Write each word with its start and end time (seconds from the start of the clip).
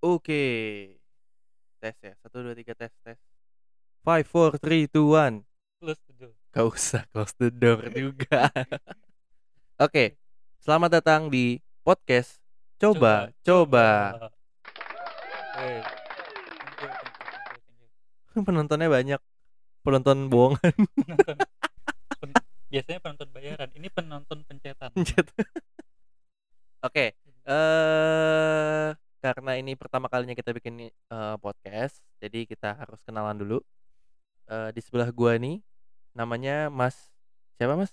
Oke. 0.00 0.44
Tes 1.76 1.96
ya. 2.00 2.16
1 2.24 2.32
2 2.32 2.56
3 2.56 2.72
tes 2.72 2.92
tes. 3.04 3.18
5 4.00 4.24
4 4.32 4.56
3 4.56 4.88
2 4.88 4.96
1. 4.96 5.44
Close 5.80 6.00
the 6.08 6.14
door. 6.16 6.32
Gak 6.56 6.66
usah 6.72 7.02
close 7.12 7.36
the 7.36 7.52
door 7.52 7.84
juga. 7.92 8.48
Oke. 9.84 10.16
Selamat 10.64 11.00
datang 11.00 11.28
di 11.28 11.60
podcast 11.84 12.40
Coba 12.80 13.28
Coba. 13.44 14.16
Hey. 15.52 15.84
You. 18.32 18.40
Penontonnya 18.40 18.88
banyak. 18.88 19.20
Penonton 19.84 20.32
bohongan. 20.32 20.72
Penonton, 20.96 21.36
pen- 22.24 22.44
biasanya 22.72 23.00
penonton 23.04 23.28
bayaran. 23.36 23.68
Ini 23.76 23.88
penonton 23.92 24.48
pencetan. 24.48 24.96
Pencet. 24.96 25.28
Oke. 26.88 27.12
Eh 27.44 28.88
karena 29.20 29.52
ini 29.60 29.76
pertama 29.76 30.08
kalinya 30.08 30.32
kita 30.32 30.56
bikin 30.56 30.88
eh, 30.88 31.36
podcast, 31.38 32.00
jadi 32.18 32.48
kita 32.48 32.74
harus 32.74 33.00
kenalan 33.04 33.36
dulu. 33.36 33.58
Eh 34.50 34.72
di 34.72 34.80
sebelah 34.80 35.12
gua 35.12 35.36
nih 35.36 35.60
namanya 36.16 36.72
Mas 36.72 37.12
siapa 37.54 37.78
Mas? 37.78 37.92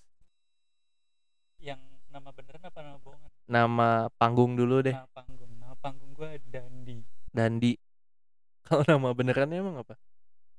Yang 1.62 1.84
nama 2.08 2.32
beneran 2.34 2.64
apa 2.66 2.80
nama 2.82 2.98
bohongan? 3.04 3.32
Nama 3.46 3.90
panggung 4.16 4.56
dulu 4.56 4.82
deh. 4.82 4.96
Nama 4.96 5.12
panggung. 5.12 5.52
Nama 5.60 5.76
panggung 5.78 6.12
gua 6.16 6.34
Dandi. 6.48 7.04
Dandi. 7.30 7.74
Kalau 8.66 8.84
nama 8.88 9.12
benerannya 9.12 9.60
emang 9.60 9.78
apa? 9.84 10.00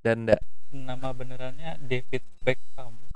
Danda. 0.05 0.39
Nama 0.71 1.09
benerannya 1.17 1.81
David 1.83 2.25
Beckham. 2.45 2.95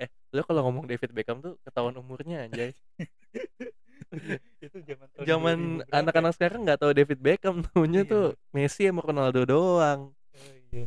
Eh, 0.00 0.08
lu 0.32 0.40
kalau 0.48 0.64
ngomong 0.64 0.88
David 0.88 1.12
Beckham 1.12 1.44
tuh 1.44 1.60
ketahuan 1.60 1.92
umurnya 2.00 2.48
anjay. 2.48 2.72
itu 4.64 4.76
zaman 4.82 5.06
Zaman 5.20 5.56
2000 5.56 5.80
berapa 5.80 5.96
anak-anak 5.96 6.32
sekarang 6.34 6.60
nggak 6.64 6.78
tahu 6.78 6.92
David 6.92 7.18
Beckham, 7.18 7.56
tahunya 7.64 8.02
Iya. 8.02 8.10
tuh 8.10 8.24
Messi 8.50 8.82
sama 8.84 9.00
Ronaldo 9.00 9.40
doang. 9.44 10.00
ya? 10.32 10.38
Oh, 10.38 10.54
iya. 10.72 10.86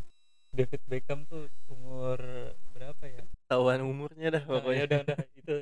David 0.53 0.81
Beckham 0.85 1.19
tuh 1.25 1.47
umur 1.65 2.19
berapa 2.71 3.03
ya? 3.05 3.23
Tahuan 3.45 3.81
umurnya 3.81 4.27
dah 4.29 4.43
Nah, 4.43 4.51
pokoknya. 4.53 4.77
ya 4.77 4.83
udah 4.85 4.99
udah 5.03 5.19
itu 5.33 5.55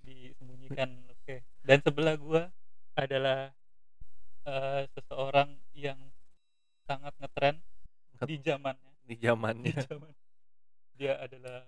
disembunyikan 0.00 0.88
oke 1.06 1.36
dan 1.62 1.78
sebelah 1.80 2.14
gua 2.16 2.42
adalah 2.94 3.52
eh, 4.42 4.82
seseorang 4.90 5.50
yang 5.72 5.98
sangat 6.84 7.12
ngetren 7.16 7.56
di 8.26 8.36
zamannya 8.40 8.92
Di 9.04 9.14
di 9.14 9.16
zamannya. 9.20 9.72
zaman 9.78 10.12
dia 10.96 11.16
adalah 11.16 11.64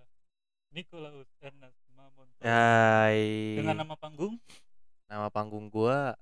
Nicolaus 0.72 1.28
Ernest 1.41 1.77
Mamonto 1.92 2.41
Hai. 2.41 3.56
dengan 3.60 3.77
nama 3.80 3.94
panggung 3.94 4.36
Nama 5.12 5.28
panggung 5.28 5.68
gua 5.68 6.16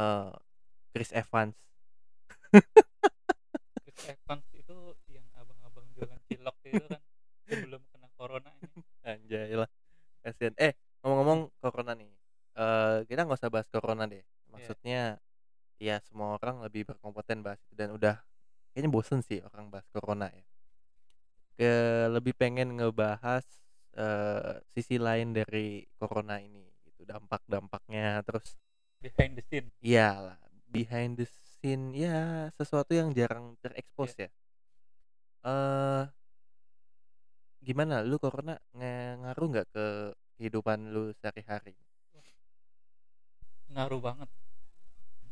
eh 0.00 0.32
Chris 0.96 1.12
Evans. 1.12 1.52
Chris 3.84 4.00
Evans 4.16 4.46
itu 4.56 4.96
yang 5.12 5.28
abang-abang 5.36 5.84
jualan 5.92 6.16
cilok 6.24 6.56
itu 6.64 6.84
kan 6.88 7.02
sebelum 7.44 7.84
kena 7.92 8.08
corona 8.16 8.48
ini 8.64 8.80
Anjay 9.12 9.52
lah. 9.52 9.68
Kasian. 10.24 10.56
Eh, 10.56 10.72
ngomong-ngomong 11.04 11.52
corona 11.60 11.92
nih. 11.92 12.08
Eh 12.56 13.04
kita 13.04 13.28
nggak 13.28 13.44
usah 13.44 13.52
bahas 13.52 13.68
corona 13.68 14.08
deh. 14.08 14.24
Maksudnya 14.48 15.20
ya 15.76 16.00
semua 16.08 16.40
orang 16.40 16.64
lebih 16.64 16.88
berkompeten 16.88 17.44
bahas 17.44 17.60
itu 17.68 17.76
dan 17.76 17.92
udah 17.92 18.24
kayaknya 18.72 18.88
bosen 18.88 19.20
sih 19.20 19.44
orang 19.44 19.68
bahas 19.68 19.84
corona 19.92 20.32
ya. 20.32 20.44
Ke 21.60 21.72
lebih 22.08 22.32
pengen 22.32 22.80
ngebahas 22.80 23.44
eh 24.00 24.64
sisi 24.72 24.96
lain 24.96 25.36
dari 25.36 25.84
corona 26.00 26.40
ini 26.40 26.63
dampak-dampaknya 27.42 28.22
terus 28.22 28.54
behind 29.02 29.34
the 29.34 29.42
scene 29.50 29.68
iyalah 29.82 30.38
behind 30.70 31.18
the 31.18 31.26
scene 31.26 31.90
ya 31.94 32.46
sesuatu 32.54 32.94
yang 32.94 33.10
jarang 33.10 33.58
terekspos 33.58 34.14
ya. 34.14 34.30
Eh 35.42 36.04
gimana 37.64 38.04
lu 38.04 38.20
corona 38.22 38.54
nge- 38.76 39.16
ngaruh 39.24 39.46
nggak 39.50 39.66
ke 39.74 39.84
kehidupan 40.38 40.94
lu 40.94 41.10
sehari-hari? 41.18 41.74
ngaruh 43.74 43.98
banget 43.98 44.30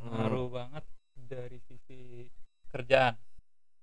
Hmm. 0.03 0.11
ngaruh 0.11 0.47
banget 0.51 0.83
dari 1.15 1.59
sisi 1.63 2.27
kerjaan 2.67 3.15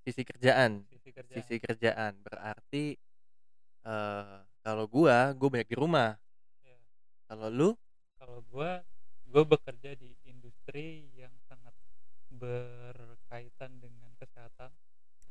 Sisi 0.05 0.21
kerjaan, 0.25 0.85
sisi 0.93 1.09
kerjaan 1.13 1.37
sisi 1.41 1.57
kerjaan 1.61 2.13
berarti 2.21 2.97
eh 3.89 4.39
kalau 4.61 4.85
gua, 4.85 5.33
gua 5.33 5.49
banyak 5.49 5.69
di 5.73 5.77
rumah. 5.77 6.21
Ya. 6.65 6.77
Kalau 7.33 7.49
lu, 7.49 7.69
kalau 8.21 8.45
gua 8.53 8.85
gua 9.33 9.43
bekerja 9.49 9.97
di 9.97 10.13
industri 10.29 11.09
yang 11.17 11.33
sangat 11.49 11.73
berkaitan 12.31 13.81
dengan 13.81 14.13
kesehatan 14.21 14.71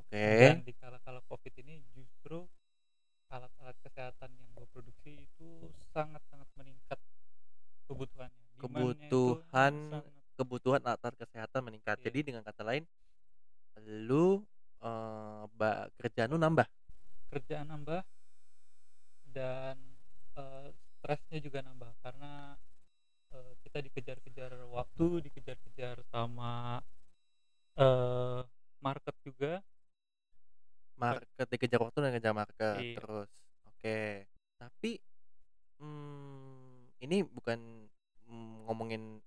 oke, 0.02 0.18
dan 0.18 0.66
di 0.66 0.74
kala-kala 0.76 1.22
covid 1.30 1.54
ini 1.62 1.86
justru 1.94 2.44
alat-alat 3.30 3.78
kesehatan 3.86 4.34
yang 4.36 4.50
gua 4.58 4.66
produksi 4.74 5.30
itu 5.30 5.70
sangat-sangat 5.94 6.50
meningkat 6.58 6.98
kebutuhannya 7.86 8.44
Kebutuhan 8.60 9.74
sangat- 9.96 10.12
kebutuhan 10.36 10.82
alat 10.84 11.16
kesehatan 11.16 11.64
meningkat. 11.64 11.96
Iya. 12.00 12.12
Jadi 12.12 12.20
dengan 12.32 12.44
kata 12.44 12.64
lain, 12.68 12.84
lu 14.08 14.44
ba- 15.56 15.88
kerjaan 16.00 16.32
lu 16.32 16.40
nambah. 16.40 16.68
kerjaan 17.30 17.70
nambah 17.70 18.02
dan 19.30 19.78
eh, 20.34 20.68
stresnya 20.74 21.40
juga 21.40 21.62
nambah 21.62 21.94
karena 22.02 22.58
kita 23.70 23.86
dikejar-kejar 23.86 24.52
waktu 24.66 25.30
dikejar-kejar 25.30 26.02
sama 26.10 26.82
eh, 27.78 28.42
market 28.82 29.14
juga. 29.22 29.62
Market 30.98 31.46
dikejar 31.54 31.80
waktu 31.86 31.98
dan 32.02 32.12
kejar 32.18 32.34
market 32.34 32.82
Iya. 32.82 32.98
terus. 32.98 33.30
Oke. 33.70 34.26
Tapi 34.58 34.92
hmm, 35.78 36.98
ini 37.06 37.22
bukan 37.22 37.86
mm, 38.26 38.66
ngomongin 38.66 39.22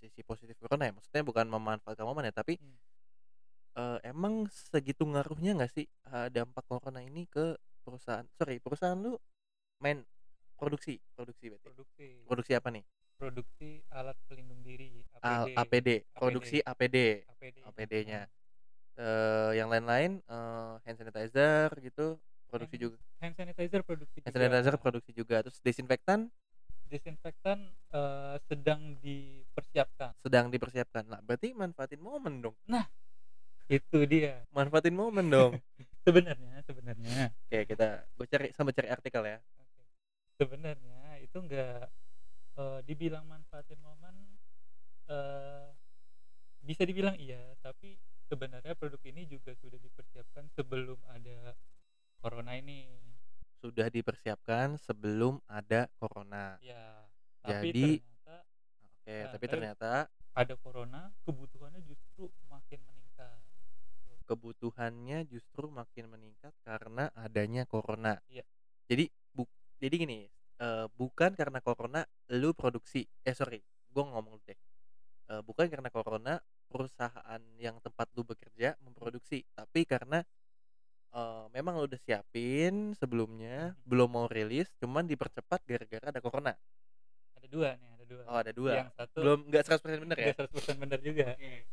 sisi 0.00 0.24
positif 0.24 0.56
corona 0.56 0.88
ya 0.88 0.96
maksudnya 0.96 1.20
bukan 1.20 1.44
memanfaatkan 1.44 2.08
momen 2.08 2.24
ya 2.24 2.32
tapi 2.32 2.56
Hmm. 2.56 2.72
eh, 3.76 3.98
emang 4.08 4.48
segitu 4.48 5.04
ngaruhnya 5.04 5.52
nggak 5.60 5.68
sih 5.76 5.84
eh, 5.84 6.28
dampak 6.32 6.64
corona 6.64 7.04
ini 7.04 7.28
ke 7.28 7.60
perusahaan 7.84 8.24
sorry 8.32 8.56
perusahaan 8.64 8.96
lu 8.96 9.20
main 9.84 10.00
produksi 10.56 10.96
produksi 11.12 11.52
berarti? 11.52 11.68
Produksi. 11.68 12.06
Produksi 12.24 12.52
apa 12.56 12.72
nih 12.72 12.80
produksi 13.20 13.84
alat 13.92 14.16
pelindung 14.24 14.64
diri 14.64 15.04
Al- 15.20 15.52
APD 15.52 15.60
APD 15.60 15.88
produksi 16.16 16.56
APD 16.64 16.96
APD 17.28 17.56
APD-nya. 17.68 18.24
eh 18.96 19.50
yang 19.54 19.68
lain-lain 19.68 20.24
eh, 20.24 20.72
hand 20.80 20.96
sanitizer 20.96 21.68
gitu 21.78 22.16
produksi 22.48 22.80
Hand- 22.80 22.84
juga. 22.88 22.96
hand 23.20 23.34
sanitizer 23.36 23.80
produksi 23.84 24.18
hand 24.18 24.32
juga. 24.32 24.40
sanitizer 24.40 24.74
produksi 24.80 25.10
juga. 25.12 25.36
Terus 25.44 25.60
desinfektan 25.60 26.32
disinfektan 26.88 27.58
eh, 27.92 28.36
sedang 28.48 28.96
dipersiapkan. 28.98 30.16
Sedang 30.24 30.48
dipersiapkan. 30.48 31.04
Lah 31.06 31.20
berarti 31.20 31.52
manfaatin 31.52 32.00
momen 32.00 32.40
dong. 32.40 32.56
Itu 33.70 34.02
dia. 34.08 34.42
Manfaatin 34.50 34.96
momen 34.96 35.28
dong. 35.28 35.52
Sebenarnya 36.08 36.64
sebenarnya. 36.64 37.30
Oke 37.46 37.68
kita 37.68 38.08
gue 38.16 38.26
cari 38.26 38.46
sambil 38.56 38.72
cari 38.72 38.88
artikel 38.88 39.22
ya. 39.22 39.38
Oke. 39.60 39.82
Sebenarnya 40.40 41.20
itu 41.20 41.36
enggak 41.36 41.86
eh, 42.56 42.80
dibilang 42.82 43.26
manfaatin 43.26 43.78
momen 43.78 44.14
eh, 45.06 45.68
bisa 46.60 46.84
dibilang 46.84 47.16
iya, 47.16 47.54
tapi 47.58 47.96
sebenarnya 48.26 48.74
produk 48.74 49.00
ini 49.04 49.26
juga 49.26 49.50
sudah 49.56 49.76
dipersiapkan 49.76 50.46
sebelum 50.52 50.98
ada 51.08 51.56
corona 52.20 52.54
ini. 52.54 52.86
sudah 53.60 53.92
dipersiapkan 53.92 54.80
sebelum 54.80 55.36
ada 55.44 55.84
corona 56.00 56.56
Ya, 56.64 57.04
tapi 57.44 57.68
Jadi- 57.68 58.00
ternyata 58.00 58.36
oke 58.80 59.12
Nah, 59.12 59.28
tapi 59.30 59.44
ternyata 59.46 59.90
ada 60.32 60.54
corona, 60.56 61.00
kebutuhannya 61.26 61.84
justru 61.84 62.32
makin 62.48 62.80
meningkat. 62.86 63.36
kebutuhannya 64.24 65.26
justru 65.26 65.66
makin 65.68 66.06
meningkat 66.06 66.54
karena 66.62 67.10
adanya 67.12 67.66
corona 67.66 68.14
Iya. 68.30 68.46
jadi 68.86 69.10
bu 69.34 69.42
jadi 69.76 69.94
gini 69.98 70.30
eh, 70.60 70.86
bukan 70.94 71.30
karena 71.34 71.58
corona 71.64 72.00
lu 72.32 72.52
produksi 72.54 73.02
eh 73.24 73.34
sorry 73.34 73.60
gue 73.90 74.04
ngomong 74.04 74.38
deh 74.46 74.58
Eh, 75.30 75.42
bukan 75.46 75.70
karena 75.70 75.86
corona 75.94 76.42
perusahaan 76.66 77.38
yang 77.54 77.78
tempat 77.78 78.10
lu 78.18 78.26
bekerja 78.26 78.74
memproduksi 78.82 79.46
tapi 79.54 79.86
karena 79.86 80.26
eh, 81.14 81.44
memang 81.54 81.78
lu 81.78 81.86
udah 81.90 82.00
siapin 82.02 82.94
sebelumnya 82.98 83.74
Mhm. 83.74 83.86
belum 83.86 84.08
mau 84.10 84.26
rilis 84.30 84.68
cuman 84.82 85.06
dipercepat 85.06 85.62
gara-gara 85.66 86.06
ada 86.10 86.20
corona 86.22 86.54
Ada 87.38 87.48
dua 87.48 87.68
nih, 87.78 87.88
ada 87.96 88.04
dua. 88.06 88.22
oh 88.26 88.38
ada 88.42 88.52
dua 88.52 88.72
Yang 88.84 88.90
satu 88.98 89.18
belum 89.22 89.38
nggak 89.50 89.62
100% 89.66 89.98
bener 90.04 90.16
ya 90.18 90.24
nggak 90.30 90.38
100% 90.38 90.76
benar 90.82 91.00
juga. 91.00 91.26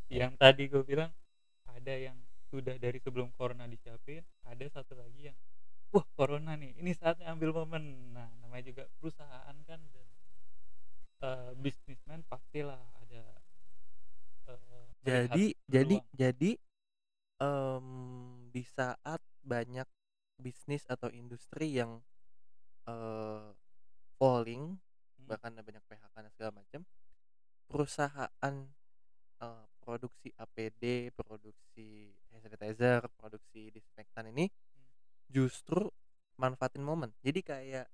Yang 0.09 0.31
tadi 0.39 0.63
gue 0.69 0.83
bilang 0.85 1.11
ada 1.67 1.93
yang 1.93 2.17
sudah 2.47 2.75
dari 2.79 2.97
sebelum 3.03 3.29
corona 3.35 3.67
disiapin, 3.67 4.23
ada 4.47 4.65
satu 4.71 4.95
lagi 4.95 5.27
yang 5.29 5.37
wah 5.93 6.05
corona 6.17 6.51
nih, 6.61 6.71
ini 6.81 6.91
saatnya 6.99 7.25
ambil 7.33 7.51
momen. 7.59 7.83
Nah, 8.15 8.29
namanya 8.41 8.63
juga 8.71 8.83
perusahaan 8.99 9.57
kan 9.69 9.81
dan 9.93 10.07
eh, 11.21 11.51
bisnismen 11.63 12.21
pastilah 12.25 12.81
ada 13.01 13.23
Melihat 15.05 15.41
Jadi 15.41 15.55
jadi 15.65 15.97
peluang. 15.97 16.07
jadi, 16.11 16.51
mmm, 17.41 18.51
di 18.53 18.63
saat 18.65 19.21
banyak 19.45 19.87
bisnis 20.41 20.85
atau 20.89 21.09
industri 21.13 21.77
yang, 21.79 22.01
eee, 22.87 23.53
falling, 24.19 24.79
Mhm. 25.19 25.37
bahkan 25.37 25.53
ada 25.55 25.63
banyak 25.65 25.83
PHK 25.87 26.15
dan 26.25 26.31
segala 26.33 26.53
macam, 26.63 26.81
perusahaan, 27.69 28.55
eee, 29.43 29.63
produksi 29.83 30.29
APD, 30.37 30.83
produksi 31.15 32.13
hand 32.33 32.43
sanitizer, 32.45 33.01
produksi 33.19 33.71
disinfektan 33.75 34.29
ini. 34.33 34.47
Justru 35.31 35.89
manfaatin 36.39 36.83
momen. 36.85 37.11
Jadi 37.25 37.39
kayak, 37.43 37.85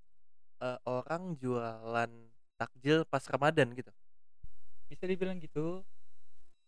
eee, 0.64 0.80
orang 0.88 1.36
jualan 1.42 2.12
takjil 2.60 3.06
pas 3.10 3.24
Ramadan 3.30 3.74
gitu. 3.78 3.92
Bisa 4.92 5.08
dibilang 5.08 5.40
gitu, 5.40 5.82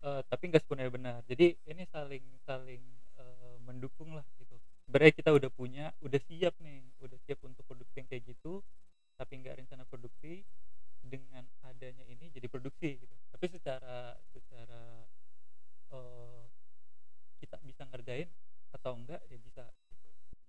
eee, 0.04 0.22
tapi 0.30 0.44
nggak 0.52 0.64
sepenuhnya 0.66 0.92
benar. 0.94 1.18
Jadi 1.30 1.58
ini 1.68 1.84
saling 1.92 2.26
saling, 2.48 2.84
eee, 3.20 3.56
mendukung 3.66 4.16
lah 4.18 4.26
gitu. 4.40 4.56
Sebenarnya 4.88 5.14
kita 5.16 5.32
udah 5.36 5.52
punya, 5.54 5.86
udah 6.04 6.22
siap 6.30 6.56
nih, 6.62 6.84
udah 7.04 7.18
siap 7.28 7.40
untuk 7.46 7.64
produksi 7.68 8.02
yang 8.04 8.10
kayak 8.10 8.26
gitu, 8.36 8.62
tapi 9.20 9.34
nggak 9.44 9.58
rencana 9.64 9.84
produksi, 9.88 10.44
dengan 11.06 11.46
adanya 11.64 12.04
ini 12.10 12.30
jadi 12.34 12.48
produksi 12.52 13.00
gitu. 13.02 13.16
Tapi 13.32 13.46
secara 13.52 14.16
secara, 14.34 15.06
eee, 15.94 16.42
kita 17.44 17.58
bisa 17.66 17.84
ngerjain 17.92 18.30
atau 18.76 18.94
enggak, 18.98 19.22
ya 19.32 19.38
bisa. 19.40 19.66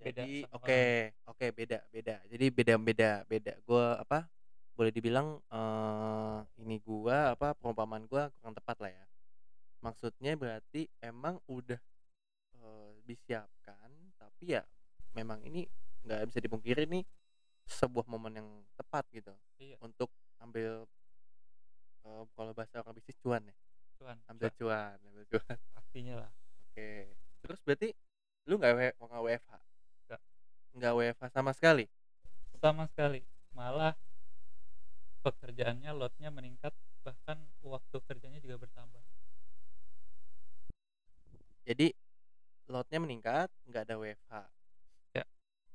Beda 0.00 0.28
Jadi 0.28 0.44
oke 0.52 0.78
oke 1.25 1.46
beda 1.56 1.78
beda. 1.88 2.14
Jadi 2.28 2.44
beda 2.52 2.75
beda 2.76 3.10
beda. 3.25 3.52
Gua 3.64 3.96
apa, 3.96 4.28
boleh 4.76 4.93
dibilang, 4.93 5.40
eee, 5.48 6.38
ini 6.62 6.76
gua 6.84 7.32
apa, 7.32 7.56
perumpamaan 7.56 8.04
gua 8.04 8.28
kurang 8.37 8.52
tepat 8.52 8.76
lah 8.84 8.93
ya. 8.93 9.04
Maksudnya 9.84 10.32
berarti 10.38 10.88
emang 11.02 11.40
udah, 11.48 11.81
eee, 12.56 12.93
disiapkan, 13.08 13.90
tapi 14.20 14.56
ya 14.58 14.62
memang 15.16 15.43
ini 15.46 15.66
nggak 16.06 16.28
bisa 16.32 16.40
dipungkiri 16.44 16.84
nih 16.88 17.04
sebuah 17.69 18.06
momen 18.10 18.34
yang 18.40 18.48
tepat 18.78 19.04
gitu 19.14 19.34
Iya. 19.58 19.81
untuk 19.82 20.10
ambil, 20.43 20.87
eee, 22.06 22.22
kalau 22.37 22.52
bahasa 22.56 22.81
orang 22.82 22.96
bisnis 22.98 23.19
cuan 23.22 23.43
ya. 23.48 23.56
Cuan, 24.00 24.20
Ambil 24.31 24.50
cuan. 24.56 24.56
cuan 24.58 24.98
ambil 25.02 25.25
cuan. 25.32 25.58
Pastinya 25.75 26.14
lah. 26.16 26.32
Oke. 26.76 27.16
Terus 27.40 27.60
berarti 27.64 27.88
lu 28.48 28.60
nggak 28.60 28.75
WFH? 29.00 29.52
Nggak. 30.76 30.93
WFH 30.93 31.25
sama 31.32 31.52
sekali? 31.56 31.88
Sama 32.61 32.84
sekali. 32.84 33.25
Malah 33.56 33.96
pekerjaannya 35.25 35.90
load-nya 35.96 36.28
meningkat, 36.28 36.76
bahkan 37.00 37.40
waktu 37.64 37.96
kerjanya 38.05 38.38
juga 38.44 38.61
bertambah. 38.61 39.00
Jadi 41.67 41.90
load-nya 42.70 43.00
meningkat, 43.02 43.49
nggak 43.67 43.82
ada 43.88 43.94
WFH. 43.99 44.34
Ya. 45.17 45.25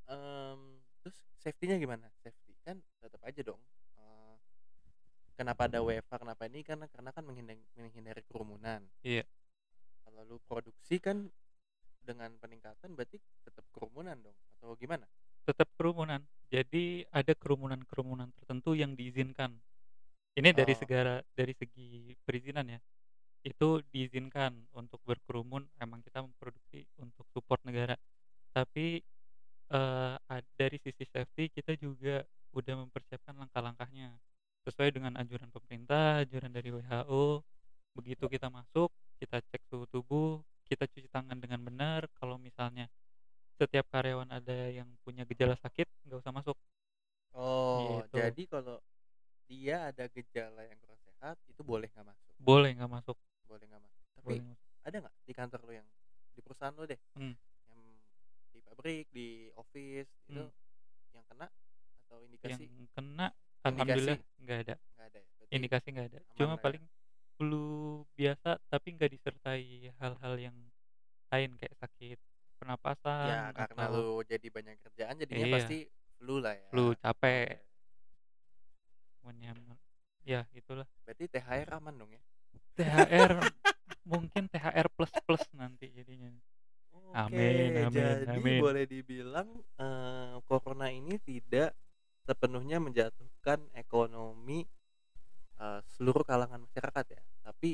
Mmm, 0.08 0.80
terus 1.02 1.16
safety-nya 1.42 1.76
gimana? 1.82 2.06
Safety, 2.22 2.54
kan 2.62 2.78
tetap 3.02 3.20
aja 3.26 3.42
dong, 3.42 3.60
eee, 3.98 4.34
kenapa 5.36 5.66
ada 5.68 5.82
WFH, 5.82 6.22
kenapa 6.22 6.46
ini, 6.48 6.62
karena 6.62 6.86
karena 6.88 7.10
kan 7.10 7.26
menghinda 7.26 7.52
menghindari 7.76 8.22
kerumunan. 8.24 8.86
Iya. 9.04 9.26
Kalau 10.06 10.22
lu 10.24 10.36
produksi 10.48 10.96
kan 11.02 11.28
dengan 12.02 12.34
peningkatan 12.38 12.92
berarti 12.94 13.18
tetap 13.46 13.64
kerumunan 13.72 14.18
dong 14.18 14.36
atau 14.58 14.74
gimana? 14.76 15.06
Tetap 15.46 15.70
kerumunan. 15.74 16.22
Jadi 16.52 17.02
ada 17.10 17.32
kerumunan-kerumunan 17.34 18.30
tertentu 18.36 18.76
yang 18.76 18.92
diizinkan. 18.94 19.56
Ini 20.36 20.52
dari 20.52 20.72
Oh. 20.76 20.80
segala 20.80 21.24
dari 21.34 21.52
segi 21.56 22.12
perizinan 22.24 22.68
ya. 22.68 22.80
Itu 23.42 23.82
diizinkan 23.90 24.54
untuk 24.78 25.02
berkerumun, 25.02 25.66
emang 25.82 25.98
kita 26.04 26.22
memproduksi 26.22 26.86
untuk 27.02 27.26
support 27.34 27.58
negara. 27.66 27.98
Tapi, 28.54 29.02
ad 30.28 30.44
dari 30.54 30.78
sisi 30.78 31.02
safety 31.08 31.50
kita 31.50 31.74
juga 31.80 32.22
udah 32.52 32.74
mempersiapkan 32.86 33.34
langkah-langkahnya. 33.34 34.14
Sesuai 34.68 34.94
dengan 34.94 35.18
anjuran 35.18 35.50
pemerintah, 35.50 36.22
anjuran 36.22 36.52
dari 36.54 36.70
WHO. 36.70 37.42
Begitu 37.98 38.24
kita 38.30 38.46
masuk, 38.46 38.92
kita 39.18 39.42
cek 39.42 39.62
suhu 39.68 39.84
tubuh, 39.90 40.38
kita 40.68 40.84
cuci 40.88 41.08
tangan 41.10 41.38
dengan 41.38 41.60
benar, 41.62 42.06
kalau 42.18 42.36
misalnya 42.38 42.86
setiap 43.60 43.86
karyawan 43.92 44.30
ada 44.32 44.72
yang 44.72 44.88
punya 45.06 45.22
gejala 45.28 45.54
sakit, 45.60 45.86
nggak 46.08 46.18
usah 46.22 46.32
masuk. 46.34 46.56
Oh, 47.32 48.04
Gitu. 48.04 48.16
jadi 48.18 48.42
kalau 48.48 48.76
dia 49.48 49.88
ada 49.92 50.04
gejala 50.08 50.64
yang 50.68 50.78
kurang 50.80 51.00
sehat, 51.04 51.36
itu 51.48 51.60
boleh 51.64 51.88
nggak 51.92 52.06
masuk? 52.08 52.34
Boleh 52.40 52.70
nggak 52.76 52.90
masuk. 52.90 53.16
Boleh 53.48 53.64
nggak 53.68 53.82
masuk. 53.82 54.02
Tapi 54.16 54.24
Boleh 54.24 54.42
ada 54.82 54.96
nggak 54.98 55.14
di 55.28 55.32
kantor 55.32 55.60
lu 55.68 55.72
yang 55.78 55.88
di 56.32 56.40
perusahaan 56.40 56.74
lu 56.74 56.84
deh, 56.88 57.00
Mmm. 57.16 57.34
yang 57.70 57.80
di 58.52 58.58
pabrik, 58.64 59.06
di 59.12 59.48
office 59.54 60.10
itu 60.26 60.42
Mmm. 60.42 61.14
yang 61.14 61.24
kena 61.28 61.46
atau 62.08 62.16
Yang 62.20 62.28
indikasi? 62.32 62.64
kena 62.96 63.26
alhamdulillah 63.62 64.16
Indikasi? 64.18 64.42
nggak 64.42 64.58
ada. 64.66 64.74
Nggak 64.96 65.06
ada 65.12 65.18
ya? 65.20 65.28
Indikasi 65.52 65.86
nggak 65.92 66.06
ada. 66.08 66.18
aman 66.18 66.34
Cuma 66.36 66.54
lah 66.56 66.64
ya? 66.72 66.80
Flu 67.42 68.06
biasa, 68.14 68.62
tapi 68.70 68.94
nggak 68.94 69.10
disertai 69.18 69.90
hal-hal 69.98 70.34
yang 70.38 70.54
lain 71.34 71.50
kayak 71.58 71.74
sakit 71.82 72.18
Ya 73.26 73.50
pernapasan 73.50 73.50
karena 73.58 73.82
atau 73.82 73.90
lu 73.90 74.22
jadi 74.22 74.46
banyak 74.46 74.78
kerjaan 74.78 75.18
jadinya 75.18 75.46
Iya. 75.50 75.58
pasti 75.58 75.78
flu 76.22 76.38
lah 76.38 76.54
ya? 76.54 76.70
flu, 76.70 76.94
capek. 77.02 77.58
Oke. 77.58 77.66
Cuman 79.18 79.36
ya 80.22 80.46
gitulah. 80.54 80.86
Berarti 81.02 81.24
THR 81.26 81.68
aman 81.78 81.94
dong 81.98 82.10
ya? 82.14 82.22
THR 82.78 83.32
mungkin 84.10 84.46
THR 84.46 84.86
plus-plus 84.94 85.44
nanti 85.58 85.90
jadinya. 85.90 86.30
Amin 87.12 87.76
Oke, 87.76 87.82
amin 87.82 88.26
jadi 88.26 88.38
amin. 88.38 88.60
boleh 88.62 88.84
dibilang, 88.88 89.48
eee, 89.76 90.34
corona 90.48 90.88
ini 90.88 91.18
tidak 91.20 91.74
sepenuhnya 92.24 92.78
menjatuhkan 92.78 93.66
ekonomi, 93.76 94.64
eee, 95.62 95.80
seluruh 95.94 96.24
kalangan 96.26 96.60
masyarakat 96.66 97.06
ya, 97.16 97.22
tapi 97.46 97.70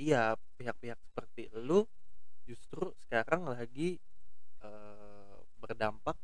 iya, 0.00 0.34
pihak-pihak 0.58 0.98
seperti 1.02 1.42
elu 1.56 1.86
justru 2.48 2.92
sekarang 3.02 3.48
lagi, 3.50 3.98
eee, 4.64 5.36
berdampak 5.60 6.16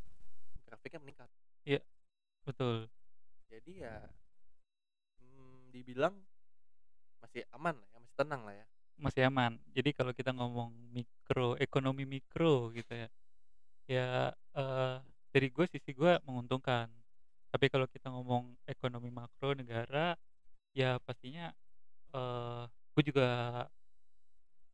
grafiknya 0.67 1.01
meningkat. 1.05 1.31
Iya, 1.65 1.81
betul. 2.47 2.91
Jadi 3.51 3.83
ya, 3.85 4.09
mmm, 5.21 5.71
dibilang 5.75 6.15
masih 7.23 7.43
aman 7.57 7.75
lah 7.81 7.89
ya, 7.93 7.99
masih 8.03 8.17
tenang 8.21 8.43
lah 8.49 8.55
ya? 8.61 8.67
Masih 9.01 9.23
aman. 9.33 9.57
Jadi 9.73 9.91
kalau 9.97 10.13
kita 10.13 10.31
ngomong 10.37 10.77
mikro, 10.93 11.57
ekonomi 11.57 12.05
mikro 12.05 12.69
gitu 12.77 12.93
ya, 12.93 13.09
ya, 13.89 14.07
eee, 14.57 14.95
dari 15.35 15.49
gue, 15.55 15.67
sisi 15.71 15.93
gue 15.97 16.19
menguntungkan. 16.27 16.89
Tapi 17.53 17.67
kalau 17.73 17.87
kita 17.91 18.09
ngomong 18.13 18.57
ekonomi 18.69 19.11
makro 19.15 19.55
negara, 19.59 20.15
ya 20.75 20.99
pastinya, 21.03 21.53
eee, 22.15 22.63
gue 22.97 23.05
juga 23.11 23.27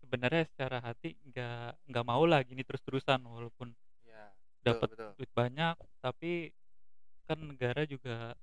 sebenarnya 0.02 0.44
secara 0.48 0.78
hati 0.84 1.16
nggak 1.28 1.88
nggak 1.90 2.04
mau 2.06 2.24
lah 2.28 2.40
gini 2.44 2.62
terus-terusan 2.64 3.20
walaupun 3.24 3.72
Iya, 4.04 4.32
betul 4.62 4.78
dapat 4.78 4.90
betul. 4.90 5.16
duit 5.18 5.30
banyak, 5.34 5.76
tapi 6.04 6.52
kan 7.28 7.38
negara 7.40 7.82
juga 7.88 8.34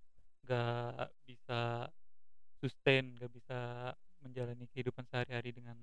nggak 0.46 1.10
bisa 1.30 1.90
sustain, 2.64 3.16
nggak 3.18 3.32
bisa 3.34 3.60
menjalani 4.24 4.66
kehidupan 4.72 5.06
sehari-hari 5.10 5.52
dengan 5.56 5.78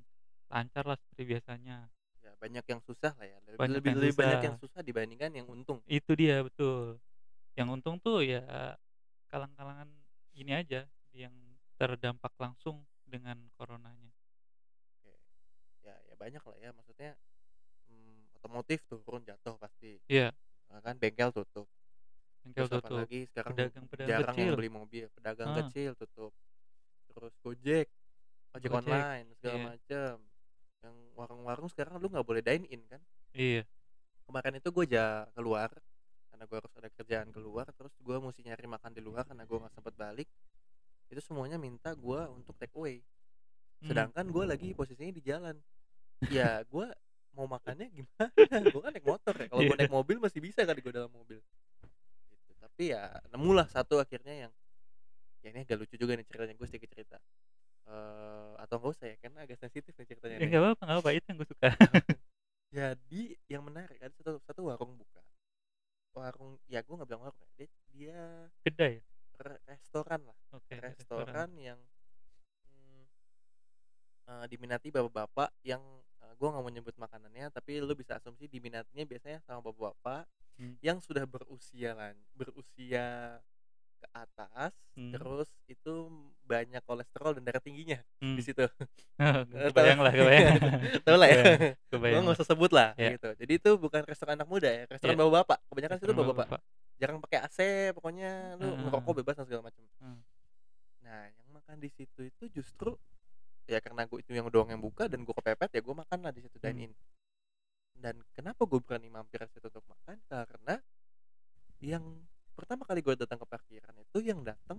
lancar 0.53 0.85
lah 0.89 0.99
seperti 0.99 1.23
biasanya. 1.37 1.91
Ya 2.25 2.33
banyak 2.43 2.65
yang 2.73 2.81
susah 2.89 3.13
lah 3.19 3.27
ya, 3.33 3.39
lebih 3.49 3.61
Banyak 3.61 3.83
lebih 3.83 3.93
yang 3.93 4.01
lebih 4.01 4.15
banyak 4.21 4.41
susah. 4.41 4.43
yang 4.47 4.57
susah 4.63 4.81
dibandingkan 4.89 5.33
yang 5.39 5.47
untung. 5.55 5.81
Itu 5.89 6.13
dia, 6.17 6.41
betul. 6.47 7.01
Yang 7.59 7.69
untung 7.81 7.97
tuh 8.03 8.23
ya 8.27 8.77
kalang-kalangan 9.33 9.91
ini 10.37 10.53
aja, 10.55 10.87
yang 11.15 11.35
terdampak 11.81 12.35
langsung 12.45 12.77
dengan 13.13 13.39
coronanya. 13.57 14.13
Oke. 15.05 15.13
Ya 15.85 15.95
ya 16.09 16.15
banyak 16.19 16.43
lah 16.45 16.57
ya, 16.61 16.71
maksudnya, 16.77 17.11
mmm, 17.91 18.33
otomotif 18.39 18.81
turun, 18.91 19.23
jatuh 19.27 19.57
pasti. 19.61 20.01
Iya. 20.09 20.33
Eee, 20.71 20.81
kan 20.87 20.97
bengkel 21.03 21.31
tutup. 21.35 21.69
Bengkel 22.45 22.69
Terus 22.69 22.73
tutup. 22.73 23.07
apalagi 23.07 23.29
sekarang 23.31 23.57
Pedagang-pedagang 23.57 24.09
jarang 24.09 24.39
yang 24.41 24.53
kecil. 24.53 24.57
beli 24.57 24.71
mobil, 24.73 25.07
pedagang 25.17 25.53
Heeh. 25.53 25.57
kecil 25.57 25.95
tutup. 25.99 26.33
Terus 27.13 27.35
Gojek, 27.45 27.89
ojek 28.55 28.73
online 28.73 29.35
segala 29.41 29.59
iya. 29.59 29.73
macem. 29.75 30.15
Yang 30.85 30.97
warung-warung 31.19 31.69
sekarang 31.73 31.99
lu 32.03 32.09
nggak 32.13 32.27
boleh 32.29 32.43
dine 32.45 32.67
in 32.71 32.83
kan? 32.91 33.03
Iya. 33.35 33.67
Kemarin 34.29 34.55
itu 34.61 34.69
gue 34.73 34.87
ja 34.97 35.27
keluar, 35.37 35.71
karena 36.31 36.45
gue 36.49 36.57
harus 36.61 36.73
ada 36.79 36.89
kerjaan 36.93 37.29
keluar, 37.35 37.67
terus 37.75 37.93
gue 37.99 38.17
musti 38.23 38.41
nyari 38.47 38.67
makan 38.69 38.93
di 38.97 39.03
luar 39.03 39.25
karena 39.29 39.45
gue 39.49 39.59
nggak 39.61 39.75
sempet 39.77 39.95
balik. 39.97 40.29
Itu 41.11 41.21
semuanya 41.23 41.59
minta 41.59 41.91
gue 41.93 42.21
untuk 42.31 42.55
take 42.57 42.75
away. 42.79 43.03
Mmm. 43.83 43.89
Sedangkan 43.91 44.27
gue 44.31 44.45
lagi 44.47 44.69
posisinya 44.79 45.11
di 45.13 45.23
jalan. 45.25 45.57
Ya 46.31 46.63
gue 46.73 46.87
mau 47.35 47.47
makannya 47.51 47.89
gimana? 47.95 48.27
Gue 48.75 48.81
kan 48.83 48.91
naik 48.95 49.07
motor 49.07 49.35
ya, 49.39 49.47
kalau 49.51 49.63
gue 49.63 49.75
Iya. 49.75 49.79
naik 49.79 49.93
mobil 49.95 50.19
masih 50.19 50.43
bisa 50.43 50.67
kali 50.67 50.83
gue 50.83 50.93
dalam 50.95 51.11
mobil. 51.15 51.39
Gitu. 52.31 52.51
Tapi 52.61 52.85
ya 52.95 53.15
nemulah 53.31 53.67
satu 53.71 53.99
akhirnya 54.03 54.49
yang 54.49 54.53
ya 55.45 55.49
ini 55.55 55.63
agak 55.67 55.79
lucu 55.87 55.97
juga 55.99 56.15
nih 56.19 56.27
ceritanya, 56.29 56.55
gue 56.59 56.69
sedikit 56.69 56.91
cerita. 56.93 57.19
eee, 57.89 58.53
atau 58.63 58.77
nggak 58.81 58.93
usah 58.95 59.07
ya, 59.11 59.17
karena 59.23 59.39
agak 59.47 59.59
sensitif 59.61 59.93
nih 59.99 60.07
ceritanya 60.11 60.37
Ya 60.41 60.47
nggak 60.47 60.63
apa-apa 60.63 60.83
nggak 60.87 61.01
apa, 61.03 61.11
itu 61.17 61.27
yang 61.31 61.39
gue 61.43 61.49
suka. 61.51 61.69
Jadi 62.71 63.23
yang 63.51 63.63
menarik 63.67 63.99
ada 63.99 64.15
satu 64.15 64.39
satu 64.47 64.61
warung 64.71 64.95
buka. 64.95 65.21
Warung 66.15 66.59
ya 66.71 66.81
gue 66.83 66.95
nggak 66.95 67.09
bilang 67.11 67.23
warung 67.27 67.41
ya, 67.43 67.51
dia 67.59 67.69
dia 67.95 68.19
Kedai 68.65 68.93
ya? 69.01 69.10
Restoran 69.69 70.21
lah, 70.31 70.39
Oke, 70.53 70.85
restoran 70.85 71.51
yang, 71.59 71.81
mmm, 72.71 73.05
eee, 74.29 74.45
diminati 74.53 74.89
bapak-bapak 74.93 75.51
yang, 75.67 75.83
eee, 76.23 76.33
gue 76.39 76.49
nggak 76.51 76.63
mau 76.65 76.73
nyebut 76.73 76.97
makanannya, 77.01 77.47
tapi 77.55 77.81
lu 77.83 77.93
bisa 77.99 78.17
asumsi 78.21 78.47
diminatinya 78.51 79.05
biasanya 79.09 79.39
sama 79.45 79.61
bapak-bapak 79.65 80.29
Mmm. 80.59 80.81
yang 80.85 80.99
sudah 81.03 81.25
berusia 81.29 81.95
lan 81.97 82.17
berusia 82.37 83.39
ke 84.03 84.09
atas, 84.15 84.75
Mmm. 84.97 85.15
terus 85.15 85.49
itu 85.71 85.93
banyak 86.47 86.83
kolesterol 86.89 87.37
dan 87.41 87.45
darah 87.49 87.63
tingginya 87.65 88.01
di 88.37 88.43
Mmm. 88.43 88.45
situ. 88.45 88.65
Oh, 89.21 89.45
kebayang 89.67 90.01
lah, 90.05 90.13
kebayang. 90.17 90.57
tahu 91.07 91.17
lah 91.21 91.29
ya, 91.33 91.39
Kebayang, 91.91 92.01
gue 92.09 92.19
nggak 92.23 92.37
usah 92.41 92.49
sebut 92.53 92.71
lah 92.75 92.97
Iya. 92.99 93.11
gitu. 93.11 93.29
Jadi 93.39 93.53
itu 93.61 93.71
bukan 93.81 94.03
restoran 94.09 94.37
anak 94.41 94.49
muda 94.51 94.69
ya, 94.71 94.85
restoran 94.91 95.15
Iya. 95.15 95.21
bapak-bapak, 95.21 95.59
kebanyakan 95.71 95.99
situ 96.03 96.15
Restoran 96.17 96.17
bapak-bapak. 96.17 96.61
Jarang 97.01 97.19
pakai 97.25 97.41
AC, 97.41 97.59
pokoknya 97.97 98.61
lu 98.61 98.77
ngerokok 98.77 99.09
Heeh. 99.09 99.19
bebas 99.25 99.35
dan 99.41 99.45
segala 99.49 99.63
macam. 99.73 99.83
Mmm. 100.05 100.21
Nah, 101.01 101.23
yang 101.33 101.49
makan 101.57 101.77
di 101.81 101.89
situ 101.89 102.21
itu 102.29 102.45
justru 102.53 102.93
ya 103.65 103.81
karena 103.81 104.05
gue 104.05 104.19
itu 104.21 104.37
yang 104.37 104.53
doang 104.53 104.69
yang 104.69 104.83
buka 104.83 105.09
dan 105.09 105.25
gue 105.25 105.33
kepepet 105.33 105.71
ya 105.73 105.81
gue 105.81 105.95
makan 105.97 106.19
lah 106.21 106.33
di 106.35 106.45
situ 106.45 106.61
Mmm. 106.61 106.67
dine 106.69 106.81
in. 106.87 106.93
Dan 107.97 108.21
kenapa 108.37 108.69
gue 108.69 108.81
berani 108.85 109.09
mampir 109.09 109.41
ke 109.41 109.49
situ 109.57 109.69
untuk 109.73 109.85
makan, 109.89 110.17
karena 110.29 110.77
yang 111.81 112.05
pertama 112.53 112.85
kali 112.85 113.01
gue 113.01 113.17
datang 113.17 113.41
ke 113.41 113.47
parkiran 113.49 113.97
itu 113.97 114.21
yang 114.21 114.45
datang 114.45 114.77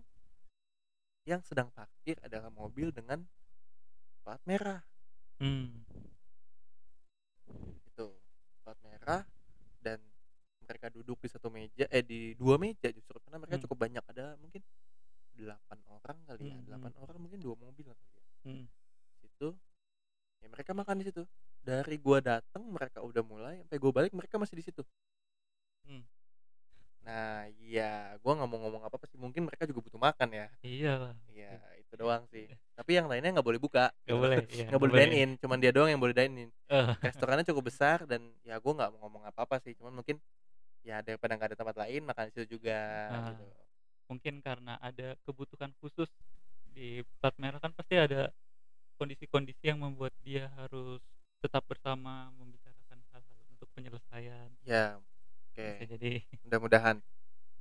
yang 1.25 1.41
sedang 1.45 1.69
parkir 1.73 2.17
adalah 2.21 2.49
mobil 2.49 2.89
dengan 2.89 3.21
plat 4.25 4.41
merah. 4.45 4.81
Mmm. 5.41 5.85
Itu, 7.89 8.13
plat 8.65 8.77
merah 8.85 9.25
dan 9.81 10.01
mereka 10.71 10.87
duduk 10.87 11.19
di 11.19 11.29
satu 11.29 11.51
meja 11.51 11.85
eh 11.91 12.03
di 12.03 12.31
2 12.39 12.55
meja 12.55 12.87
justru 12.95 13.19
karena 13.19 13.37
mereka 13.43 13.59
Mmm. 13.59 13.63
cukup 13.67 13.77
banyak, 13.83 14.03
ada 14.07 14.39
mungkin 14.39 14.61
8 15.35 15.79
orang 15.91 16.17
kali 16.27 16.43
ya, 16.51 16.57
Mmm, 16.59 16.67
8 16.71 16.91
mhm. 16.95 17.03
orang 17.03 17.17
mungkin 17.19 17.39
2 17.43 17.55
mobil 17.59 17.85
kali 17.91 18.11
ya. 18.15 18.23
Mhm. 18.47 18.65
Situ, 19.21 19.49
ya 20.41 20.47
mereka 20.47 20.71
makan 20.71 20.95
di 21.03 21.05
situ. 21.11 21.23
Dari 21.61 21.95
gua 22.01 22.19
datang 22.23 22.63
mereka 22.71 23.03
udah 23.03 23.21
mulai, 23.21 23.61
sampai 23.61 23.77
gua 23.77 23.91
balik 23.93 24.13
mereka 24.15 24.39
masih 24.39 24.55
di 24.57 24.63
situ. 24.65 24.81
Mmm. 25.87 26.03
Nah, 27.01 27.49
iya, 27.57 28.13
gua 28.21 28.37
nggak 28.37 28.49
mau 28.49 28.59
ngomong 28.61 28.83
apa-apa 28.85 29.09
sih, 29.09 29.17
mungkin 29.17 29.49
mereka 29.49 29.65
juga 29.65 29.81
butuh 29.81 29.97
makan 29.97 30.29
ya. 30.37 30.47
Iya. 30.61 31.17
Iya, 31.33 31.57
itu 31.81 31.93
doang 31.97 32.23
sih. 32.29 32.45
Tapi 32.77 32.91
yang 32.97 33.09
lainnya 33.09 33.33
nggak 33.33 33.47
boleh 33.47 33.57
buka, 33.61 33.89
Nggak 34.05 34.19
boleh, 34.21 34.37
iya, 34.53 34.69
Nggak 34.69 34.69
nggak 34.69 34.81
boleh 34.81 34.93
dine 35.01 35.15
in, 35.17 35.31
cuman 35.41 35.57
dia 35.57 35.71
doang 35.73 35.89
yang 35.89 36.01
boleh 36.01 36.13
dine 36.13 36.35
in. 36.45 36.49
Oh. 36.69 36.93
Restorannya 37.01 37.45
cukup 37.49 37.73
besar 37.73 38.05
dan 38.05 38.21
ya 38.45 38.61
gua 38.61 38.73
nggak 38.77 38.89
mau 38.93 38.99
ngomong 39.09 39.23
apa-apa 39.33 39.57
sih, 39.65 39.73
cuman 39.73 39.97
mungkin 39.97 40.21
ya 40.87 41.01
daripada 41.05 41.33
nggak 41.37 41.49
ada 41.53 41.59
tempat 41.61 41.77
lain, 41.83 42.01
makan 42.09 42.23
di 42.29 42.31
situ 42.35 42.45
juga 42.59 42.77
Ah, 43.09 43.37
gitu. 43.39 43.45
mungkin 44.09 44.35
karena 44.47 44.73
ada 44.89 45.07
kebutuhan 45.25 45.71
khusus 45.81 46.09
di 46.75 46.87
plat 47.19 47.35
merah 47.43 47.59
kan 47.63 47.73
pasti 47.77 47.95
ada 47.99 48.21
kondisi-kondisi 48.99 49.63
yang 49.71 49.79
membuat 49.85 50.13
dia 50.27 50.45
harus 50.59 51.01
tetap 51.43 51.63
bersama 51.71 52.31
membicarakan 52.39 52.99
hal-hal 53.13 53.39
untuk 53.53 53.67
penyelesaian. 53.75 54.51
Ya, 54.65 55.01
oke. 55.01 55.89
jadi. 55.89 56.23
Mudah-mudahan 56.45 56.97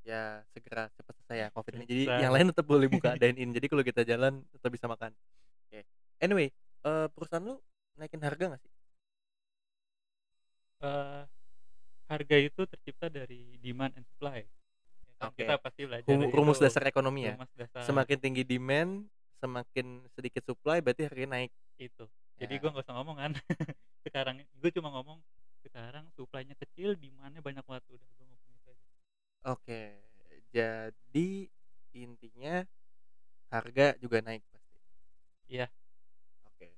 ya 0.06 0.44
segera 0.54 0.88
cepat 0.96 1.14
selesai 1.20 1.38
ya 1.44 1.48
Covid 1.54 1.72
ini. 1.80 1.86
Jadi 1.88 2.04
yang 2.18 2.32
lain 2.34 2.50
tetap 2.52 2.66
boleh 2.68 2.88
buka 2.90 3.14
dine 3.20 3.38
in. 3.40 3.50
Jadi 3.56 3.66
kalau 3.72 3.84
kita 3.86 4.02
jalan 4.06 4.44
tetap 4.54 4.70
bisa 4.74 4.86
makan. 4.90 5.12
Oke. 5.68 5.84
Anyway, 6.22 6.48
eee, 6.86 7.06
perusahaan 7.14 7.44
lu 7.44 7.56
naikin 7.98 8.22
harga 8.24 8.44
nggak 8.54 8.62
sih? 8.64 8.72
Eee, 10.82 11.28
harga 12.10 12.36
itu 12.36 12.62
tercipta 12.66 13.06
dari 13.06 13.54
demand 13.62 13.94
and 13.94 14.06
supply. 14.10 14.42
Ya 14.42 15.12
kan, 15.16 15.30
Oke. 15.30 15.46
kita 15.46 15.54
pasti 15.62 15.80
belajar 15.86 16.10
Ru 16.10 16.26
itu. 16.26 16.34
rumus 16.34 16.58
dasar 16.58 16.82
ekonomi 16.84 17.30
ya. 17.30 17.38
Rumus 17.38 17.52
dasar. 17.54 17.86
Semakin 17.86 18.18
tinggi 18.18 18.42
demand, 18.42 19.06
semakin 19.38 20.02
sedikit 20.18 20.42
supply 20.42 20.82
berarti 20.82 21.06
harganya 21.06 21.38
naik. 21.38 21.52
Itu. 21.78 22.10
Jadi 22.36 22.54
Ya. 22.56 22.60
gua 22.60 22.70
nggak 22.74 22.84
usah 22.84 22.96
ngomong 22.98 23.16
kan. 23.16 23.32
Sekarang 24.04 24.34
gue 24.42 24.70
cuma 24.72 24.88
ngomong 24.90 25.20
sekarang 25.60 26.08
supply-nya 26.16 26.56
kecil, 26.56 26.96
demand-nya 26.96 27.44
banyak 27.44 27.60
banget. 27.68 27.84
Udah 27.92 28.08
gue 28.08 28.24
ngomong 28.26 28.50
itu 28.56 28.68
aja. 28.72 28.86
Oke. 29.52 29.82
Jadi 30.50 31.52
intinya 31.92 32.64
harga 33.52 33.92
juga 34.00 34.24
naik 34.24 34.40
pasti. 34.48 34.78
Iya. 35.52 35.68
Oke. 36.48 36.72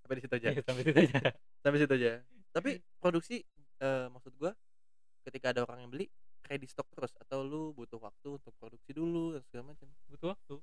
Sampai 0.00 0.14
di 0.16 0.22
situ 0.22 0.34
aja. 0.38 0.48
Iya, 0.54 0.62
sampai 0.62 0.82
situ 0.86 0.98
aja. 1.02 1.18
Sampai 1.66 1.78
situ 1.82 1.94
aja. 1.98 2.12
Tapi 2.54 2.70
produksi, 3.02 3.42
eee, 3.82 4.06
maksud 4.14 4.34
gua 4.40 4.52
ketika 5.26 5.52
ada 5.54 5.62
orang 5.66 5.80
yang 5.86 5.92
beli 5.94 6.06
ready 6.50 6.66
stock 6.70 6.88
terus 6.96 7.12
atau 7.22 7.40
lu 7.46 7.62
butuh 7.78 8.00
waktu 8.02 8.28
untuk 8.40 8.54
produksi 8.60 8.92
dulu 8.96 9.34
dan 9.36 9.42
segala 9.48 9.64
macam? 9.76 9.88
Butuh 10.10 10.28
waktu. 10.34 10.56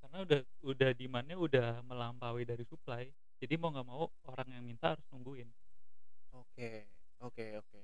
Karena 0.00 0.18
udah 0.26 0.40
udah 0.72 0.90
demand-nya 1.00 1.36
udah 1.46 1.68
melampaui 1.90 2.42
dari 2.50 2.64
supply. 2.70 3.04
Jadi 3.40 3.54
mau 3.60 3.70
nggak 3.74 3.88
mau 3.92 4.04
orang 4.30 4.48
yang 4.56 4.64
minta 4.70 4.86
harus 4.96 5.04
nungguin. 5.12 5.48
Oke, 6.34 6.90
oke 7.22 7.44
oke. 7.62 7.80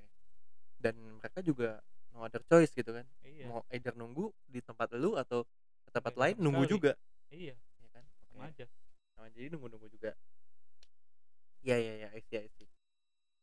Dan 0.79 0.97
mereka 1.21 1.41
juga 1.45 1.81
no 2.13 2.25
other 2.27 2.43
choice 2.47 2.73
gitu 2.77 2.93
kan. 2.95 3.07
Iya. 3.23 3.53
Mau 3.53 3.65
either 3.73 3.95
nunggu 3.97 4.33
di 4.47 4.61
tempat 4.65 4.93
lu 4.99 5.17
atau 5.19 5.47
ke 5.87 5.91
tempat 5.95 6.15
lain 6.19 6.37
sama 6.43 6.43
nunggu 6.43 6.65
sekali. 6.67 6.79
juga, 6.79 6.93
Iya, 7.33 7.57
ya 7.81 7.89
kan? 7.95 8.05
sama 8.31 8.49
aja. 8.51 8.67
Sama 9.17 9.29
jadi 9.33 9.49
nunggu-nunggu 9.53 9.89
juga. 9.93 10.13
Iya 11.65 11.77
iya 11.83 11.93
iya, 11.99 12.09
I 12.19 12.21
see 12.27 12.39
I 12.39 12.49
see. 12.57 12.69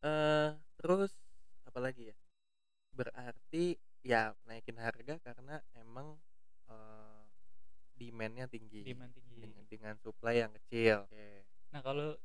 Eee, 0.04 0.59
terus 0.80 1.12
apalagi 1.68 2.10
ya? 2.10 2.16
Berarti 2.96 3.76
ya 4.02 4.32
naikin 4.48 4.80
harga 4.80 5.20
karena 5.20 5.60
emang, 5.76 6.16
eee, 6.72 7.22
demand-nya 8.00 8.48
tinggi. 8.48 8.88
Demand 8.88 9.12
tinggi. 9.12 9.44
Dengan 9.44 9.64
dengan 9.68 9.96
supply 10.00 10.36
yang 10.48 10.52
kecil. 10.64 11.04
Oke. 11.12 11.44
Nah, 11.76 11.84
kalau 11.84 12.16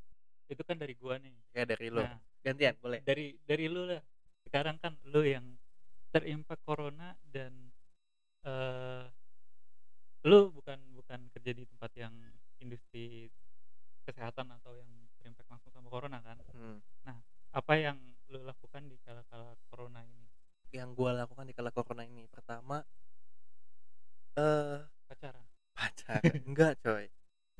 itu 0.46 0.62
kan 0.62 0.78
dari 0.78 0.94
gua 0.94 1.18
nih. 1.18 1.34
Ya 1.50 1.66
dari 1.66 1.90
lu. 1.90 2.00
Nah, 2.00 2.16
Gantian 2.44 2.76
boleh. 2.78 3.00
dari 3.02 3.34
dari 3.42 3.66
lu 3.66 3.90
lah. 3.90 4.02
Sekarang 4.46 4.78
kan 4.78 4.94
lu 5.10 5.24
yang 5.26 5.58
terimpak 6.14 6.62
corona 6.62 7.18
dan 7.26 7.50
eh 8.46 9.04
lu 10.24 10.48
bukan 10.54 10.80
bukan 10.96 11.20
kerja 11.36 11.52
di 11.52 11.64
tempat 11.68 11.90
yang 12.00 12.14
industri 12.62 13.28
kesehatan 14.08 14.52
atau 14.56 14.72
yang 14.76 14.88
terimpak 15.20 15.44
langsung 15.48 15.72
sama 15.72 15.88
corona 15.92 16.20
kan. 16.24 16.40
Hmm. 16.52 16.80
Nah, 17.04 17.18
apa 17.54 17.72
yang 17.78 17.96
lu 18.28 18.42
lakukan 18.42 18.82
di 18.84 18.98
kala-kala 19.00 19.54
corona 19.70 20.02
ini? 20.02 20.26
Yang 20.74 20.90
gua 20.92 21.14
lakukan 21.14 21.46
di 21.46 21.54
kala 21.54 21.70
corona 21.70 22.02
ini 22.02 22.26
pertama 22.26 22.82
eh 24.34 24.82
Pacaran? 25.06 25.46
pacaran 25.72 26.34
enggak 26.50 26.74
coy. 26.82 27.06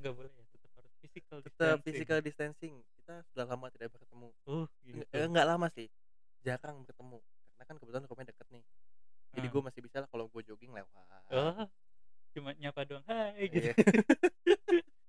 Nggak 0.02 0.12
boleh 0.12 0.30
ya, 0.30 0.42
tetap 0.50 0.70
harus 0.74 0.92
physical 0.98 1.38
Tetap 1.38 1.54
distancing. 1.54 1.84
physical 1.86 2.18
distancing. 2.18 2.74
Kita 2.98 3.22
sudah 3.30 3.44
lama 3.46 3.70
tidak 3.70 3.94
bertemu. 3.94 4.28
Uh, 4.44 4.66
gitu. 4.82 5.06
eh, 5.08 5.26
enggak 5.26 5.46
lama 5.46 5.70
sih. 5.70 5.86
Jarang 6.42 6.82
bertemu. 6.82 7.18
Karena 7.54 7.62
kan 7.64 7.76
kebetulan 7.78 8.04
rumahnya 8.04 8.30
deket 8.34 8.46
nih. 8.50 8.64
Jadi 9.34 9.46
Ah. 9.46 9.50
gue 9.50 9.62
masih 9.62 9.80
bisa 9.82 9.96
lah 10.02 10.08
kalau 10.10 10.26
gue 10.26 10.42
jogging 10.42 10.70
lewat. 10.70 10.90
Oh, 11.30 11.66
cuma 12.34 12.50
nyapa 12.54 12.82
doang, 12.82 13.02
hai 13.06 13.46
gitu. 13.46 13.70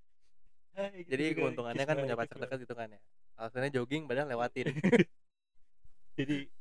Gitu 0.76 1.08
Jadi 1.08 1.24
juga, 1.32 1.40
keuntungannya 1.48 1.86
kan 1.88 1.96
punya 1.96 2.20
pacar 2.20 2.36
dekat 2.36 2.58
gitu 2.68 2.76
kan 2.76 2.92
ya. 2.92 3.00
Alasannya 3.40 3.72
jogging 3.72 4.12
padahal 4.12 4.28
lewatin. 4.28 4.68
Jadi 6.20 6.52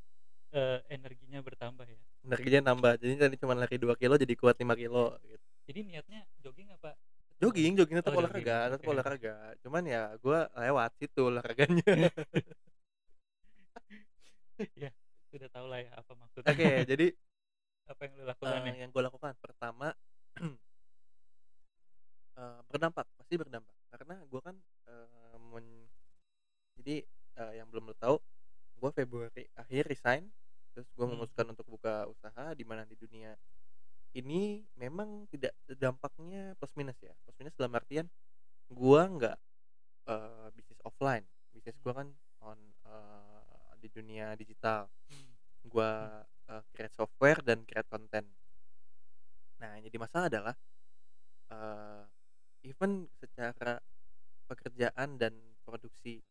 eh, 0.55 0.79
energinya 0.91 1.39
bertambah 1.43 1.87
ya. 1.87 1.99
Energinya 2.23 2.61
nambah. 2.71 2.95
Jadi 3.03 3.13
tadi 3.19 3.35
cuma 3.43 3.59
lari 3.59 3.75
2 3.75 3.99
kilo 3.99 4.15
jadi 4.15 4.35
kuat 4.39 4.55
5 4.59 4.75
kilo 4.79 5.19
gitu. 5.27 5.47
Jadi 5.67 5.81
niatnya 5.83 6.23
jogging 6.47 6.71
apa? 6.71 6.95
Jogging, 7.43 7.75
jogging 7.75 7.99
tetap 7.99 8.15
Oh, 8.15 8.23
jogging, 8.23 8.47
olahraga, 8.47 8.59
tetap 8.71 8.87
oke. 8.87 8.93
olahraga. 8.95 9.35
Cuman 9.67 9.83
ya 9.83 10.15
gue 10.15 10.39
lewat 10.47 10.91
situ 11.03 11.23
olahraganya. 11.27 11.83
ya, 14.79 14.91
sudah 15.35 15.49
tahu 15.51 15.67
lah 15.67 15.83
ya 15.83 15.91
apa 15.99 16.13
maksudnya. 16.15 16.55
Oke, 16.55 16.87
jadi 16.87 17.07
apa 17.91 18.01
yang 18.07 18.13
lu 18.17 18.25
lakukan 18.25 18.55
eh, 18.55 18.63
nih? 18.71 18.75
yang 18.87 18.91
gue 18.95 19.03
lakukan 19.03 19.35
pertama 19.43 19.91
eh, 22.39 22.61
berdampak, 22.71 23.07
pasti 23.19 23.35
berdampak. 23.35 23.75
Karena 23.95 24.19
gue 24.27 24.41
kan 24.43 24.57
eh, 24.91 25.39
men- 25.55 25.87
jadi 26.75 27.07
eh, 27.39 27.53
yang 27.63 27.71
belum 27.71 27.95
lo 27.95 27.95
tahu, 27.95 28.19
gue 28.83 28.91
Februari 28.91 29.47
akhir 29.55 29.87
resign, 29.87 30.27
terus 30.75 30.91
gue 30.99 31.07
Hmm. 31.07 31.15
memutuskan 31.15 31.47
untuk 31.55 31.67
buka 31.71 32.11
usaha 32.11 32.51
di 32.59 32.67
mana 32.67 32.83
di 32.83 32.99
dunia 32.99 33.39
ini 34.15 34.63
memang 34.79 35.31
tidak 35.31 35.55
dampaknya 35.79 36.55
plus 36.59 36.75
minus 36.75 36.99
ya. 37.03 37.15
Plus 37.23 37.37
minus 37.39 37.55
dalam 37.55 37.75
artian 37.79 38.07
gue 38.71 39.03
nggak 39.19 39.39
eh, 40.11 40.49
bisnis 40.59 40.81
offline, 40.83 41.27
bisnis 41.55 41.79
gue 41.79 41.93
kan 41.95 42.09
on 42.43 42.59
eh, 42.91 43.75
di 43.79 43.89
dunia 43.93 44.35
digital 44.35 44.91
Hmm. 45.11 45.37
gue 45.65 45.91
uh, 46.51 46.63
create 46.73 46.93
software 46.97 47.41
dan 47.41 47.65
create 47.65 47.89
konten. 47.89 48.25
Nah, 49.61 49.79
yang 49.79 49.85
jadi 49.89 49.99
masalah 50.01 50.27
adalah 50.29 50.55
uh, 51.53 52.05
even 52.71 52.93
secara 53.21 53.79
pekerjaan 54.51 55.11
dan 55.23 55.35
produksi 55.67 56.23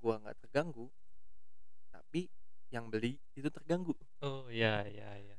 gua 0.00 0.14
nggak 0.22 0.38
terganggu 0.46 0.86
tapi 1.92 2.28
yang 2.68 2.92
beli 2.92 3.16
itu 3.36 3.48
terganggu. 3.48 3.96
Oh 4.20 4.48
ya 4.52 4.84
ya 4.88 5.16
ya 5.20 5.36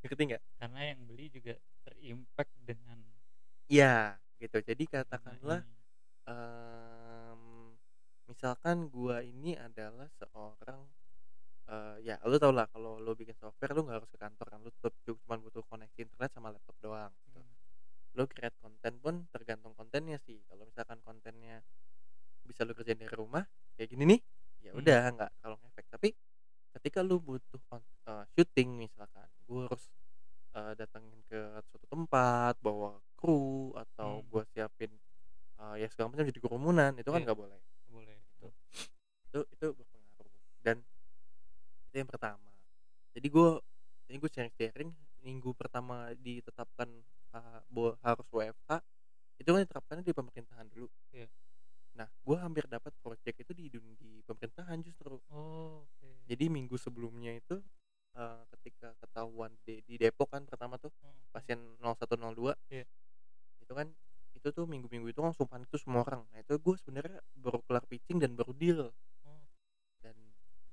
ngerti 0.00 0.22
nggak? 0.32 0.42
Karena 0.60 0.80
yang 0.92 1.00
beli 1.08 1.28
juga 1.28 1.54
terimpact 1.84 2.52
dengan 2.56 2.98
iya 3.70 4.16
gitu. 4.40 4.58
Jadi 4.64 4.84
katakanlah 4.88 5.60
em, 6.28 7.42
misalkan 8.30 8.88
gua 8.92 9.20
ini 9.24 9.56
adalah 9.58 10.08
seorang 10.20 10.80
eh, 11.70 11.96
ya 12.06 12.16
lu 12.30 12.36
tau 12.42 12.52
lah 12.54 12.66
kalau 12.72 12.98
lu 13.04 13.12
bikin 13.20 13.36
software 13.38 13.72
lu 13.76 13.82
nggak 13.86 13.98
harus 14.04 14.10
ke 14.14 14.18
kantor 14.24 14.46
kan 14.52 14.60
lu 14.64 14.70
tetap 14.76 14.94
cuma 15.06 15.36
butuh 15.44 15.62
koneksi 15.70 15.98
internet 16.06 16.30
sama 16.34 16.48
laptop 16.54 16.76
doang 16.84 17.12
gitu. 17.28 17.40
Hmm, 17.40 17.59
lu 18.12 18.26
create 18.26 18.56
konten 18.58 18.98
pun 18.98 19.14
tergantung 19.30 19.72
kontennya 19.72 20.18
sih 20.18 20.42
kalau 20.46 20.66
misalkan 20.66 20.98
kontennya 21.00 21.62
bisa 22.42 22.66
lu 22.66 22.74
kerjain 22.74 22.98
dari 22.98 23.14
rumah 23.14 23.46
kayak 23.76 23.88
gini 23.88 24.04
nih 24.16 24.20
ya 24.60 24.70
Hmm. 24.74 24.80
udah 24.82 25.00
nggak 25.14 25.30
kalau 25.38 25.56
ngefek 25.62 25.86
tapi 25.88 26.08
ketika 26.70 27.00
lu 27.00 27.18
butuh 27.18 27.60
kon- 27.66 27.86
eh, 28.06 28.24
syuting 28.34 28.76
misalkan 28.76 29.28
gue 29.46 29.62
harus 29.66 29.84
eh, 30.50 30.72
datengin 30.74 31.22
ke 31.30 31.38
suatu 31.70 31.86
tempat 31.86 32.58
bawa 32.58 32.98
kru 33.14 33.70
atau 33.78 34.20
Hmm. 34.20 34.26
gue 34.26 34.42
siapin 34.50 34.90
eh, 35.60 35.74
ya 35.78 35.86
segala 35.86 36.10
macam 36.10 36.26
jadi 36.26 36.40
kerumunan 36.40 36.92
itu 36.98 37.06
kan 37.06 37.20
Iya. 37.22 37.26
nggak 37.30 37.38
boleh 37.38 37.60
boleh 37.86 38.18
Gitu. 38.34 38.48
itu 39.30 39.40
itu 39.54 39.66
berpengaruh 39.70 40.32
dan 40.60 40.76
itu 41.86 41.96
yang 41.96 42.10
pertama 42.10 42.50
jadi 43.14 43.26
gue 43.26 43.48
ini 44.10 44.16
gue 44.18 44.30
sharing 44.30 44.54
sharing 44.54 44.90
minggu 45.20 45.54
pertama 45.54 46.10
ditetapkan 46.18 46.90
uh, 47.34 47.94
harus 48.02 48.26
WFH 48.30 48.70
itu 49.40 49.48
kan 49.48 49.60
diterapkannya 49.64 50.04
di 50.04 50.14
pemerintahan 50.14 50.66
dulu. 50.68 50.88
Iya. 51.16 51.28
nah 51.90 52.06
gue 52.06 52.36
hampir 52.38 52.70
dapat 52.70 52.94
project 53.02 53.42
itu 53.42 53.52
di 53.52 53.66
di 53.98 54.22
pemerintahan 54.22 54.78
justru. 54.84 55.18
Oh 55.34 55.84
oke. 55.84 56.08
Jadi 56.30 56.46
minggu 56.46 56.78
sebelumnya 56.78 57.34
itu 57.34 57.58
uh, 58.14 58.42
ketika 58.56 58.94
ketahuan 59.02 59.50
di, 59.66 59.82
di 59.82 59.98
Depok 59.98 60.30
kan 60.30 60.46
pertama 60.46 60.78
tuh 60.78 60.94
oh. 61.02 61.14
pasien 61.34 61.58
0102 61.82 62.54
Iya. 62.70 62.86
itu 63.60 63.72
kan 63.74 63.90
itu 64.40 64.48
tuh 64.54 64.64
minggu-minggu 64.64 65.10
itu 65.10 65.20
langsung 65.20 65.44
panik 65.50 65.68
tuh 65.68 65.82
semua 65.82 66.06
orang. 66.06 66.22
Nah 66.30 66.38
itu 66.40 66.54
gue 66.56 66.74
sebenarnya 66.80 67.18
baru 67.36 67.60
kelar 67.66 67.84
pitching 67.84 68.22
dan 68.22 68.32
baru 68.38 68.54
deal. 68.56 68.88
Oh, 69.26 69.42
dan 70.00 70.16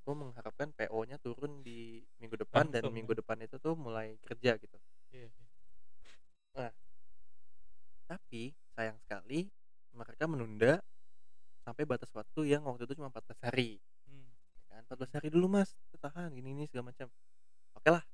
gue 0.06 0.14
mengharapkan 0.14 0.72
PO-nya 0.72 1.20
turun 1.20 1.60
di 1.60 2.00
minggu 2.22 2.38
depan 2.38 2.70
dan 2.72 2.86
Langsung, 2.86 2.94
minggu 2.96 3.12
depan 3.18 3.36
itu 3.44 3.60
tuh 3.60 3.74
mulai 3.76 4.16
kerja 4.24 4.56
gitu. 4.56 4.78
Iya, 5.12 5.28
iya. 6.56 6.70
tapi 8.08 8.56
sayang 8.72 8.96
sekali 9.04 9.50
mereka 9.92 10.24
menunda 10.30 10.80
sampai 11.66 11.84
batas 11.84 12.08
waktu 12.16 12.48
yang 12.56 12.64
waktu 12.64 12.88
itu 12.88 12.96
cuma 12.96 13.12
14 13.12 13.44
hari. 13.44 13.76
Hmm, 14.08 14.24
ya 14.56 14.64
kan? 14.80 14.82
14 14.88 15.16
hari 15.20 15.28
dulu 15.28 15.52
mas. 15.52 15.76
Tahan 16.00 16.32
gini 16.32 16.54
ini 16.56 16.64
segala 16.70 16.88
macam. 16.94 17.12
Oke 17.76 17.88
lah. 17.92 18.04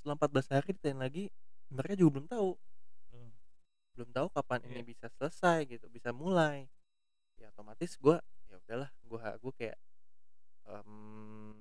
Setelah 0.00 0.16
14 0.18 0.50
hari 0.50 0.68
ditanya 0.74 1.06
lagi 1.06 1.30
mereka 1.70 1.94
juga 1.94 2.18
belum 2.18 2.26
tahu. 2.26 2.50
Belum. 3.12 3.30
belum 3.94 4.10
tahu 4.10 4.26
kapan 4.34 4.60
ini 4.66 4.80
Iya. 4.82 4.88
bisa 4.90 5.06
selesai 5.14 5.58
gitu 5.70 5.86
bisa 5.86 6.10
mulai. 6.10 6.66
Ya 7.38 7.52
otomatis 7.54 7.94
gue 7.94 8.18
ya 8.50 8.56
udahlah 8.58 8.90
gue 9.06 9.18
gue 9.38 9.52
kayak 9.54 9.78
em, 10.66 11.54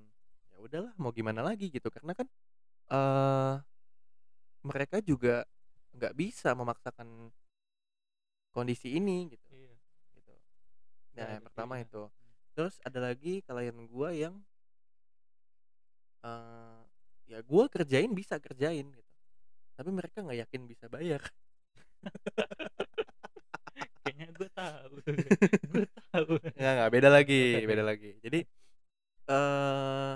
ya 0.50 0.58
udahlah 0.58 0.94
mau 0.98 1.14
gimana 1.14 1.46
lagi? 1.46 1.70
gitu. 1.70 1.94
Karena 1.94 2.18
kan 2.18 2.26
eh 2.90 3.56
mereka 4.64 4.98
juga 5.04 5.44
nggak 5.94 6.14
bisa 6.18 6.58
memaksakan 6.58 7.30
kondisi 8.54 8.98
ini 8.98 9.34
gitu. 9.34 9.48
Iya. 9.54 9.74
gitu. 10.18 10.34
Nah 10.34 11.18
yang 11.18 11.42
ada 11.42 11.46
pertama 11.50 11.82
itu. 11.82 12.04
Hmm. 12.06 12.12
terus 12.54 12.78
ada 12.86 13.02
lagi 13.02 13.42
klien 13.42 13.74
gue 13.74 14.10
yang 14.14 14.36
eh 16.22 16.80
ya 17.26 17.41
gue 17.41 17.63
kerjain 17.70 18.12
bisa 18.13 18.38
kerjain 18.38 18.86
gitu. 18.94 19.13
Tapi 19.74 19.89
mereka 19.89 20.22
nggak 20.22 20.46
yakin 20.46 20.62
bisa 20.70 20.86
bayar. 20.86 21.22
Kayaknya 24.04 24.28
gue 24.36 24.50
tahu. 24.52 24.94
Gue 25.72 25.88
tahu. 26.12 26.36
Nggak 26.60 26.74
nggak 26.76 26.91
beda 26.91 27.10
lagi 27.10 27.63
beda 27.63 27.84
lagi. 27.88 28.12
Jadi 28.20 28.39
eh 29.32 30.15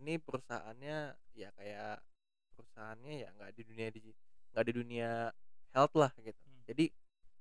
ini 0.00 0.16
perusahaannya 0.16 0.98
ya 1.36 1.52
kayak 1.52 2.00
perusahaannya 2.56 3.12
ya 3.20 3.28
nggak 3.36 3.52
di 3.52 3.62
dunia 3.68 3.88
di 3.92 4.00
nggak 4.54 4.64
di 4.66 4.72
dunia 4.74 5.30
health 5.74 5.94
lah 5.94 6.10
gitu. 6.18 6.38
Hmm. 6.46 6.62
jadi 6.66 6.84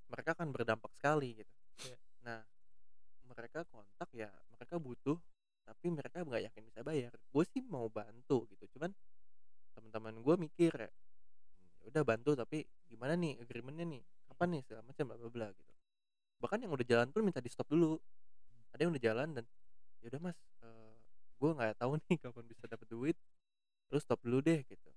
mereka 0.09 0.29
akan 0.37 0.49
berdampak 0.53 0.91
sekali 0.97 1.37
gitu. 1.41 1.53
Iya. 1.85 1.97
nah 2.25 2.39
mereka 3.29 3.63
kontak 3.71 4.09
ya 4.11 4.27
mereka 4.51 4.75
butuh 4.81 5.15
tapi 5.63 5.87
mereka 5.93 6.25
nggak 6.25 6.49
yakin 6.49 6.63
bisa 6.65 6.81
bayar. 6.81 7.13
Gue 7.29 7.45
sih 7.45 7.61
mau 7.61 7.85
bantu 7.93 8.49
gitu. 8.49 8.65
Cuman 8.77 8.89
teman-teman 9.77 10.17
gue 10.25 10.35
mikir 10.49 10.73
ya 10.73 10.89
"Hmm, 10.89 11.87
udah 11.93 12.03
bantu 12.03 12.33
tapi 12.33 12.65
gimana 12.89 13.13
nih 13.13 13.37
agreementnya 13.41 13.85
nih? 13.85 14.01
Kapan 14.29 14.47
nih? 14.57 14.61
segala 14.65 14.81
macam 14.85 15.03
bla 15.09 15.17
bla 15.21 15.29
bla 15.29 15.47
gitu. 15.53 15.71
Bahkan 16.41 16.59
yang 16.65 16.71
udah 16.73 16.85
jalan 16.89 17.07
pun 17.13 17.21
minta 17.25 17.39
di 17.41 17.49
stop 17.53 17.69
dulu 17.69 17.97
ada 18.73 18.81
yang 18.81 18.91
udah 18.93 19.03
jalan 19.03 19.29
dan 19.37 19.45
ya 20.01 20.05
udah 20.13 20.21
mas 20.21 20.37
gue 21.39 21.49
nggak 21.55 21.79
tahu 21.79 21.91
nih 22.09 22.17
kapan 22.19 22.45
bisa 22.49 22.65
dapat 22.65 22.87
duit. 22.89 23.17
Lu 23.93 23.97
stop 24.01 24.19
dulu 24.25 24.41
deh 24.41 24.61
gitu 24.65 24.89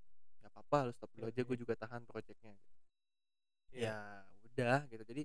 nggak 0.52 0.64
apa-apa 0.68 0.78
lu 0.88 0.92
stop 0.92 1.10
dulu 1.16 1.24
Iya, 1.24 1.32
aja 1.32 1.42
gue 1.42 1.56
iya. 1.56 1.62
juga 1.64 1.74
tahan 1.74 2.02
projectnya 2.04 2.52
gitu. 2.52 2.70
Iya. 3.72 3.88
ya 3.88 3.96
udah 4.46 4.78
gitu 4.86 5.02
jadi 5.08 5.22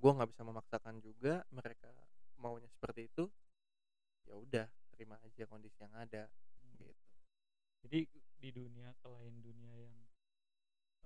gue 0.00 0.10
nggak 0.16 0.30
bisa 0.32 0.42
memaksakan 0.44 0.94
juga 1.00 1.44
mereka 1.48 1.88
maunya 2.36 2.68
seperti 2.68 3.08
itu 3.08 3.24
ya 4.24 4.36
udah 4.36 4.66
terima 4.92 5.16
aja 5.20 5.44
kondisi 5.48 5.80
yang 5.80 5.92
ada 5.96 6.28
Hmm. 6.60 6.76
gitu 6.76 6.92
jadi 7.88 7.98
di 8.40 8.50
dunia 8.52 8.92
selain 9.00 9.32
dunia 9.40 9.74
yang 9.80 9.96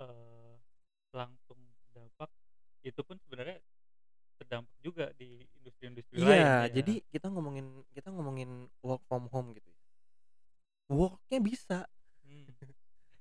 eh, 0.03 0.55
langsung 1.15 1.59
terdampak 1.87 2.31
itu 2.83 3.01
pun 3.07 3.15
sebenarnya 3.23 3.63
terdampak 4.35 4.75
juga 4.83 5.15
di 5.15 5.47
industri-industri 5.63 6.19
lain 6.19 6.27
iya 6.27 6.67
ya. 6.67 6.75
jadi 6.75 6.95
kita 7.07 7.31
ngomongin 7.31 7.87
kita 7.95 8.11
ngomongin 8.11 8.67
work 8.83 9.07
from 9.07 9.31
home 9.31 9.55
gitu 9.55 9.71
ya 9.71 9.79
worknya 10.91 11.39
bisa 11.39 11.79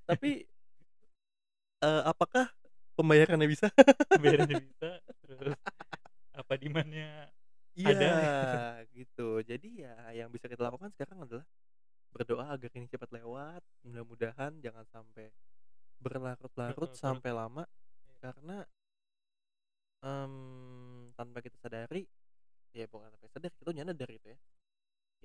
tapi 0.04 0.44
eh, 1.80 2.04
apakah 2.06 2.48
pembayarannya 2.94 3.48
bisa 3.48 3.68
biar 4.22 4.40
bisa 4.52 4.90
terus 5.26 5.58
apa 6.34 6.54
di 6.58 6.70
mana 6.70 7.30
Iya 7.74 7.90
Ada. 7.90 8.14
gitu. 8.94 9.42
Jadi 9.42 9.82
ya 9.82 9.98
yang 10.14 10.30
bisa 10.30 10.46
kita 10.46 10.62
lakukan 10.62 10.94
sekarang 10.94 11.26
adalah 11.26 11.42
berdoa 12.14 12.54
agar 12.54 12.70
ini 12.78 12.86
cepat 12.86 13.10
lewat. 13.10 13.66
Mudah-mudahan 13.82 14.62
jangan 14.62 14.86
sampai 14.94 15.34
berlarut-larut 15.98 16.94
Berlarut-larut. 16.94 16.94
sampai 16.94 17.34
lama 17.34 17.66
Iya. 17.66 18.14
karena 18.22 18.58
em, 20.06 20.34
tanpa 21.18 21.42
kita 21.42 21.58
sadari 21.58 22.06
ya 22.78 22.86
bukan 22.90 23.10
tanpa 23.10 23.26
sadar 23.34 23.50
kita 23.58 23.74
nyadar 23.74 24.10
itu 24.14 24.28
ya. 24.30 24.38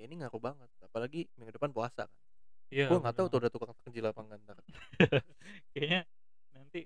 Ya 0.01 0.03
ini 0.09 0.17
ngaruh 0.25 0.41
banget. 0.41 0.71
Apalagi 0.81 1.29
minggu 1.37 1.53
depan 1.53 1.69
puasa 1.69 2.09
kan. 2.09 2.21
Iya, 2.69 2.93
Gua 2.93 3.01
nggak 3.01 3.17
tahu 3.17 3.27
tuh 3.33 3.39
udah 3.41 3.51
tukang 3.51 3.73
takjil 3.81 4.05
apa 4.05 4.21
enggak 4.21 4.39
ntar. 4.45 4.59
kayaknya 5.73 6.01
nanti 6.53 6.81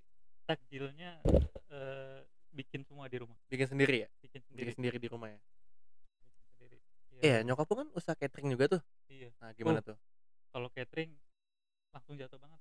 takjilnya 0.47 1.11
eh, 1.75 2.21
bikin 2.55 2.87
semua 2.87 3.11
di 3.11 3.19
rumah 3.19 3.35
Bikin 3.51 3.67
sendiri 3.67 4.07
ya. 4.07 4.09
bikin 4.23 4.41
sendiri 4.47 4.63
Bikin 4.71 4.75
sendiri 4.79 4.97
di 5.03 5.09
rumah 5.11 5.29
ya. 5.33 5.41
bikin 6.23 6.39
sendiri 6.47 6.77
Iya 7.23 7.37
nyokap 7.43 7.67
lu 7.67 7.75
kan 7.83 7.89
usaha 7.95 8.15
catering 8.15 8.49
juga 8.51 8.79
tuh. 8.79 8.83
iya 9.09 9.31
Nah 9.43 9.51
gimana 9.55 9.83
Oh. 9.83 9.95
tuh? 9.95 9.99
kalau 10.53 10.69
catering 10.71 11.11
langsung 11.91 12.15
jatuh 12.15 12.37
banget 12.37 12.61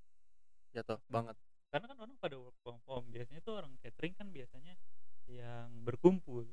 Jatuh 0.71 0.97
Hmm. 0.97 1.11
banget. 1.11 1.35
karena 1.71 1.85
kan 1.87 1.97
orang 2.03 2.15
pada 2.17 2.35
work 2.35 2.57
from 2.59 2.77
home 2.83 3.07
biasanya 3.09 3.39
tuh 3.41 3.55
orang 3.55 3.71
catering 3.79 4.11
kan 4.11 4.27
biasanya 4.27 4.75
yang 5.27 5.69
berkumpul 5.85 6.43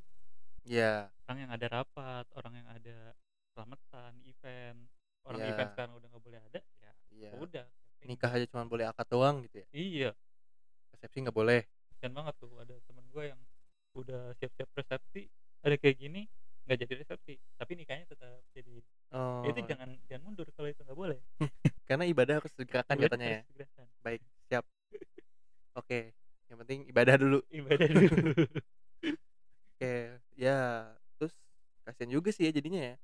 Iya. 0.63 1.09
orang 1.25 1.39
yang 1.49 1.53
ada 1.55 1.67
rapat 1.71 2.27
orang 2.37 2.55
yang 2.61 2.69
ada 2.69 3.17
selamatan 3.51 4.13
event 4.23 4.85
orang 5.29 5.41
Iya. 5.41 5.51
event 5.53 5.71
sekarang 5.71 5.93
udah 5.95 6.09
nggak 6.09 6.25
boleh 6.25 6.41
ada 6.41 6.61
ya 6.81 6.91
Iya. 7.11 7.31
udah. 7.37 7.67
Nikah 8.01 8.31
aja 8.31 8.47
cuma 8.47 8.63
boleh 8.65 8.87
akad 8.87 9.07
doang 9.07 9.43
gitu 9.45 9.61
ya. 9.61 9.67
iya 9.71 10.11
Resepsi 10.91 11.19
nggak 11.21 11.35
boleh. 11.35 11.61
kasian 11.91 12.15
banget 12.15 12.35
tuh 12.39 12.51
ada 12.57 12.75
temen 12.81 13.05
gue 13.05 13.25
yang 13.27 13.41
udah 13.93 14.31
siap-siap 14.35 14.71
resepsi 14.73 15.27
ada 15.61 15.75
kayak 15.75 15.99
gini 15.99 16.31
nggak 16.63 16.79
jadi 16.79 16.95
resepsi 17.03 17.35
tapi 17.55 17.73
nikahnya 17.75 18.07
tetap 18.07 18.39
jadi 18.53 18.79
Oh, 19.11 19.41
Ya 19.43 19.51
itu 19.51 19.61
jangan 19.67 19.89
jangan 20.07 20.23
mundur 20.23 20.47
kalau 20.53 20.69
itu 20.69 20.79
nggak 20.85 20.95
boleh 20.95 21.19
karena 21.89 22.05
ibadah 22.05 22.39
harus 22.39 22.53
digerakkan 22.55 22.95
katanya 22.95 23.27
ya. 23.27 23.33
harus 23.35 23.49
digerakkan. 23.51 23.87
Baik, 24.05 24.21
siap. 24.47 24.65
Oke, 25.75 26.13
yang 26.47 26.59
penting 26.61 26.79
ibadah 26.87 27.17
dulu. 27.17 27.39
ibadah 27.59 27.89
dulu 27.89 28.07
Oke, 29.75 29.95
ya 30.37 30.59
terus 31.17 31.35
kasihan 31.83 32.11
juga 32.13 32.31
sih 32.31 32.47
ya 32.47 32.53
jadinya 32.55 32.81
ya. 32.85 32.95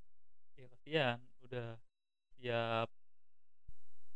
ya 0.55 0.67
kasihan 0.71 1.19
udah 1.19 1.34
siap 2.55 2.89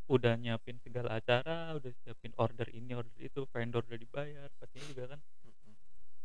udah 0.09 0.33
nyiapin 0.39 0.79
segala 0.79 1.19
acara 1.19 1.75
udah 1.75 1.91
siapin 2.01 2.31
order 2.39 2.65
ini 2.71 2.95
order 2.95 3.13
itu 3.19 3.43
vendor 3.51 3.83
udah 3.83 3.99
dibayar 3.99 4.47
pastinya 4.57 4.87
juga 4.89 5.03
kan. 5.13 5.19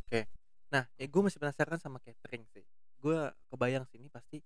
Oke, 0.05 0.31
Nah, 0.75 0.85
ya 0.99 1.07
gue 1.07 1.23
masih 1.23 1.39
penasaran 1.39 1.79
sama 1.79 2.03
catering 2.03 2.43
sih. 2.51 2.67
Gue 2.99 3.31
kebayang 3.47 3.85
sih 3.87 4.03
ini 4.03 4.11
pasti 4.11 4.43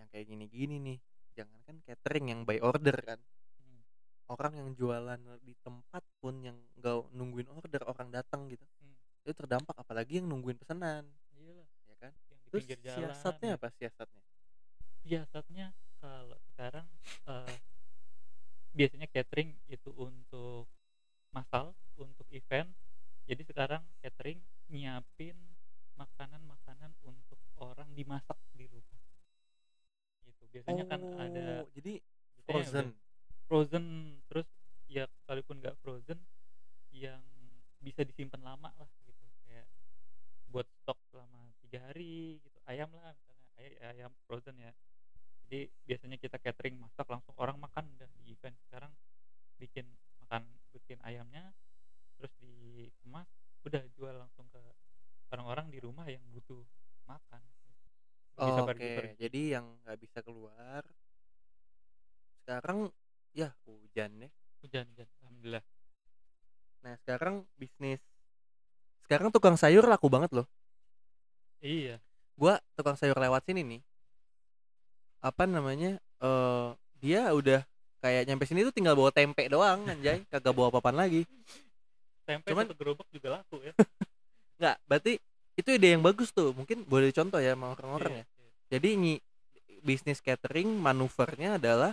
yang 0.00 0.08
kayak 0.08 0.24
gini-gini 0.30 0.80
nih. 0.80 0.98
Jangankan 1.36 1.84
catering 1.84 2.26
yang 2.32 2.40
by 2.48 2.62
order 2.64 2.96
kan. 3.04 3.20
Hmm. 3.60 3.80
Orang 4.32 4.56
yang 4.56 4.72
jualan 4.72 5.20
di 5.44 5.52
tempat 5.60 6.00
pun 6.16 6.40
yang 6.40 6.56
nggak 6.80 7.12
nungguin 7.12 7.48
order 7.52 7.84
orang 7.84 8.08
datang 8.08 8.48
gitu. 8.48 8.64
Hmm. 8.80 8.96
Itu 9.20 9.36
terdampak 9.36 9.76
apalagi 9.76 10.22
yang 10.22 10.32
nungguin 10.32 10.56
pesanan, 10.56 11.04
Iyalah, 11.36 11.68
ya 11.90 11.96
kan? 11.98 12.12
yang 12.30 12.38
di 12.40 12.48
Terus 12.48 12.64
jalan. 12.80 12.96
siasatnya 12.96 13.50
ya. 13.52 13.56
apa 13.58 13.68
siasatnya? 13.74 14.22
Siasatnya 15.04 15.66
kalau 16.06 16.38
sekarang 16.54 16.86
eh, 17.26 17.56
biasanya 18.76 19.08
catering 19.10 19.50
itu 19.66 19.90
untuk 19.98 20.70
massal, 21.34 21.74
untuk 21.98 22.26
event. 22.30 22.70
Jadi 23.26 23.42
sekarang 23.42 23.82
catering 23.98 24.38
nyiapin 24.70 25.34
makanan-makanan 25.98 26.94
untuk 27.02 27.40
orang 27.58 27.88
dimasak 27.96 28.38
di 28.54 28.70
rumah. 28.70 29.00
Gitu. 30.22 30.42
Biasanya 30.54 30.84
kan 30.86 31.00
ada 31.18 31.66
Oh, 31.66 31.70
jadi 31.74 31.92
frozen. 32.46 32.88
frozen 33.50 33.84
terus 34.30 34.46
ya 34.86 35.10
sekalipun 35.22 35.58
nggak 35.58 35.74
frozen 35.82 36.18
yang 36.94 37.22
bisa 37.82 38.06
disimpan 38.06 38.38
lama 38.42 38.70
lah 38.78 38.90
gitu 39.06 39.26
kayak 39.46 39.66
buat 40.50 40.66
stok 40.82 40.98
selama 41.10 41.50
tiga 41.62 41.82
hari 41.90 42.38
gitu 42.42 42.58
ayam 42.70 42.90
lah 42.94 43.14
misalnya 43.14 43.46
ay- 43.58 43.78
ayam 43.98 44.10
frozen 44.26 44.54
ya 44.58 44.70
jadi 45.46 45.70
biasanya 45.86 46.18
kita 46.18 46.36
catering 46.42 46.76
masak 46.82 47.06
langsung 47.06 47.34
orang 47.38 47.56
makan 47.62 47.86
udah 47.96 48.08
di 48.18 48.34
event 48.34 48.56
sekarang 48.66 48.92
bikin 49.56 49.86
makan 50.26 50.42
bikin 50.74 50.98
ayamnya 51.06 51.54
terus 52.18 52.32
dikemas 52.42 53.28
udah 53.62 53.82
jual 53.94 54.14
langsung 54.14 54.46
ke 54.50 54.58
orang-orang 55.30 55.70
di 55.70 55.78
rumah 55.78 56.06
yang 56.10 56.22
butuh 56.34 56.62
makan 57.06 57.42
bisa 58.36 58.60
Oke, 58.60 58.74
pergi-pergi. 58.74 59.14
jadi 59.16 59.40
yang 59.58 59.66
nggak 59.86 59.98
bisa 60.02 60.18
keluar 60.20 60.82
sekarang 62.42 62.90
ya 63.32 63.48
hujan 63.64 64.10
ya. 64.22 64.30
hujan 64.62 64.86
hujan 64.92 65.08
alhamdulillah 65.22 65.64
Nah, 66.84 66.94
sekarang 67.02 67.42
bisnis 67.58 67.98
sekarang 69.06 69.30
tukang 69.34 69.54
sayur 69.58 69.86
laku 69.86 70.06
banget 70.10 70.30
loh. 70.34 70.46
iya 71.62 72.00
Gua 72.36 72.60
tukang 72.76 72.96
sayur 73.00 73.16
lewat 73.16 73.42
sini 73.48 73.62
nih. 73.64 73.80
Apa 75.26 75.42
namanya? 75.44 75.98
eh 76.16 76.68
dia 76.96 77.28
udah 77.30 77.60
kayak 77.98 78.24
nyampe 78.24 78.46
sini 78.46 78.62
tuh 78.62 78.70
tinggal 78.70 78.94
bawa 78.94 79.10
tempe 79.10 79.42
doang 79.46 79.82
anjay, 79.84 80.22
kagak 80.30 80.54
bawa 80.54 80.70
apa-apaan 80.70 80.96
lagi. 80.96 81.26
tempe 82.22 82.46
Cuman- 82.46 82.70
gerobak 82.72 83.06
juga 83.10 83.38
laku 83.38 83.58
ya 83.60 83.72
Nggak, 84.58 84.76
berarti 84.84 85.12
itu 85.54 85.68
ide 85.68 85.88
yang 85.92 86.02
bagus 86.02 86.30
tuh. 86.30 86.50
Mungkin 86.50 86.82
boleh 86.84 87.10
dicontoh 87.10 87.38
ya 87.38 87.52
sama 87.52 87.74
orang-orang 87.74 88.12
Iya, 88.12 88.18
ya. 88.18 88.24
iya. 88.24 88.50
Jadi 88.72 88.88
nyi- 88.96 89.24
bisnis 89.82 90.18
catering 90.18 90.70
manuvernya 90.72 91.58
adalah 91.58 91.92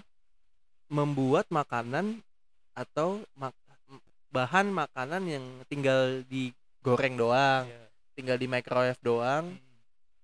membuat 0.87 1.49
makanan 1.49 2.21
atau 2.73 3.21
mak- 3.33 3.57
bahan 4.29 4.69
makanan 4.69 5.23
yang 5.25 5.45
tinggal 5.67 6.25
digoreng 6.25 7.13
doang, 7.13 7.65
Iya. 7.65 7.85
tinggal 8.13 8.37
di 8.37 8.47
microwave 8.47 8.97
doang, 8.99 9.45
Hmm. 9.51 9.61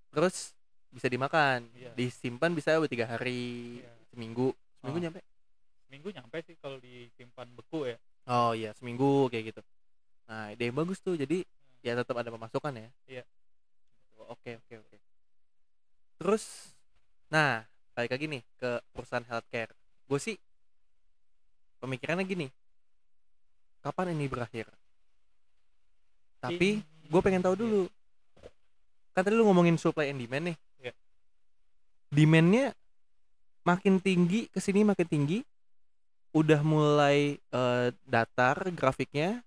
terus 0.10 0.58
bisa 0.90 1.06
dimakan, 1.06 1.70
Iya. 1.78 1.94
disimpan 1.94 2.52
bisa 2.54 2.74
tiga 2.86 3.06
hari, 3.06 3.80
Iya. 3.82 3.92
seminggu, 4.10 4.48
seminggu 4.82 4.98
Oh. 5.00 5.04
nyampe. 5.06 5.20
Seminggu 5.86 6.10
nyampe 6.14 6.38
sih 6.46 6.56
kalau 6.58 6.78
disimpan 6.78 7.48
beku 7.54 7.86
ya. 7.86 7.98
Oh 8.30 8.54
iya 8.54 8.74
seminggu 8.78 9.26
kayak 9.30 9.54
gitu. 9.54 9.62
Nah 10.30 10.54
ide 10.54 10.70
yang 10.70 10.78
bagus 10.78 11.02
tuh, 11.02 11.18
jadi 11.18 11.42
ya 11.82 11.98
tetap 11.98 12.14
ada 12.18 12.30
pemasukan 12.30 12.74
ya. 12.78 12.90
Iya. 13.10 13.24
Oke 14.30 14.62
oke 14.62 14.74
oke. 14.78 14.98
Terus, 16.22 16.76
nah 17.32 17.66
balik 17.98 18.14
lagi 18.14 18.26
nih 18.30 18.42
ke 18.62 18.70
perusahaan 18.94 19.26
healthcare. 19.26 19.74
Gue 20.06 20.20
sih 20.22 20.36
pemikirannya 21.82 22.26
gini, 22.28 22.48
kapan 23.82 24.14
ini 24.14 24.30
berakhir? 24.30 24.70
Tapi 26.40 26.80
gue 26.84 27.22
pengen 27.26 27.42
tahu 27.42 27.56
Iya. 27.58 27.62
dulu. 27.66 27.84
Kan 29.12 29.22
tadi 29.26 29.36
lu 29.36 29.44
ngomongin 29.50 29.76
supply 29.76 30.14
and 30.14 30.22
demand 30.22 30.54
nih. 30.54 30.58
Demandnya 32.10 32.74
makin 33.62 34.02
tinggi 34.02 34.50
ke 34.50 34.58
sini 34.58 34.82
makin 34.82 35.08
tinggi. 35.08 35.40
Udah 36.30 36.62
mulai 36.62 37.38
eh, 37.38 37.88
datar 38.06 38.70
grafiknya 38.74 39.42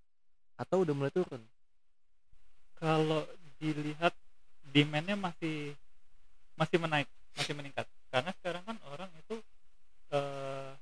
atau 0.59 0.83
udah 0.83 0.94
mulai 0.94 1.14
turun? 1.14 1.42
Kalau 2.79 3.22
dilihat 3.62 4.11
demandnya 4.75 5.14
masih 5.14 5.75
masih 6.59 6.79
menaik, 6.79 7.09
masih 7.38 7.55
meningkat. 7.55 7.87
Karena 8.11 8.31
sekarang 8.42 8.62
kan 8.66 8.77
orang 8.90 9.11
itu 9.18 9.37
eh, 10.11 10.72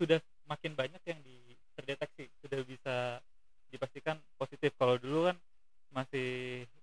sudah 0.00 0.18
makin 0.48 0.72
banyak 0.72 1.02
yang 1.04 1.20
di, 1.20 1.36
terdeteksi, 1.76 2.28
sudah 2.40 2.60
bisa 2.64 2.96
dipastikan 3.70 4.16
positif. 4.40 4.72
Kalau 4.80 4.96
dulu 4.96 5.28
kan 5.30 5.36
masih 5.90 6.28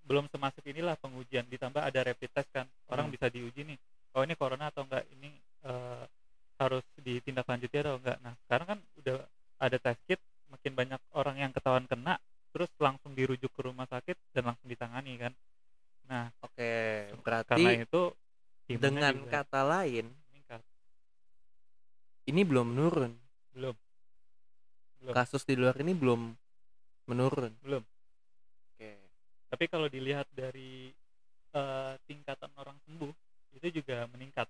belum 0.04 0.28
semasif 0.28 0.60
inilah 0.64 0.96
pengujian. 1.00 1.44
Ditambah 1.48 1.80
ada 1.80 2.00
rapid 2.04 2.30
test 2.32 2.48
kan, 2.52 2.68
orang 2.88 3.08
Hmm. 3.08 3.14
bisa 3.16 3.26
diuji 3.28 3.64
nih. 3.64 3.78
Oh 4.16 4.22
ini 4.24 4.34
corona 4.34 4.68
atau 4.68 4.84
enggak? 4.84 5.04
Ini 5.16 5.28
eh, 5.68 6.04
harus 6.58 6.84
ditindaklanjuti 6.98 7.76
atau 7.78 7.96
enggak? 7.98 8.18
Nah 8.22 8.32
sekarang 8.46 8.66
kan 8.76 8.78
udah 8.98 9.16
ada 9.58 9.76
test 9.78 10.00
kit, 10.06 10.20
makin 10.48 10.72
banyak 10.72 11.00
orang 11.12 11.36
yang 11.38 11.50
ketahuan 11.52 11.84
kena, 11.84 12.16
terus 12.54 12.70
langsung 12.78 13.12
dirujuk 13.12 13.50
ke 13.52 13.60
rumah 13.62 13.84
sakit 13.86 14.16
dan 14.32 14.52
langsung 14.52 14.68
ditangani 14.68 15.18
kan. 15.18 15.32
Nah 16.08 16.32
Oke, 16.40 16.70
karena 17.20 17.44
berarti 17.44 17.62
itu 17.84 18.02
demandnya 18.68 19.12
dengan 19.12 19.14
juga 19.18 19.30
kata 19.44 19.60
lain 19.64 20.06
meningkat. 20.30 20.60
ini 22.28 22.40
belum 22.44 22.66
menurun. 22.72 23.12
Belum. 23.52 23.76
Belum. 25.00 25.12
Kasus 25.14 25.42
di 25.44 25.54
luar 25.56 25.76
ini 25.80 25.92
belum 25.92 26.32
menurun. 27.06 27.52
Belum. 27.64 27.82
Tapi 29.48 29.64
kalau 29.66 29.88
dilihat 29.88 30.28
dari 30.32 30.92
eh, 31.56 31.92
tingkatan 32.04 32.52
orang 32.56 32.76
sembuh 32.84 33.12
itu 33.56 33.80
juga 33.80 34.04
meningkat, 34.12 34.46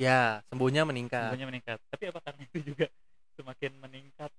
Ya, 0.00 0.40
sembuhnya 0.48 0.88
meningkat. 0.88 1.28
sembuhnya 1.28 1.48
meningkat. 1.52 1.78
Tapi 1.92 2.04
apa 2.08 2.20
karena 2.24 2.40
itu 2.48 2.58
juga 2.72 2.86
semakin 3.36 3.72
meningkat 3.84 4.32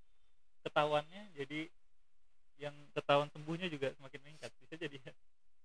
ketahuannya 0.66 1.24
jadi 1.38 1.70
yang 2.62 2.74
ketahuan 2.94 3.30
sembuhnya 3.34 3.70
juga 3.70 3.94
semakin 3.98 4.20
meningkat. 4.26 4.50
Bisa 4.62 4.74
jadi 4.78 4.98
ya. 5.02 5.14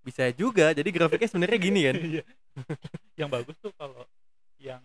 Bisa 0.05 0.25
juga. 0.37 0.73
Jadi 0.77 0.88
grafiknya 0.92 1.29
sebenarnya 1.29 1.59
gini 1.61 1.81
kan. 1.85 1.97
Iya. 1.97 2.25
yang 3.21 3.29
bagus 3.33 3.57
tuh 3.61 3.73
kalau 3.77 4.05
yang 4.61 4.81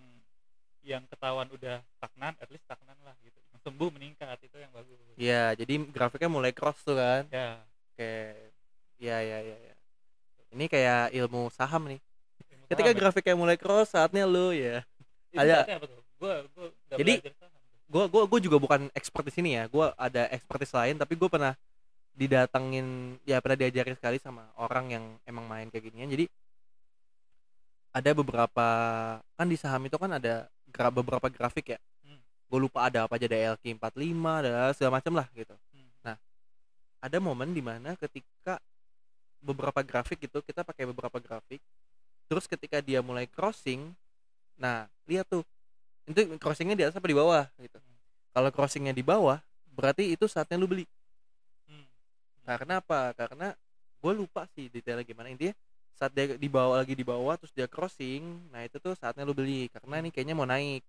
yang 0.82 1.04
ketahuan 1.08 1.48
udah 1.52 1.80
stagnan, 2.00 2.34
at 2.42 2.50
least 2.52 2.64
stagnan 2.68 2.98
lah 3.04 3.16
gitu. 3.24 3.38
Yang 3.54 3.62
sembuh 3.68 3.90
meningkat 3.96 4.38
itu 4.44 4.58
yang 4.60 4.72
bagus. 4.74 4.98
Iya, 5.16 5.44
jadi 5.56 5.74
grafiknya 5.92 6.30
mulai 6.32 6.52
cross 6.52 6.80
tuh 6.84 6.98
kan. 6.98 7.28
Ya. 7.32 7.62
Oke. 7.94 8.51
Iya, 9.02 9.18
iya, 9.26 9.38
iya, 9.42 9.58
iya. 9.58 9.76
Ini 10.54 10.66
kayak 10.70 11.02
ilmu 11.18 11.50
saham 11.50 11.90
nih. 11.90 12.00
ilmu 12.54 12.66
Ketika 12.70 12.90
saham 12.94 12.98
ya. 12.98 13.02
grafiknya 13.02 13.36
mulai 13.36 13.58
cross, 13.58 13.98
saatnya 13.98 14.30
lu 14.30 14.54
ya. 14.54 14.86
Ada-? 15.34 15.82
Gua 16.22 16.46
gua 16.54 16.68
Jadi, 16.94 17.14
belajar 17.18 17.34
saham 17.42 17.58
tuh. 17.58 17.78
Gua 17.90 18.06
gua 18.06 18.24
gua 18.30 18.40
juga 18.40 18.58
bukan 18.62 18.94
expert 18.94 19.26
di 19.26 19.34
sini 19.34 19.58
ya. 19.58 19.66
Gua 19.66 19.98
ada 19.98 20.30
expertise 20.30 20.72
lain, 20.78 21.02
tapi 21.02 21.18
gua 21.18 21.28
pernah 21.34 21.54
didatengin 22.12 23.18
ya 23.26 23.40
pernah 23.42 23.58
diajarin 23.58 23.96
sekali 23.98 24.20
sama 24.22 24.46
orang 24.60 24.86
yang 24.94 25.04
emang 25.26 25.48
main 25.50 25.68
kayak 25.74 25.90
ginian. 25.90 26.12
Jadi 26.12 26.30
ada 27.92 28.12
beberapa 28.16 28.68
kan 29.36 29.48
di 29.48 29.58
saham 29.60 29.84
itu 29.88 29.98
kan 30.00 30.12
ada 30.16 30.48
gra- 30.72 30.94
beberapa 30.94 31.28
grafik 31.28 31.76
ya. 31.76 31.80
Hmm. 32.04 32.20
Gue 32.48 32.60
lupa 32.68 32.88
ada 32.88 33.08
apa 33.08 33.20
aja 33.20 33.28
ada 33.28 33.56
LQ45 33.60 34.24
ada 34.44 34.52
segala 34.76 34.92
macam 35.00 35.14
lah 35.16 35.28
gitu. 35.36 35.56
Hmm. 35.76 36.16
ada 37.02 37.18
momen 37.18 37.50
di 37.50 37.66
mana 37.66 37.98
ketika 37.98 38.62
beberapa 39.42 39.82
grafik 39.82 40.22
gitu 40.22 40.40
kita 40.46 40.62
pakai 40.62 40.86
beberapa 40.88 41.18
grafik 41.18 41.60
terus 42.30 42.46
ketika 42.48 42.80
dia 42.80 43.02
mulai 43.02 43.26
crossing 43.28 43.92
nah 44.56 44.86
lihat 45.10 45.26
tuh 45.28 45.44
itu 46.06 46.38
crossingnya 46.38 46.78
di 46.78 46.84
atas 46.86 46.96
apa 46.98 47.08
di 47.10 47.18
bawah 47.18 47.46
gitu 47.58 47.78
kalau 48.32 48.50
crossingnya 48.54 48.94
di 48.94 49.04
bawah 49.04 49.42
berarti 49.74 50.14
itu 50.14 50.26
saatnya 50.30 50.56
lu 50.56 50.70
beli 50.70 50.86
Hmm. 51.68 51.86
karena 52.46 52.80
apa 52.84 53.16
karena 53.16 53.48
gue 54.02 54.14
lupa 54.14 54.44
sih 54.54 54.68
detailnya 54.68 55.06
gimana 55.06 55.32
intinya 55.32 55.56
saat 55.96 56.12
dia 56.12 56.34
di 56.36 56.50
bawah 56.50 56.82
lagi 56.82 56.98
di 56.98 57.06
bawah 57.06 57.38
terus 57.38 57.54
dia 57.54 57.70
crossing 57.70 58.24
nah 58.50 58.62
itu 58.66 58.78
tuh 58.78 58.94
saatnya 58.98 59.24
lu 59.24 59.34
beli 59.34 59.70
karena 59.70 60.02
ini 60.02 60.10
kayaknya 60.10 60.36
mau 60.36 60.46
naik 60.46 60.82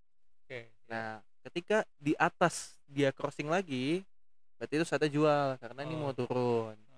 Oke. 0.45 0.69
nah 0.88 1.21
ketika 1.45 1.85
di 1.99 2.12
atas 2.17 2.77
dia 2.88 3.12
crossing 3.12 3.49
lagi 3.49 4.03
berarti 4.59 4.75
itu 4.79 4.87
saatnya 4.87 5.11
jual 5.11 5.49
karena 5.59 5.81
ini 5.85 5.95
mau 5.97 6.11
Oh. 6.11 6.17
turun 6.17 6.77
Oh, 6.77 6.81
oh, 6.81 6.88
oh. 6.88 6.91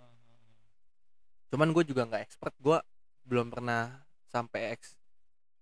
Cuman 1.54 1.70
gue 1.70 1.84
juga 1.86 2.02
nggak 2.10 2.22
expert. 2.26 2.54
Gue 2.58 2.82
belum 3.22 3.54
pernah 3.54 4.02
sampai 4.26 4.74
ex 4.74 4.98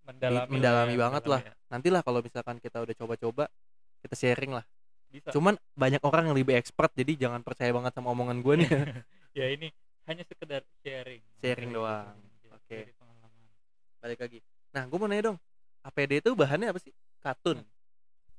Mendalami, 0.02 0.50
mendalami 0.50 0.94
ya, 0.96 1.00
banget 1.04 1.24
lah. 1.30 1.40
ya. 1.46 1.54
nantilah 1.70 2.02
kalau 2.02 2.18
misalkan 2.24 2.58
kita 2.58 2.82
udah 2.82 2.94
coba-coba 2.96 3.44
kita 4.02 4.16
sharing 4.18 4.56
lah. 4.56 4.66
Bisa. 5.12 5.28
cuman 5.28 5.60
banyak 5.76 6.00
orang 6.08 6.32
yang 6.32 6.36
lebih 6.40 6.56
expert 6.56 6.88
jadi 6.96 7.28
jangan 7.28 7.44
percaya 7.44 7.68
banget 7.68 7.92
sama 7.92 8.16
omongan 8.16 8.40
gue 8.40 8.54
nih. 8.64 8.68
Ya 9.32 9.48
ini 9.48 9.72
hanya 10.04 10.28
sekedar 10.28 10.60
sharing. 10.84 11.24
Sharing 11.40 11.72
doang. 11.72 12.12
Oke. 12.52 12.92
pengalaman. 13.00 13.48
Balik 14.04 14.18
lagi. 14.20 14.38
Nah 14.76 14.84
gue 14.84 14.98
mau 15.00 15.08
nanya 15.08 15.32
dong. 15.32 15.38
APD 15.88 16.20
itu 16.20 16.36
bahannya 16.36 16.68
apa 16.68 16.80
sih? 16.80 16.92
Katun? 17.20 17.64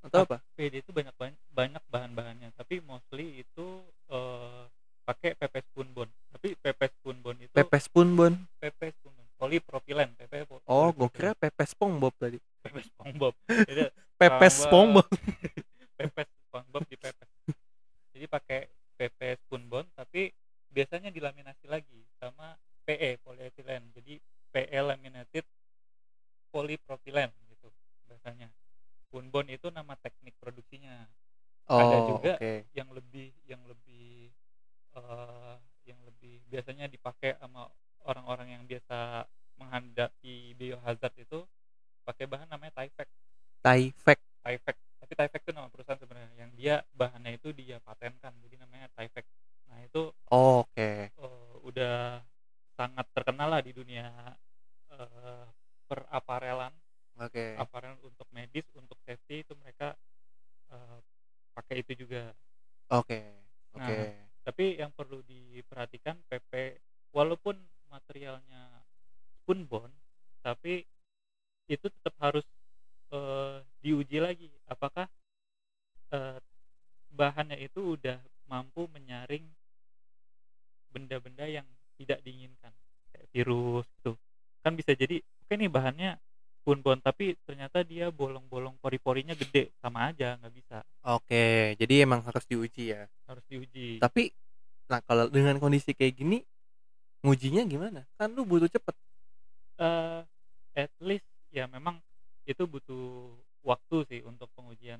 Atau 0.05 0.27
apa? 0.27 0.37
PD 0.53 0.85
itu 0.85 0.93
banyak 0.93 1.15
banyak, 1.17 1.39
banyak 1.49 1.83
bahan-bahannya. 1.89 2.49
Tapi 2.53 2.83
mostly 2.85 3.41
itu 3.41 3.81
eh, 4.13 4.63
pakai 5.03 5.35
pepes 5.35 5.65
punbon. 5.75 6.09
Tapi 6.31 6.55
pepes 6.59 6.91
punbon 7.03 7.35
itu 7.39 7.51
pepes 7.53 7.85
pun 7.91 8.07
bon 8.15 8.33
pepes 8.59 8.95
punbon. 9.03 9.25
Polipropilen 9.37 10.09
PP 10.15 10.33
po- 10.47 10.63
oh 10.65 10.87
gue 10.89 11.03
polipropilen. 11.11 11.13
kira 11.13 11.31
pepes 11.35 11.71
pongbob 11.75 12.13
tadi. 12.15 12.39
Pepes 12.63 12.87
SpongeBob 12.95 13.35
Itu 13.43 13.83
pepes 14.19 14.53
SpongeBob 14.63 15.07
pepes 15.99 16.27
SpongeBob 16.47 16.83
di 16.87 16.95
pepes. 16.95 17.29
Jadi 18.15 18.25
pakai 18.31 18.59
pepes 18.95 19.39
punbon 19.51 19.83
tapi 19.93 20.31
biasanya 20.71 21.11
dilaminasi 21.11 21.67
lagi 21.67 22.01
sama 22.17 22.55
PE 22.87 23.19
polyethylene 23.19 23.91
jadi 23.93 24.13
PE 24.53 24.79
laminated 24.79 25.43
polypropylen 26.49 27.29
gitu 27.49 27.67
bahasanya 28.07 28.47
punbon 29.11 29.45
itu 29.49 29.67
nama 29.69 29.93
teknik 29.99 30.33
produksinya. 30.39 31.05
Oh 31.67 31.79
Ada 31.79 31.97
juga 32.07 32.33
oke. 32.39 32.53
yang 32.75 32.89
lebih 32.91 33.31
yang 33.47 33.61
lebih 33.67 34.31
eh, 34.97 35.55
yang 35.89 35.99
lebih 36.07 36.39
biasanya 36.47 36.87
dipakai 36.87 37.35
sama 37.37 37.67
orang-orang 38.07 38.59
yang 38.59 38.63
biasa 38.67 39.27
menghadapi 39.59 40.57
biohazard 40.57 41.15
itu 41.19 41.45
pakai 42.03 42.27
bahan 42.27 42.49
namanya 42.51 42.83
Tyvek. 42.83 43.07
Tyvek. 43.63 44.19
Tyvek. 44.43 44.77
Tapi 45.03 45.13
Tyvek 45.15 45.41
itu 45.43 45.51
nama 45.55 45.67
perusahaan 45.71 45.99
sebenarnya. 45.99 46.31
Yang 46.35 46.51
dia 46.59 46.75
bahannya 46.95 47.31
itu 47.37 47.51
dia 47.55 47.79
patenkan 47.79 48.33
jadi 48.43 48.55
namanya 48.59 48.87
Tyvek. 48.95 49.25
Nah 49.71 49.79
itu 49.83 50.11
oh, 50.31 50.63
oke. 50.67 50.89
eh, 51.11 51.53
udah 51.63 52.19
sangat 52.73 53.05
terkenal 53.13 53.53
lah 53.53 53.61
di 53.61 53.71
dunia 53.71 54.09
eh, 54.91 55.45
peraparelan 55.87 56.73
oke 57.21 57.45
aparel 57.61 57.95
untuk 58.01 58.25
medis 58.33 58.65
untuk 58.73 58.97
safety 59.05 59.45
itu 59.45 59.53
mereka 59.61 59.93
eh, 60.73 60.97
pakai 61.53 61.85
itu 61.85 62.05
juga 62.05 62.33
oke 62.89 63.19
oke 63.77 63.81
Nah, 63.83 63.89
tapi 64.43 64.77
yang 64.77 64.91
perlu 64.91 65.21
diperhatikan 65.25 66.17
PP 66.29 66.77
walaupun 67.13 67.55
materialnya 67.89 68.81
pun 69.45 69.63
bond 69.69 69.93
tapi 70.43 70.83
itu 71.69 71.87
tetap 71.87 72.15
harus 72.19 72.45
eh, 73.13 73.61
diuji 73.85 74.17
lagi 74.17 74.49
apakah 74.65 75.05
eh, 76.11 76.37
bahannya 77.13 77.61
itu 77.61 77.93
udah 77.95 78.17
mampu 78.49 78.89
menyaring 78.89 79.45
benda-benda 80.89 81.45
yang 81.49 81.65
tidak 81.97 82.19
diinginkan 82.25 82.73
kayak 83.13 83.27
virus 83.33 83.85
gitu 84.01 84.17
kan 84.63 84.73
bisa 84.73 84.91
jadi 84.95 85.19
oke 85.19 85.53
nih 85.53 85.71
bahannya 85.71 86.11
pun 86.63 86.79
bond 86.79 87.03
tapi 87.03 87.35
ternyata 87.43 87.83
dia 87.83 88.07
bolong-bolong 88.07 88.79
gede 89.37 89.63
sama 89.81 90.13
aja 90.13 90.37
nggak 90.39 90.53
bisa. 90.53 90.77
Oke 91.05 91.75
jadi 91.77 92.07
emang 92.07 92.21
harus 92.23 92.45
diuji 92.45 92.93
ya. 92.93 93.09
Harus 93.27 93.43
diuji. 93.49 93.99
Tapi 93.99 94.31
nah 94.91 94.99
kalau 95.01 95.31
dengan 95.31 95.57
kondisi 95.57 95.95
kayak 95.95 96.13
gini 96.17 96.43
ngujinya 97.23 97.63
gimana? 97.65 98.01
Kan 98.19 98.35
lu 98.35 98.43
butuh 98.43 98.69
cepet. 98.69 98.95
Eh 99.79 100.21
at 100.73 100.93
least 101.01 101.27
ya 101.53 101.69
memang 101.69 102.01
itu 102.43 102.65
butuh 102.65 103.31
waktu 103.63 103.97
sih 104.09 104.21
untuk 104.25 104.51
pengujian. 104.57 104.99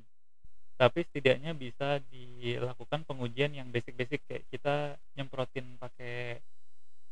Tapi 0.74 1.06
setidaknya 1.06 1.54
bisa 1.54 2.02
dilakukan 2.10 3.06
pengujian 3.06 3.54
yang 3.54 3.70
basic-basic 3.70 4.26
kayak 4.26 4.44
kita 4.50 4.98
nyemprotin 5.14 5.78
pakai 5.78 6.42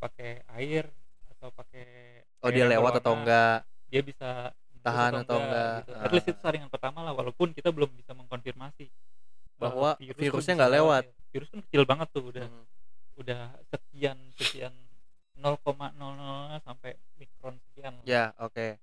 pakai 0.02 0.42
air 0.58 0.90
atau 1.38 1.54
pakai 1.54 1.86
oh 2.42 2.50
dia 2.50 2.66
lewat 2.66 3.02
atau 3.02 3.14
enggak 3.14 3.62
dia 3.94 4.02
bisa 4.02 4.50
Tahan 4.82 5.12
atau 5.22 5.38
enggak. 5.38 5.74
gitu. 5.82 5.92
at 5.96 6.10
least 6.12 6.28
itu 6.28 6.40
saringan 6.42 6.70
pertama 6.70 7.00
lah 7.02 7.14
walaupun 7.14 7.54
kita 7.54 7.70
belum 7.70 7.90
bisa 7.94 8.12
mengkonfirmasi 8.14 8.90
Bahwa 9.56 9.94
virus 9.96 10.18
virusnya 10.18 10.54
nggak 10.58 10.74
lewat. 10.74 11.04
ya. 11.06 11.14
virus 11.32 11.50
kan 11.50 11.60
kecil 11.62 11.84
banget 11.86 12.08
tuh 12.10 12.24
udah 12.28 12.46
Hmm. 12.46 12.66
udah 13.16 13.42
sekian 13.70 14.18
sekian 14.34 14.74
0,00 15.38 15.94
sampai 16.60 16.92
mikron 17.16 17.56
sekian 17.62 17.94
ya 18.04 18.34
oke 18.38 18.78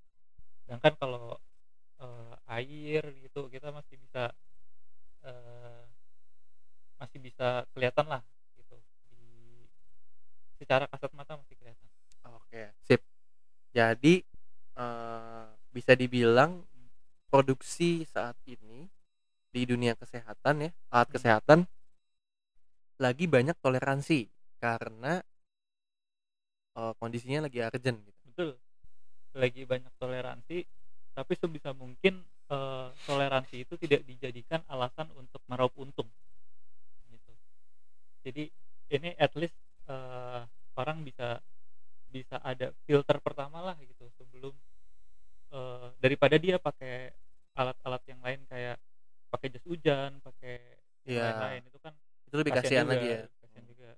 sedangkan 0.62 0.94
kalau 0.94 1.34
eh, 1.98 2.34
air 2.54 3.02
gitu 3.18 3.46
kita 3.48 3.70
masih 3.70 3.98
bisa 3.98 4.30
eh, 5.22 5.82
masih 6.96 7.18
bisa 7.18 7.66
kelihatan 7.72 8.06
lah 8.06 8.22
gitu 8.54 8.78
di 9.10 9.66
secara 10.54 10.86
kasat 10.86 11.10
mata 11.12 11.34
masih 11.34 11.54
kelihatan 11.54 11.86
Oke, 12.28 12.72
sip. 12.80 13.00
Jadi 13.72 14.20
eh, 14.76 15.47
bisa 15.72 15.92
dibilang 15.92 16.64
produksi 17.28 18.08
saat 18.08 18.36
ini 18.48 18.88
di 19.48 19.62
dunia 19.64 19.96
kesehatan 19.96 20.68
ya, 20.68 20.70
alat 20.92 21.08
kesehatan 21.12 21.58
lagi 22.98 23.30
banyak 23.30 23.54
toleransi 23.62 24.26
karena 24.58 25.22
eh, 26.74 26.92
kondisinya 26.98 27.46
lagi 27.46 27.62
urgent 27.62 27.98
gitu. 28.02 28.20
betul 28.34 28.50
lagi 29.38 29.62
banyak 29.62 29.92
toleransi 30.02 30.66
tapi 31.14 31.32
sebisa 31.38 31.70
mungkin 31.72 32.26
eh, 32.50 32.88
toleransi 33.06 33.62
itu 33.62 33.74
tidak 33.78 34.02
dijadikan 34.02 34.66
alasan 34.66 35.06
untuk 35.14 35.38
meraup 35.46 35.72
untung 35.78 36.10
gitu 37.06 37.32
jadi 38.26 38.50
ini 38.90 39.14
at 39.14 39.32
least 39.38 39.54
eh, 39.86 40.42
orang 40.74 41.06
bisa 41.06 41.38
bisa 42.08 42.40
ada 42.42 42.74
filter 42.88 43.20
pertama 43.22 43.62
lah 43.62 43.76
gitu 43.78 44.10
sebelum 44.18 44.56
eh, 45.52 45.88
daripada 46.02 46.36
dia 46.40 46.56
pakai 46.60 47.12
alat-alat 47.58 48.02
yang 48.10 48.20
lain 48.22 48.40
kayak 48.50 48.76
pakai 49.32 49.48
jas 49.54 49.64
hujan 49.68 50.20
pakai 50.24 50.54
yang 51.08 51.18
Iya. 51.18 51.22
lain-lain 51.22 51.62
itu 51.68 51.78
kan 51.80 51.94
Itu 52.28 52.36
lebih 52.40 52.54
kasihan 52.58 52.86
juga, 52.86 52.92
lagi 52.92 53.06
ya. 53.14 53.20
kasihan 53.42 53.66
juga 53.68 53.88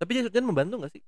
Tapi 0.00 0.10
jas 0.16 0.26
hujan 0.30 0.44
membantu 0.48 0.74
nggak 0.82 0.92
sih? 0.94 1.02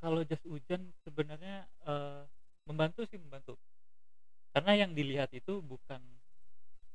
kalau 0.00 0.20
jas 0.24 0.42
hujan 0.48 0.92
sebenarnya 1.04 1.68
eh, 1.88 2.22
membantu 2.68 3.04
sih 3.08 3.18
membantu 3.20 3.56
karena 4.54 4.72
yang 4.86 4.92
dilihat 4.98 5.30
itu 5.34 5.62
bukan 5.62 6.02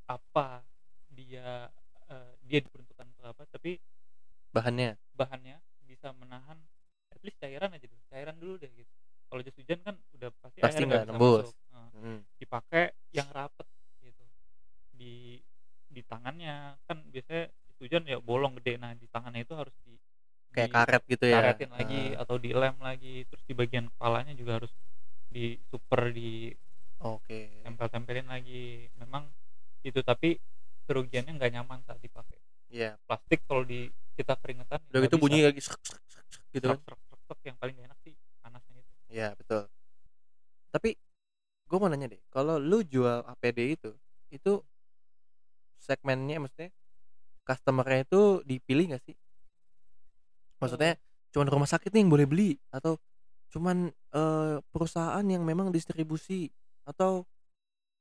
apa 0.06 0.62
dia 1.10 1.70
eh, 2.10 2.32
dia 2.46 2.58
diperuntukkan 2.62 3.06
untuk 3.14 3.26
apa 3.26 3.42
tapi 3.50 3.78
Bahannya. 4.52 4.96
bahannya 5.18 5.56
bisa 5.88 6.08
menahan 6.20 6.58
at 7.14 7.20
least 7.24 7.38
cairan 7.42 7.74
aja 7.74 7.86
dulu 7.90 8.02
cairan 8.12 8.36
dulu 8.38 8.54
deh 8.62 8.70
gitu 8.70 8.94
kalau 9.26 9.40
jas 9.42 9.56
hujan 9.58 9.78
kan 9.82 9.94
udah 10.14 10.30
pasti, 10.40 10.58
Pasti 10.62 10.78
airnya 10.78 11.04
nggak 11.04 11.08
nembus. 11.12 11.48
Nah, 11.74 11.88
Hmm. 11.92 12.20
dipakai 12.38 12.84
yang 13.10 13.28
rapet 13.32 13.66
gitu 14.00 14.24
di 14.92 15.40
di 15.86 16.00
tangannya 16.04 16.76
kan 16.84 16.98
biasanya 17.08 17.48
jas 17.48 17.78
hujan 17.80 18.02
ya 18.04 18.18
bolong 18.20 18.58
gede 18.60 18.76
nah 18.76 18.92
di 18.92 19.06
tangannya 19.08 19.42
itu 19.46 19.54
harus 19.56 19.72
di 19.86 19.94
Kayak 20.52 20.68
di- 20.68 20.74
karet 20.74 21.02
gitu 21.06 21.24
ya. 21.28 21.36
karetin 21.40 21.70
lagi 21.72 22.02
Ah, 22.16 22.22
atau 22.24 22.36
dilem 22.40 22.76
lagi 22.80 23.24
terus 23.28 23.44
di 23.44 23.52
bagian 23.52 23.86
kepalanya 23.92 24.32
juga 24.32 24.62
harus 24.62 24.72
di 25.28 25.58
super 25.68 26.12
di 26.16 26.48
Oke. 27.02 27.60
tempel-tempelin 27.60 28.24
lagi 28.30 28.88
memang 28.96 29.28
itu 29.84 30.00
tapi 30.00 30.40
kerugiannya 30.88 31.36
nggak 31.36 31.52
nyaman 31.52 31.82
saat 31.84 32.00
dipakai 32.00 32.38
Iya. 32.72 32.96
plastik 33.04 33.44
kalau 33.46 33.62
di 33.62 33.86
kita 34.16 34.32
keringetan 34.40 34.80
Udah 34.90 35.00
gitu 35.04 35.16
bunyi 35.20 35.44
lagi 35.44 35.60
gitu 36.54 36.66
kan. 36.72 36.78
yang 37.44 37.58
paling 37.60 37.76
enak 37.84 37.98
sih 38.02 38.14
Iya 39.10 39.34
betul. 39.38 39.70
Tapi 40.74 40.98
gue 41.66 41.78
mau 41.78 41.88
nanya 41.90 42.10
deh, 42.12 42.22
kalau 42.30 42.58
lu 42.60 42.82
jual 42.86 43.26
APD 43.26 43.74
itu, 43.74 43.90
itu 44.30 44.62
segmennya 45.80 46.42
maksudnya 46.42 46.70
customernya 47.46 48.06
itu 48.06 48.42
dipilih 48.42 48.94
nggak 48.94 49.02
sih? 49.06 49.16
Maksudnya 50.58 50.98
cuman 51.30 51.48
rumah 51.52 51.68
sakit 51.68 51.92
nih 51.94 52.02
yang 52.06 52.12
boleh 52.12 52.26
beli 52.26 52.50
atau 52.72 52.98
cuman 53.54 53.92
eh, 53.92 54.56
perusahaan 54.74 55.22
yang 55.22 55.46
memang 55.46 55.70
distribusi 55.70 56.50
atau 56.82 57.22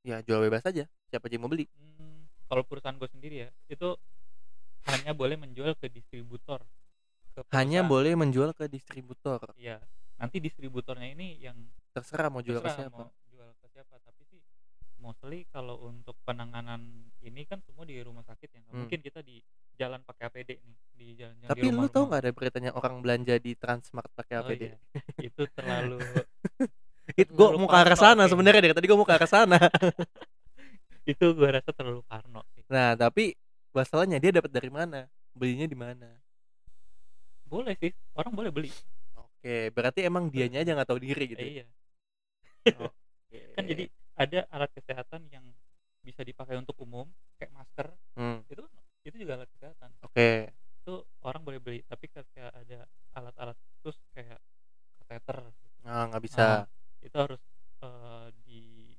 ya 0.06 0.22
jual 0.22 0.42
bebas 0.46 0.66
aja 0.66 0.86
siapa 1.10 1.26
aja 1.30 1.34
yang 1.38 1.46
mau 1.46 1.52
beli? 1.52 1.70
Hmm, 1.78 2.26
kalau 2.50 2.64
perusahaan 2.66 2.98
gue 2.98 3.10
sendiri 3.10 3.46
ya 3.46 3.50
itu 3.70 3.94
hanya 4.90 5.18
boleh 5.18 5.38
menjual 5.38 5.74
ke 5.78 5.90
distributor 5.90 6.62
ke 7.36 7.42
Hanya 7.52 7.84
boleh 7.84 8.16
menjual 8.16 8.56
ke 8.56 8.72
distributor. 8.72 9.42
Iya. 9.60 9.84
Nanti 10.16 10.38
distributornya 10.40 11.10
ini 11.10 11.40
yang 11.40 11.58
Terserah 11.92 12.28
mau 12.28 12.40
jual 12.40 12.58
ke 12.58 12.66
terserah 12.66 12.88
siapa. 12.88 12.98
mau 12.98 13.12
jual 13.26 13.50
ke 13.54 13.68
siapa 13.70 13.96
tapi 14.00 14.22
sih 14.26 14.40
mostly 14.98 15.44
kalau 15.46 15.80
untuk 15.86 16.16
penanganan 16.22 16.82
ini 17.20 17.44
kan 17.44 17.60
semua 17.62 17.84
di 17.84 18.00
rumah 18.00 18.24
sakit 18.24 18.50
ya 18.50 18.62
Hmm. 18.66 18.84
mungkin 18.84 19.00
kita 19.00 19.20
di 19.20 19.40
jalan 19.74 20.00
pakai 20.02 20.24
APD 20.26 20.56
nih 20.58 20.76
di 20.94 21.08
jalan-jalan 21.14 21.52
Tapi 21.52 21.66
lu 21.68 21.86
tau 21.86 22.04
nggak 22.06 22.22
ada 22.22 22.32
beritanya 22.32 22.72
orang 22.72 23.00
belanja 23.00 23.36
di 23.38 23.52
Transmart 23.54 24.08
pakai 24.10 24.36
Oh, 24.36 24.42
APD? 24.46 24.64
iya. 24.66 24.78
itu 25.22 25.44
terlalu 25.52 26.00
It, 27.14 27.30
gue 27.30 27.48
mau 27.54 27.68
ke 27.68 27.78
arah 27.78 27.94
sana 27.96 28.26
sebenarnya 28.26 28.62
dari 28.62 28.74
tadi 28.74 28.88
gue 28.88 28.98
mau 28.98 29.06
ke 29.06 29.14
arah 29.14 29.30
sana. 29.30 29.60
itu 31.06 31.26
gue 31.30 31.50
rasa 31.52 31.70
terlalu 31.70 32.02
parno 32.04 32.42
sih. 32.52 32.66
Nah, 32.66 32.98
tapi 32.98 33.38
masalahnya 33.70 34.18
dia 34.18 34.34
dapat 34.34 34.50
dari 34.50 34.68
mana? 34.70 35.06
Belinya 35.32 35.66
di 35.66 35.78
mana? 35.78 36.10
boleh 37.46 37.78
sih 37.78 37.94
orang 38.16 38.34
boleh 38.34 38.50
beli 38.50 38.74
Oke, 39.46 39.70
berarti 39.78 40.02
emang 40.10 40.34
dianya 40.34 40.66
aja 40.66 40.74
nggak 40.74 40.90
tahu 40.90 40.98
diri 40.98 41.30
gitu. 41.30 41.46
Ya? 41.46 41.50
iya 41.54 41.66
Oke. 43.30 43.54
kan 43.54 43.64
jadi 43.70 43.86
ada 44.18 44.40
alat 44.50 44.74
kesehatan 44.74 45.30
yang 45.30 45.46
bisa 46.02 46.26
dipakai 46.26 46.58
untuk 46.58 46.74
umum 46.82 47.06
kayak 47.38 47.54
masker 47.54 47.94
Hmm, 48.18 48.42
itu 48.50 48.66
itu 49.06 49.22
juga 49.22 49.38
alat 49.38 49.46
kesehatan 49.54 49.94
Oke. 50.02 50.50
itu 50.82 50.94
orang 51.22 51.46
boleh 51.46 51.62
beli 51.62 51.86
tapi 51.86 52.10
ketika 52.10 52.50
ada 52.58 52.90
alat-alat 53.14 53.54
khusus 53.86 54.02
kayak 54.18 54.42
kateter 55.06 55.54
gitu, 55.62 55.78
Nah, 55.86 56.10
nggak 56.10 56.24
bisa. 56.26 56.42
Ah, 56.42 56.66
itu 57.06 57.14
harus 57.22 57.42
eh, 57.86 58.34
di 58.42 58.90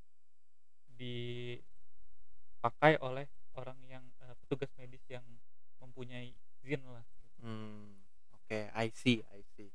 dipakai 0.97 2.97
oleh 3.05 3.27
orang 3.59 3.77
yang 3.89 4.05
eh, 4.25 4.35
petugas 4.41 4.71
medis 4.79 5.03
yang 5.11 5.25
mempunyai 5.83 6.33
izin 6.65 6.83
lah 6.87 7.05
Hmm, 7.43 7.93
Oke, 8.33 8.71
I 8.75 8.89
see, 8.95 9.23
I 9.33 9.43
see. 9.57 9.71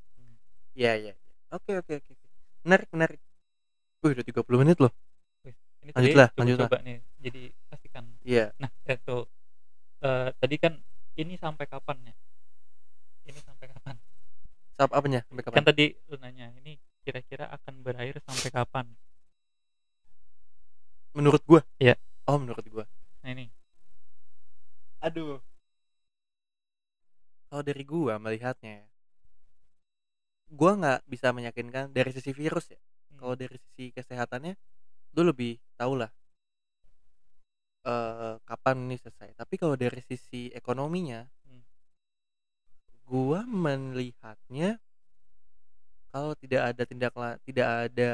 Iya, 0.75 0.91
iya. 0.99 1.11
iya. 1.11 1.33
Oke, 1.51 1.71
oke, 1.77 1.93
oke. 1.99 2.11
oke. 2.15 2.27
Menarik, 2.63 2.87
menarik. 2.95 3.19
Wih, 4.01 4.11
udah 4.17 4.25
30 4.25 4.59
menit 4.61 4.77
loh. 4.81 4.91
ini 5.81 5.89
Lanjutlah, 5.97 6.29
tadi 6.29 6.37
lanjutlah. 6.45 6.67
coba-coba 6.69 6.85
nih 6.85 6.97
jadi 7.17 7.41
kasihkan 7.73 8.05
Iya. 8.21 8.45
nah 8.61 8.69
itu 8.85 9.17
eh, 10.05 10.29
tadi 10.37 10.55
kan 10.61 10.73
ini 11.17 11.33
sampai 11.33 11.65
kapan 11.65 11.97
ya 12.05 12.13
ini 13.25 13.39
sampai 13.41 13.65
kapan 13.65 13.97
Sab 14.77 14.93
apanya? 14.93 15.25
Sampai 15.25 15.41
kan 15.41 15.49
kapan? 15.57 15.65
tadi 15.65 15.85
lu 16.05 16.15
nanya 16.21 16.53
ini 16.61 16.77
kira-kira 17.01 17.49
akan 17.49 17.81
berakhir 17.81 18.21
sampai 18.21 18.49
kapan 18.53 18.85
Menurut 21.17 21.41
gua? 21.49 21.61
Iya. 21.81 21.97
Oh, 22.29 22.37
menurut 22.37 22.63
gua. 22.69 22.85
nah 23.25 23.33
ini 23.33 23.49
Aduh. 25.01 25.41
Kalau 27.49 27.63
dari 27.65 27.81
gua 27.83 28.21
melihatnya 28.21 28.85
gua 30.51 30.71
nggak 30.79 30.99
bisa 31.07 31.27
meyakinkan 31.37 31.85
dari 31.95 32.11
sisi 32.15 32.31
virus 32.35 32.65
ya. 32.75 32.79
Hmm, 33.11 33.17
Kalau 33.21 33.35
dari 33.39 33.55
sisi 33.57 33.85
kesehatannya, 33.95 34.53
lu 35.17 35.21
lebih 35.31 35.57
tahu 35.79 35.93
lah 36.01 36.11
eh 37.81 38.35
kapan 38.45 38.77
ini 38.85 38.95
selesai. 39.01 39.33
Tapi 39.33 39.55
kalau 39.57 39.73
dari 39.73 40.01
sisi 40.05 40.53
ekonominya, 40.53 41.25
Hmm. 41.49 41.63
gua 43.09 43.41
melihatnya 43.49 44.77
kalau 46.11 46.35
tidak 46.35 46.61
ada 46.75 46.83
tindak 46.83 47.13
la- 47.15 47.39
tidak 47.47 47.67
ada 47.89 48.11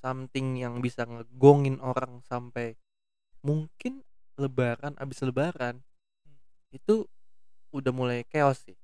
something 0.00 0.56
yang 0.56 0.80
bisa 0.80 1.04
ngegongin 1.04 1.76
orang 1.84 2.24
sampai 2.24 2.74
mungkin 3.44 4.00
lebaran 4.40 4.96
abis 4.96 5.20
lebaran 5.28 5.84
Hmm. 6.24 6.38
itu 6.72 7.04
udah 7.76 7.92
mulai 7.92 8.24
chaos 8.32 8.64
sih 8.64 8.79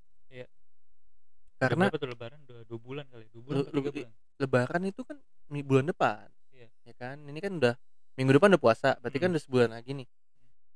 karena 1.57 1.89
berapa 1.89 1.97
tuh 1.97 2.09
lebaran? 2.13 2.39
Dua, 2.45 2.61
dua 2.63 2.79
bulan 2.79 3.05
kali 3.09 3.25
dua 3.33 3.41
bulan 3.41 3.57
tiga 3.65 3.73
lu- 3.73 3.85
bulan? 3.89 4.11
lebaran 4.37 4.81
itu 4.85 5.01
kan 5.01 5.17
bulan 5.65 5.85
depan. 5.89 6.27
Iya. 6.53 6.67
ya 6.85 6.93
kan? 6.93 7.17
Ini 7.21 7.39
kan 7.41 7.51
udah 7.57 7.73
minggu 8.17 8.31
depan 8.33 8.49
udah 8.53 8.61
puasa 8.61 8.89
berarti 8.97 9.17
kan 9.17 9.29
Hmm. 9.29 9.35
udah 9.37 9.43
sebulan 9.43 9.69
lagi 9.73 9.91
nih. 9.93 10.07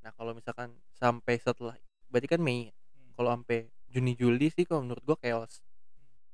Nah 0.02 0.12
kalau 0.14 0.34
misalkan 0.34 0.70
sampai 0.94 1.38
setelah 1.38 1.78
berarti 2.10 2.28
kan 2.30 2.42
Mei 2.42 2.70
Hmm. 2.70 3.14
kalau 3.14 3.30
sampai 3.34 3.70
Juni 3.92 4.14
Juli 4.16 4.48
sih 4.50 4.64
kalau 4.64 4.82
menurut 4.82 5.04
gua 5.04 5.18
chaos. 5.18 5.62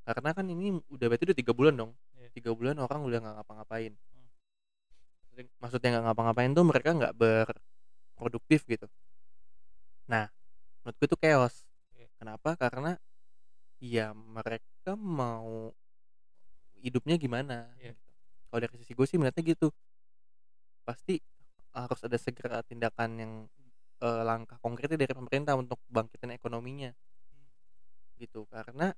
Karena 0.04 0.32
kan 0.32 0.48
ini 0.48 0.72
udah 0.88 1.06
berarti 1.12 1.28
udah 1.28 1.38
tiga 1.38 1.52
bulan 1.52 1.76
dong. 1.76 1.92
Iya. 2.16 2.28
tiga 2.32 2.52
bulan 2.56 2.80
orang 2.80 3.04
udah 3.04 3.18
nggak 3.20 3.36
ngapa-ngapain. 3.42 3.94
Hmm. 3.94 4.28
Maksudnya- 5.60 5.92
nggak 5.94 6.06
ngapa-ngapain 6.08 6.52
tuh 6.52 6.66
mereka 6.66 6.90
nggak 6.96 7.14
berproduktif 7.14 8.64
gitu. 8.66 8.88
Nah 10.08 10.32
menurut 10.82 10.96
gue 10.98 11.08
itu 11.08 11.18
chaos. 11.20 11.68
Iya. 11.94 12.08
kenapa? 12.16 12.56
Karena 12.56 12.96
ya 13.78 14.12
mereka 14.12 14.98
mau 14.98 15.74
hidupnya 16.78 17.18
gimana 17.18 17.70
Iya. 17.78 17.94
gitu. 17.94 18.12
kalau 18.48 18.60
dari 18.64 18.76
sisi 18.80 18.94
gue 18.94 19.06
sih 19.06 19.18
melihatnya 19.18 19.44
gitu 19.44 19.70
pasti 20.82 21.20
harus 21.76 22.00
ada 22.02 22.18
segera 22.18 22.64
tindakan 22.64 23.10
yang 23.20 23.34
eh, 23.98 24.22
langkah 24.24 24.58
konkretnya 24.62 24.98
dari 24.98 25.14
pemerintah 25.14 25.54
untuk 25.54 25.82
bangkitin 25.90 26.34
ekonominya 26.34 26.94
gitu 28.18 28.50
karena 28.50 28.94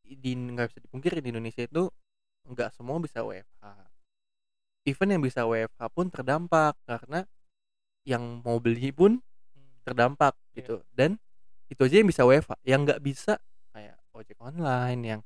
di 0.00 0.32
nggak 0.32 0.72
bisa 0.72 0.80
dipungkiri 0.80 1.18
di 1.20 1.28
Indonesia 1.34 1.66
itu 1.66 1.90
nggak 2.46 2.70
semua 2.72 2.96
bisa 3.02 3.20
WFH 3.20 3.64
even 4.86 5.08
yang 5.10 5.20
bisa 5.20 5.42
WFH 5.44 5.82
pun 5.90 6.06
terdampak 6.08 6.78
karena 6.86 7.26
yang 8.06 8.40
mau 8.40 8.56
beli 8.62 8.94
pun 8.94 9.18
Hmm. 9.52 9.72
terdampak 9.82 10.32
Iya. 10.54 10.56
gitu 10.62 10.76
dan 10.94 11.18
itu 11.66 11.80
aja 11.82 11.96
yang 11.98 12.08
bisa 12.08 12.22
WFH 12.22 12.52
yang 12.62 12.80
nggak 12.86 13.02
bisa 13.02 13.36
ojek 14.16 14.38
online 14.40 15.00
yang 15.04 15.20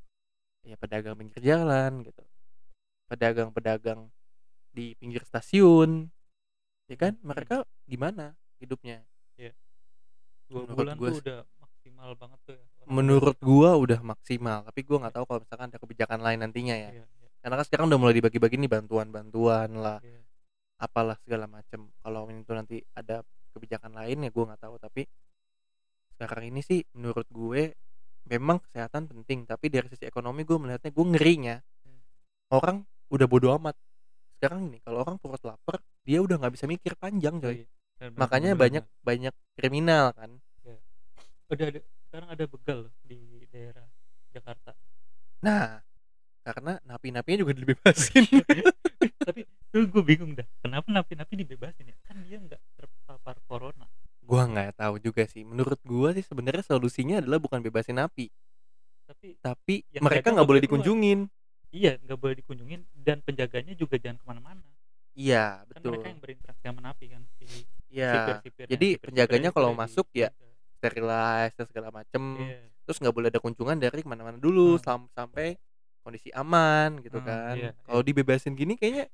ya 0.66 0.76
pedagang 0.76 1.16
pinggir 1.16 1.40
jalan 1.40 2.02
gitu. 2.02 2.22
Pedagang-pedagang 3.10 4.10
di 4.70 4.94
pinggir 4.98 5.22
stasiun 5.26 6.10
ya 6.90 6.96
kan? 6.98 7.14
Hmm. 7.18 7.26
mereka 7.30 7.56
gimana 7.86 8.34
hidupnya? 8.58 9.06
Dua 10.50 10.66
Menurut 10.66 10.78
bulan 10.82 10.96
gua 10.98 11.08
tuh 11.14 11.22
udah 11.22 11.40
maksimal 11.62 12.10
banget 12.18 12.38
tuh 12.42 12.54
ya 12.58 12.66
menurut 12.90 13.36
gua 13.38 13.70
udah 13.78 14.00
maksimal 14.02 14.58
tapi 14.66 14.80
gua 14.82 15.06
nggak 15.06 15.14
tahu 15.14 15.24
kalau 15.30 15.40
misalkan 15.46 15.66
ada 15.70 15.78
kebijakan 15.78 16.20
lain 16.26 16.38
nantinya 16.42 16.74
ya. 16.74 16.90
Iya, 16.90 17.04
iya, 17.06 17.28
karena 17.38 17.54
kan 17.62 17.66
sekarang 17.70 17.86
udah 17.86 17.98
mulai 18.02 18.14
dibagi-bagi 18.18 18.58
nih 18.58 18.70
bantuan-bantuan 18.70 19.70
lah 19.78 20.02
iya. 20.02 20.20
apalah 20.82 21.14
segala 21.22 21.46
macam 21.46 21.86
kalau 22.02 22.26
itu 22.26 22.50
nanti 22.50 22.82
ada 22.98 23.22
kebijakan 23.54 23.94
lain 23.94 24.26
ya 24.26 24.30
gue 24.34 24.44
nggak 24.50 24.62
tahu 24.66 24.74
tapi 24.82 25.02
sekarang 26.18 26.50
ini 26.50 26.60
sih 26.66 26.82
menurut 26.98 27.30
gue 27.30 27.78
memang 28.28 28.62
kesehatan 28.62 29.08
penting 29.10 29.48
tapi 29.48 29.72
dari 29.72 29.86
sisi 29.90 30.06
ekonomi 30.06 30.44
gue 30.44 30.58
melihatnya 30.58 30.90
gue 30.92 31.06
ngerinya. 31.16 31.56
Hmm. 31.60 32.00
orang 32.52 32.76
udah 33.10 33.26
bodo 33.26 33.48
amat. 33.58 33.76
Sekarang 34.38 34.72
nih 34.72 34.80
kalau 34.84 35.04
orang 35.04 35.16
perut 35.20 35.42
lapar 35.44 35.82
dia 36.06 36.18
udah 36.22 36.40
nggak 36.40 36.54
bisa 36.54 36.64
mikir 36.70 36.96
panjang 36.96 37.36
coy. 37.42 37.62
Iya. 37.62 37.66
Benar, 38.00 38.16
makanya 38.16 38.50
banyak 38.56 38.84
banyak 39.04 39.34
kriminal 39.58 40.16
kan. 40.16 40.30
Benar. 40.64 40.80
udah 41.50 41.66
ada 41.66 41.80
sekarang 42.08 42.28
ada 42.30 42.44
begal 42.46 42.80
di 43.04 43.20
daerah 43.50 43.86
Jakarta. 44.32 44.72
Nah 45.42 45.82
karena 46.40 46.80
napi-napinya 46.88 47.44
juga 47.44 47.52
dibebasin. 47.52 48.24
Tapi 49.28 49.44
tuh 49.68 49.84
gue 49.86 50.02
bingung 50.06 50.32
dah 50.32 50.46
kenapa 50.64 50.88
napi-napi 50.88 51.34
dibebasin 51.44 51.90
ya? 51.90 51.96
Kan 52.06 52.24
dia 52.24 52.38
nggak 52.40 52.62
terpapar 52.78 53.36
corona 53.44 53.89
gua 54.30 54.42
nggak 54.46 54.78
tahu 54.78 54.94
juga 55.02 55.26
sih 55.26 55.42
menurut 55.42 55.80
gua 55.82 56.14
sih 56.14 56.22
sebenarnya 56.22 56.62
solusinya 56.62 57.18
adalah 57.18 57.42
bukan 57.42 57.58
bebasin 57.58 57.98
napi 57.98 58.30
tapi 59.10 59.34
tapi 59.42 59.74
Yang 59.90 60.02
mereka 60.06 60.26
nggak 60.30 60.46
boleh 60.46 60.46
boleh 60.46 60.60
keluar. 60.62 60.66
dikunjungin 60.70 61.18
iya 61.74 61.92
nggak 61.98 62.18
boleh 62.22 62.34
dikunjungin 62.38 62.80
dan 62.94 63.18
penjaganya 63.26 63.74
juga 63.74 63.98
jangan 63.98 64.22
ke 64.22 64.26
mana-mana 64.30 64.62
iya 65.18 65.66
kan 65.66 65.82
betul 65.82 65.98
mereka 65.98 66.06
yang 66.14 66.20
berinteraksi 66.22 66.62
sama 66.62 66.80
napi 66.80 67.04
kan 67.10 67.22
si 67.42 67.66
Iya. 67.90 68.38
Jadi 68.70 69.02
sipir-sipirnya 69.02 69.02
penjaganya 69.02 69.50
kalau 69.50 69.74
masuk 69.74 70.06
ya 70.14 70.30
sterilize 70.78 71.54
dan 71.58 71.66
segala 71.66 71.90
macem. 71.90 72.22
iya 72.38 72.70
Terus 72.86 73.02
nggak 73.02 73.14
boleh 73.18 73.28
ada 73.34 73.42
kunjungan 73.42 73.82
dari 73.82 74.00
ke 74.02 74.06
mana-mana 74.06 74.38
dulu 74.38 74.78
Hmm. 74.78 74.82
sam- 74.86 75.10
sampai 75.10 75.58
kondisi 76.06 76.30
aman 76.30 77.02
gitu 77.02 77.18
Hmm, 77.18 77.26
kan. 77.26 77.54
iya, 77.58 77.70
Kalau 77.82 78.02
dibebasin 78.06 78.54
gini 78.54 78.78
kayaknya 78.78 79.10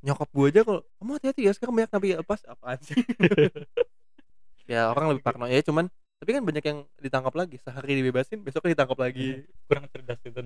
nyokap 0.00 0.28
gue 0.32 0.46
aja 0.48 0.60
kalau 0.64 0.80
kamu 0.96 1.10
hati-hati 1.20 1.40
ya 1.44 1.52
sekarang 1.52 1.74
banyak 1.76 1.90
napi 1.92 2.08
lepas 2.16 2.40
apaan 2.48 2.78
sih? 2.80 2.96
ya 4.66 4.90
orang 4.90 5.14
lebih 5.14 5.22
parno 5.22 5.46
ya 5.46 5.62
cuman 5.62 5.86
tapi 6.16 6.30
kan 6.32 6.42
banyak 6.42 6.64
yang 6.64 6.78
ditangkap 6.96 7.34
lagi. 7.36 7.56
Sehari 7.60 7.92
dibebasin 8.00 8.40
besoknya 8.40 8.72
ditangkap 8.72 8.98
lagi. 9.00 9.44
Kurang 9.68 9.84
cerdas 9.92 10.20
itu 10.24 10.40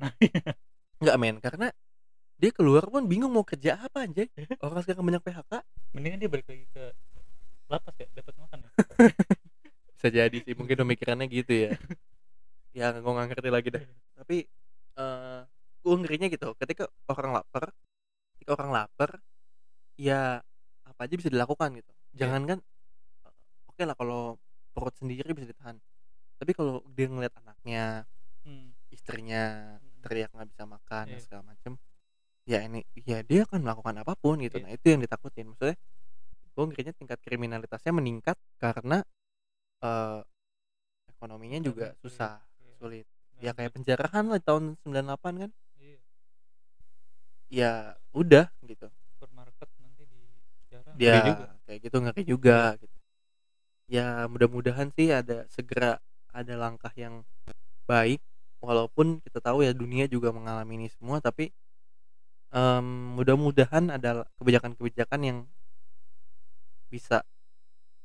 nggak 1.01 1.17
men. 1.17 1.39
Karena 1.39 1.71
dia 2.41 2.51
keluar 2.51 2.89
pun 2.91 3.07
bingung 3.07 3.31
mau 3.31 3.47
kerja 3.47 3.79
apa 3.79 4.03
anjay. 4.09 4.27
Orang 4.65 4.83
sekarang 4.83 5.07
banyak 5.07 5.23
PHK 5.23 5.53
mendingan 5.95 6.19
dia 6.23 6.31
balik 6.31 6.47
lagi 6.51 6.67
ke 6.71 6.85
lapas 7.71 7.95
ya 8.03 8.07
dapat 8.19 8.35
makan 8.35 8.59
ya. 8.67 8.71
Bisa 9.95 10.09
jadi 10.09 10.39
sih 10.43 10.55
mungkin 10.59 10.77
pemikirannya 10.87 11.27
gitu 11.31 11.71
ya. 11.71 11.73
Ya 12.71 12.95
gue 12.95 13.03
nggak 13.03 13.35
ngerti 13.35 13.51
lagi 13.51 13.69
dah. 13.75 13.83
Tapi 14.15 14.47
eh 14.95 15.41
gue 15.83 15.95
ngerinya 16.07 16.31
gitu. 16.31 16.55
Ketika 16.55 16.87
orang 17.11 17.35
lapar 17.35 17.75
ketika 18.39 18.51
orang 18.55 18.71
lapar 18.71 19.11
ya 19.99 20.39
apa 20.87 21.01
aja 21.03 21.15
bisa 21.19 21.35
dilakukan 21.35 21.83
gitu. 21.83 21.91
Iya. 22.15 22.27
jangan 22.27 22.43
kan 22.47 22.59
oke 23.81 23.89
lah 23.89 23.97
kalau 23.97 24.37
perut 24.71 24.93
sendiri 24.93 25.33
bisa 25.33 25.49
ditahan 25.49 25.81
tapi 26.37 26.53
kalau 26.53 26.85
dia 26.93 27.09
ngeliat 27.09 27.33
anaknya 27.33 28.05
hmm. 28.45 28.77
istrinya 28.93 29.77
Hmm. 29.81 30.05
teriak 30.05 30.29
nggak 30.33 30.49
bisa 30.49 30.65
makan 30.65 31.05
dan 31.07 31.17
Iya. 31.17 31.25
segala 31.25 31.43
macem 31.49 31.73
ya 32.45 32.61
ini 32.61 32.81
ya 33.05 33.21
dia 33.21 33.45
akan 33.45 33.61
melakukan 33.61 33.97
apa 33.97 34.13
pun 34.17 34.37
gitu 34.39 34.57
Iya. 34.57 34.65
nah 34.65 34.73
itu 34.73 34.87
yang 34.87 35.01
ditakutin 35.01 35.49
maksudnya 35.49 35.77
gue 36.51 36.65
ngerinya 36.67 36.93
tingkat 36.93 37.19
kriminalitasnya 37.21 37.93
meningkat 37.93 38.37
karena 38.57 39.01
eh 39.81 40.21
ekonominya 41.11 41.61
juga 41.61 41.93
Ekonomi 41.93 41.97
sulit. 41.97 42.05
susah 42.05 42.33
Iya. 42.61 42.73
sulit 42.77 43.07
Nah, 43.09 43.41
ya 43.41 43.51
kayak 43.51 43.57
terus- 43.57 43.77
penjarahan 43.77 44.25
lah 44.27 44.41
tahun 44.41 44.65
98 44.79 45.33
kan 45.39 45.51
iya. 45.79 45.99
ya 47.49 47.73
udah 48.13 48.45
gitu 48.63 48.89
supermarket 49.11 49.69
nanti 49.79 50.05
di 50.05 50.21
dia 50.97 51.17
Ngeri 51.17 51.31
juga. 51.31 51.47
kayak 51.65 51.81
gitu 51.83 51.97
ngeri 51.99 52.23
juga 52.25 52.59
gitu 52.77 52.97
ya 53.91 54.31
mudah-mudahan 54.31 54.95
sih 54.95 55.11
ada 55.11 55.51
segera 55.51 55.99
ada 56.31 56.55
langkah 56.55 56.95
yang 56.95 57.27
baik 57.91 58.23
walaupun 58.63 59.19
kita 59.27 59.43
tahu 59.43 59.67
ya 59.67 59.75
dunia 59.75 60.07
juga 60.07 60.31
mengalami 60.31 60.79
ini 60.79 60.89
semua 60.95 61.19
tapi 61.19 61.51
em, 62.55 62.87
mudah-mudahan 63.19 63.91
ada 63.91 64.31
kebijakan-kebijakan 64.39 65.21
yang 65.27 65.39
bisa 66.87 67.27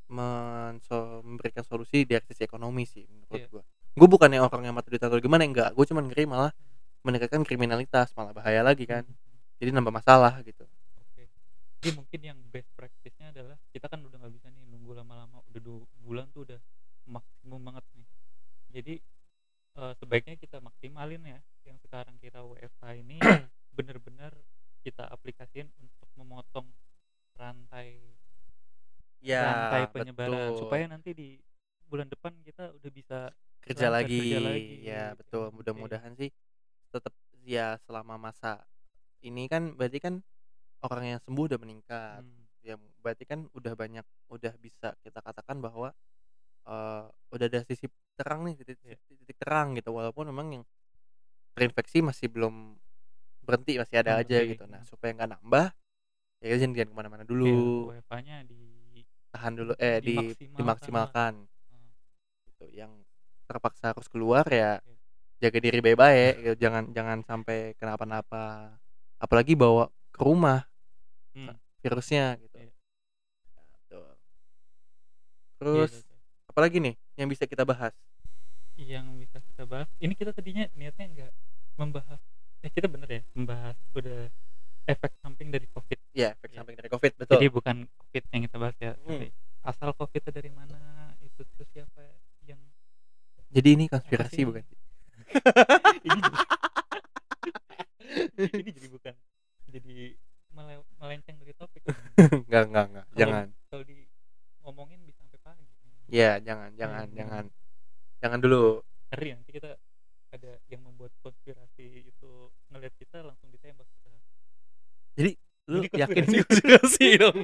menso- 0.10 1.22
memberikan 1.26 1.66
solusi 1.66 2.06
dari 2.06 2.22
sisi 2.26 2.46
ekonomi 2.46 2.86
sih 2.86 3.06
menurut 3.06 3.46
gua. 3.50 3.64
Gue 3.96 4.08
bukannya 4.12 4.44
orang 4.44 4.70
yang 4.70 4.76
mata 4.76 4.92
duitan 4.92 5.08
atau 5.08 5.24
gimana 5.24 5.48
enggak, 5.48 5.72
gue 5.72 5.86
cuman 5.88 6.06
ngeri 6.12 6.28
malah 6.28 6.52
meningkatkan 7.02 7.42
kriminalitas 7.48 8.12
malah 8.18 8.36
bahaya 8.36 8.62
lagi 8.62 8.84
kan. 8.86 9.08
Hmm. 9.08 9.40
Jadi 9.62 9.70
nambah 9.72 9.94
masalah 9.94 10.36
gitu. 10.44 10.68
Oke. 11.00 11.32
Jadi 11.80 11.90
mungkin 11.96 12.20
yang 12.22 12.38
best 12.52 12.70
practice-nya 12.76 13.32
adalah 13.32 13.56
kita 13.72 13.88
kan 13.88 14.04
udah 14.04 14.18
nggak 14.20 14.34
bisa 14.36 14.52
nih 14.52 14.68
nunggu 14.68 14.94
lama-lama, 15.00 15.42
udah 15.56 15.64
dua 15.64 15.80
bulan 16.04 16.28
tuh 16.36 16.42
udah 16.48 16.60
maksimum 17.08 17.62
banget 17.64 17.86
nih. 17.96 18.08
Jadi 18.76 18.94
eh, 19.80 19.94
sebaiknya 20.00 20.36
kita 20.40 20.58
maksimalin 20.64 21.24
ya 21.24 21.40
yang 21.68 21.78
sekarang 21.84 22.16
kita 22.22 22.44
WFH 22.44 22.84
ini 23.02 23.18
bener-bener 23.78 24.34
kita 24.86 25.08
aplikasiin 25.10 25.68
untuk 25.82 26.10
memotong 26.20 26.68
rantai 27.40 27.90
Ya, 29.22 29.42
rantai 29.44 29.82
penyebaran 29.92 30.40
betul. 30.46 30.56
supaya 30.56 30.86
nanti 30.88 31.12
di 31.16 31.30
bulan 31.90 32.08
depan 32.14 32.34
kita 32.46 32.72
udah 32.78 32.92
bisa 32.94 33.20
kerja 33.66 33.88
lagi. 33.92 34.16
kerja 34.20 34.38
lagi, 34.40 34.76
Ya, 34.86 35.02
gitu. 35.12 35.16
betul. 35.20 35.50
Oke. 35.56 35.56
Mudah-mudahan 35.56 36.14
sih 36.20 36.30
tetap 36.94 37.14
ya 37.46 37.78
selama 37.86 38.16
masa 38.18 38.64
ini 39.26 39.46
kan 39.52 39.74
berarti 39.78 40.00
kan 40.02 40.16
orang 40.86 41.18
yang 41.18 41.20
sembuh 41.26 41.46
udah 41.52 41.60
meningkat. 41.62 42.24
Hmm, 42.24 42.45
Ya, 42.66 42.76
berarti 43.06 43.30
kan 43.30 43.46
udah 43.54 43.78
banyak 43.78 44.02
udah 44.26 44.54
bisa 44.58 44.98
kita 45.06 45.22
katakan 45.22 45.62
bahwa 45.62 45.94
eh, 46.66 47.04
udah 47.30 47.46
ada 47.46 47.62
sisi 47.62 47.86
terang 48.18 48.42
nih, 48.42 48.58
titik, 48.58 48.82
Iya. 48.82 48.98
titik 49.06 49.38
terang 49.38 49.78
gitu 49.78 49.94
walaupun 49.94 50.26
memang 50.34 50.48
yang 50.50 50.64
terinfeksi 51.54 52.02
masih 52.02 52.26
belum 52.26 52.74
berhenti, 53.46 53.78
masih 53.78 54.02
ada 54.02 54.18
aja 54.18 54.42
Berhenti, 54.42 54.58
gitu. 54.58 54.66
Nah, 54.66 54.82
hmm. 54.82 54.90
supaya 54.90 55.12
nggak 55.14 55.30
nambah 55.38 55.66
ya 56.42 56.56
jangan 56.58 56.74
jangan 56.74 56.90
ke 56.90 56.96
mana-mana 56.98 57.24
Iya, 57.24 57.30
dulu. 57.30 57.54
WFH-nya 57.94 58.36
di 58.50 58.62
Tahan 59.30 59.54
dulu 59.54 59.74
eh 59.78 60.00
di 60.02 60.16
Dimaksimalkan 60.58 61.34
Hmm. 61.70 61.90
gitu. 62.50 62.66
Yang 62.74 62.92
terpaksa 63.46 63.94
harus 63.94 64.10
keluar 64.10 64.42
ya 64.50 64.82
Iya. 64.82 64.98
jaga 65.46 65.58
diri 65.62 65.80
baik-baik 65.86 66.34
gitu. 66.42 66.54
jangan 66.66 66.84
jangan 66.98 67.20
sampai 67.22 67.78
kenapa-napa 67.78 68.74
apalagi 69.22 69.54
bawa 69.54 69.86
ke 70.10 70.22
rumah 70.26 70.66
Hmm. 71.38 71.54
virusnya 71.84 72.40
gitu 72.42 72.58
Iya. 72.58 72.72
Ya, 73.54 73.62
betul. 73.76 74.08
Iya, 75.55 75.55
terus 75.66 75.92
betul. 75.98 76.18
apalagi 76.48 76.78
nih 76.80 76.94
yang 77.16 77.28
bisa 77.28 77.44
kita 77.44 77.64
bahas 77.64 77.94
yang 78.76 79.06
bisa 79.16 79.40
kita 79.42 79.64
bahas 79.64 79.90
ini 79.98 80.14
kita 80.14 80.30
tadinya 80.30 80.70
niatnya 80.72 81.06
nggak 81.08 81.32
membahas 81.76 82.22
eh 82.62 82.70
kita 82.70 82.86
bener 82.86 83.10
ya 83.10 83.22
membahas 83.32 83.74
udah 83.92 84.30
efek 84.86 85.12
samping 85.18 85.50
dari 85.50 85.66
covid 85.68 85.98
ya 86.12 86.34
efek 86.34 86.52
Iya. 86.52 86.58
samping 86.60 86.76
dari 86.76 86.90
covid 86.90 87.12
betul 87.16 87.36
jadi 87.36 87.48
bukan 87.50 87.76
covid 87.98 88.24
yang 88.30 88.42
kita 88.44 88.58
bahas 88.58 88.76
ya 88.78 88.92
Hmm. 88.96 89.10
tapi 89.10 89.28
asal 89.64 89.90
covid 89.92 90.22
itu 90.22 90.32
dari 90.32 90.52
mana 90.52 90.80
itu 91.20 91.42
terus 91.48 91.70
siapa 91.72 92.02
yang 92.44 92.62
jadi 93.50 93.70
ini 93.74 93.86
konspirasi 93.88 94.42
bukan 94.44 94.62
sih? 94.62 94.78
ini 96.06 96.20
jadi, 96.20 96.38
ini 98.62 98.72
jadi 98.72 98.90
bukan 98.90 99.14
jadi 99.68 99.96
mele- 100.52 100.88
melenceng 100.96 101.36
dari 101.36 101.54
topik 101.54 101.82
enggak 102.46 102.64
enggak 102.68 102.86
enggak 102.88 103.06
jangan 103.16 103.48
kalau 103.68 103.84
di 103.84 104.06
ngomongin 104.62 105.00
bisa 106.16 106.24
sampai 106.24 106.40
pagi 106.40 106.40
ya 106.40 106.40
jangan 106.40 106.70
jangan 106.74 107.06
Hmm. 107.06 107.18
jangan. 107.18 107.46
Jangan 108.16 108.40
dulu. 108.40 108.64
Ngeri 109.12 109.30
nanti 109.36 109.52
kita 109.52 109.72
ada 110.32 110.52
yang 110.68 110.82
membuat 110.82 111.12
konspirasi 111.20 111.86
itu 112.08 112.32
ngelihat 112.72 112.96
kita 112.98 113.18
langsung 113.22 113.52
ditembak 113.52 113.88
lu 115.66 115.82
Ini 115.82 115.90
yakin 115.98 116.24
ini 116.30 116.38
konspirasi. 116.46 117.06
dong. 117.18 117.38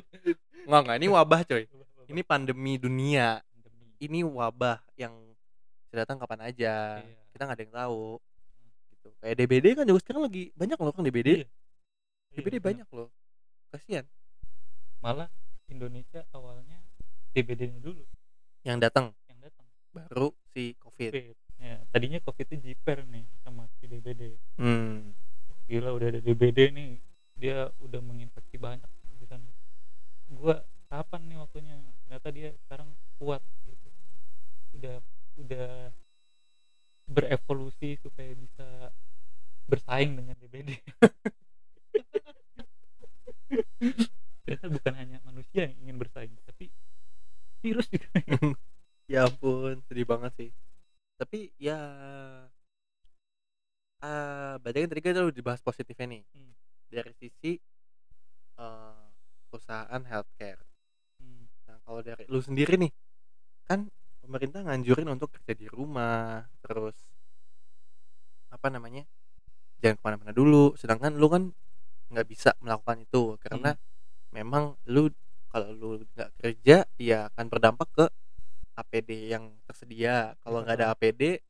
Enggak 0.68 0.82
enggak 0.86 0.98
ini 1.02 1.08
wabah 1.10 1.42
coy. 1.42 1.64
Ini 2.06 2.22
pandemi 2.22 2.78
dunia. 2.78 3.42
Pandemi. 3.42 3.86
ini 3.98 4.20
wabah 4.22 4.78
yang 4.94 5.14
datang 5.90 6.22
kapan 6.22 6.54
aja. 6.54 7.02
Iya. 7.02 7.18
kita 7.34 7.42
nggak 7.48 7.58
ada 7.58 7.64
yang 7.66 7.76
tahu. 7.76 8.06
Gitu. 8.94 9.08
Kayak 9.18 9.36
DBD 9.42 9.66
kan 9.74 9.86
juga 9.90 10.00
sekarang 10.06 10.22
lagi 10.30 10.44
banyak 10.54 10.78
loh 10.78 10.94
kan 10.94 11.02
DBD 11.02 11.30
Iya. 11.42 11.48
DBD 12.32 12.56
Iya, 12.58 12.64
banyak 12.64 12.88
loh. 12.94 13.10
Kasihan. 13.74 14.06
Malah 15.02 15.30
Indonesia 15.66 16.22
awalnya 16.30 16.78
DBD-nya 17.34 17.80
dulu 17.82 18.04
yang 18.62 18.78
datang. 18.78 19.14
Yang 19.30 19.40
datang. 19.52 19.66
Baru 19.94 20.34
si 20.54 20.78
covid. 20.78 21.12
COVID. 21.14 21.36
ya 21.62 21.78
tadinya 21.94 22.18
COVID 22.26 22.46
itu 22.50 22.58
jiper 22.74 23.06
nih 23.06 23.22
sama 23.46 23.70
si 23.78 23.86
DBD 23.86 24.34
hmm. 24.58 25.14
gila 25.70 25.94
udah 25.94 26.08
ada 26.10 26.22
DBD 26.22 26.74
nih. 26.74 26.98
Dia 27.38 27.70
udah 27.82 28.02
menginfeksi 28.02 28.58
banyak 28.58 28.90
gitu 29.18 29.26
kan 29.30 29.42
gua 30.32 30.66
kapan 30.90 31.22
nih 31.30 31.38
waktunya? 31.38 31.76
Ternyata 32.06 32.28
dia 32.34 32.50
sekarang 32.66 32.90
kuat 33.22 33.42
gitu. 33.70 33.90
Udah 34.78 34.96
udah 35.38 35.70
berevolusi 37.12 38.00
supaya 38.00 38.32
bisa 38.36 38.92
bersaing 39.68 40.16
dengan 40.20 40.36
DBD 40.40 40.76
ternyata 44.44 44.68
bukan 44.68 44.94
hanya 44.96 45.18
manusia 45.24 45.68
yang 45.68 45.76
ingin 45.84 45.96
bersaing 46.00 46.36
virus 47.62 47.88
juga 47.88 48.10
ya. 49.12 49.30
Ampun 49.30 49.80
sedih 49.86 50.08
banget 50.10 50.32
sih. 50.36 50.50
Tapi 51.22 51.54
ya 51.62 51.78
ah 54.02 54.58
berarti 54.58 54.78
kan 54.82 54.90
tadi 54.90 55.02
kita 55.06 55.22
udah 55.22 55.36
dibahas 55.36 55.62
positifnya 55.62 56.18
nih. 56.18 56.24
Hmm. 56.34 56.54
dari 56.92 57.14
sisi 57.16 57.56
eh, 58.60 59.06
perusahaan 59.48 60.04
healthcare. 60.04 60.60
Hmm. 61.22 61.46
nah 61.70 61.78
kalau 61.86 62.02
dari 62.04 62.26
lu 62.28 62.42
sendiri 62.42 62.76
nih 62.82 62.92
kan 63.70 63.88
pemerintah 64.20 64.66
nganjurin 64.66 65.08
untuk 65.08 65.32
kerja 65.32 65.54
di 65.56 65.72
rumah 65.72 66.44
terus 66.66 66.98
apa 68.52 68.68
namanya 68.68 69.08
jangan 69.80 69.98
ke 69.98 70.04
mana-mana 70.04 70.32
dulu. 70.34 70.74
Sedangkan 70.78 71.18
lu 71.18 71.28
kan 71.30 71.44
nggak 72.12 72.28
bisa 72.28 72.52
melakukan 72.60 73.08
itu 73.08 73.40
karena 73.40 73.72
memang 74.36 74.76
lu 74.88 75.08
kalau 75.52 75.70
lu 75.76 75.90
nggak 76.16 76.30
kerja 76.40 76.88
ya 76.96 77.28
akan 77.36 77.46
berdampak 77.52 77.88
ke 77.92 78.06
APD 78.80 79.36
yang 79.36 79.52
tersedia. 79.68 80.34
Kalau 80.40 80.64
nggak 80.64 80.76
ada 80.80 80.88
APD 80.96 81.44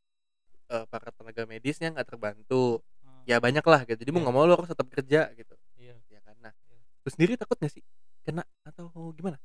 eh, 0.72 0.84
para 0.90 1.08
tenaga 1.14 1.46
medisnya 1.46 1.94
nggak 1.94 2.08
terbantu. 2.10 2.82
Ah, 3.06 3.22
ya 3.24 3.38
banyak 3.38 3.62
lah 3.62 3.80
gitu. 3.86 4.02
Jadi 4.02 4.10
mau 4.10 4.18
Iya. 4.20 4.24
nggak 4.26 4.34
mau 4.34 4.44
lu 4.44 4.52
harus 4.58 4.70
tetap 4.70 4.88
kerja 4.90 5.30
gitu. 5.32 5.54
Iya. 5.78 5.94
Ya 6.10 6.20
kan? 6.26 6.34
Nah 6.42 6.52
Iya. 6.52 6.78
lu 7.06 7.08
sendiri 7.14 7.32
takut 7.38 7.56
gak 7.56 7.72
sih 7.72 7.82
kena 8.26 8.42
atau 8.66 8.90
gimana? 9.14 9.38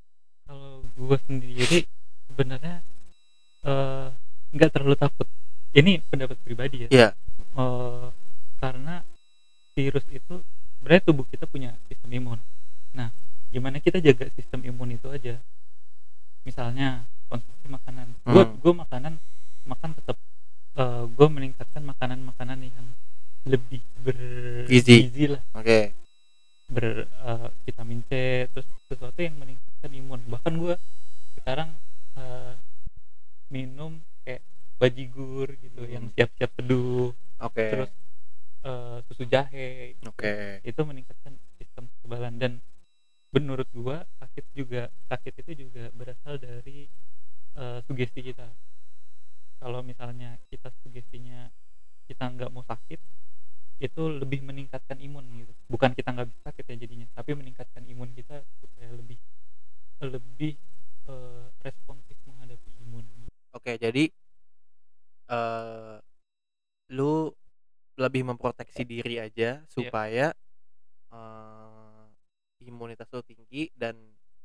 Kalau 0.47 0.81
gue 0.83 1.17
sendiri 1.29 1.85
sebenarnya 2.25 2.81
eh, 3.67 4.09
nggak 4.57 4.69
terlalu 4.73 4.95
takut. 4.97 5.27
Ini 5.75 6.01
pendapat 6.09 6.37
pribadi 6.41 6.87
ya. 6.87 6.89
Iya. 6.89 7.09
Eh, 7.57 8.07
karena 8.57 9.05
virus 9.77 10.05
itu 10.09 10.41
sebenarnya 10.81 11.03
tubuh 11.05 11.25
kita 11.29 11.45
punya 11.45 11.77
sistem 11.85 12.09
imun. 12.09 12.39
Nah 12.97 13.13
gimana 13.47 13.79
kita 13.79 13.97
jaga 13.97 14.27
sistem 14.33 14.63
imun 14.63 14.93
itu 14.93 15.07
aja 15.07 15.39
misalnya 16.43 17.03
konsumsi 17.27 17.67
makanan 17.67 18.07
gue 18.23 18.43
Hmm. 18.43 18.55
gue 18.57 18.73
makanan 18.75 19.13
makan 19.65 19.91
tetap 19.93 20.17
gue 21.09 21.27
meningkatkan 21.27 21.81
makanan-makanan 21.83 22.59
yang 22.61 22.87
lebih 23.43 23.81
Gizi. 24.67 25.09
bergizi 25.09 25.25
lah 25.33 25.41
oke 25.53 25.79
ber 26.67 26.85
eh, 27.03 27.47
vitamin 27.63 28.03
C 28.05 28.11
terus 28.47 28.67
sesuatu 28.85 29.17
yang 29.17 29.35
meningkatkan 29.35 29.89
imun 29.89 30.21
bahkan 30.27 30.53
gue 30.53 30.75
sekarang 31.35 31.71
eh, 32.15 32.53
minum 33.47 33.97
kayak 34.21 34.43
bajigur 34.77 35.47
gitu 35.57 35.81
Hmm. 35.81 35.91
yang 35.91 36.05
siap-siap 36.13 36.51
teduh 36.53 37.09
oke 37.39 37.65
terus 37.65 37.91
eh, 38.63 38.97
susu 39.07 39.23
jahe 39.25 39.95
gitu. 39.95 40.11
oke 40.11 40.61
itu 40.61 40.81
meningkatkan 40.83 41.33
sistem 41.57 41.89
kekebalan 41.89 42.35
dan 42.37 42.51
menurut 43.57 43.73
gua 43.73 43.97
sakit 44.21 44.45
juga 44.53 44.85
sakit 45.09 45.33
itu 45.41 45.65
juga 45.65 45.89
berasal 45.97 46.37
dari 46.37 46.85
eh, 47.57 47.79
sugesti 47.89 48.21
kita. 48.21 48.45
Kalau 49.57 49.81
misalnya 49.81 50.37
kita 50.53 50.69
sugestinya 50.85 51.49
kita 52.05 52.29
nggak 52.37 52.53
mau 52.53 52.61
sakit 52.61 53.01
itu 53.81 54.01
lebih 54.13 54.45
meningkatkan 54.45 55.01
imun 55.01 55.25
gitu. 55.41 55.49
Bukan 55.73 55.97
kita 55.97 56.13
nggak 56.13 56.29
bisa 56.29 56.41
sakit 56.53 56.65
ya 56.69 56.75
jadinya 56.85 57.07
tapi 57.17 57.33
meningkatkan 57.33 57.81
imun 57.89 58.13
kita 58.13 58.45
supaya 58.61 58.93
lebih 58.93 59.17
lebih 60.05 60.53
eh, 61.09 61.45
responsif 61.65 62.13
menghadapi 62.29 62.69
imun. 62.85 63.09
Oke 63.57 63.73
jadi 63.81 64.05
eh 65.33 65.97
lu 66.93 67.33
lebih 67.97 68.21
memproteksi 68.21 68.85
diri 68.85 69.17
aja 69.17 69.65
supaya 69.65 70.29
eh 71.09 71.76
imunitas 72.67 73.07
lu 73.15 73.23
tinggi 73.23 73.71
dan 73.73 73.95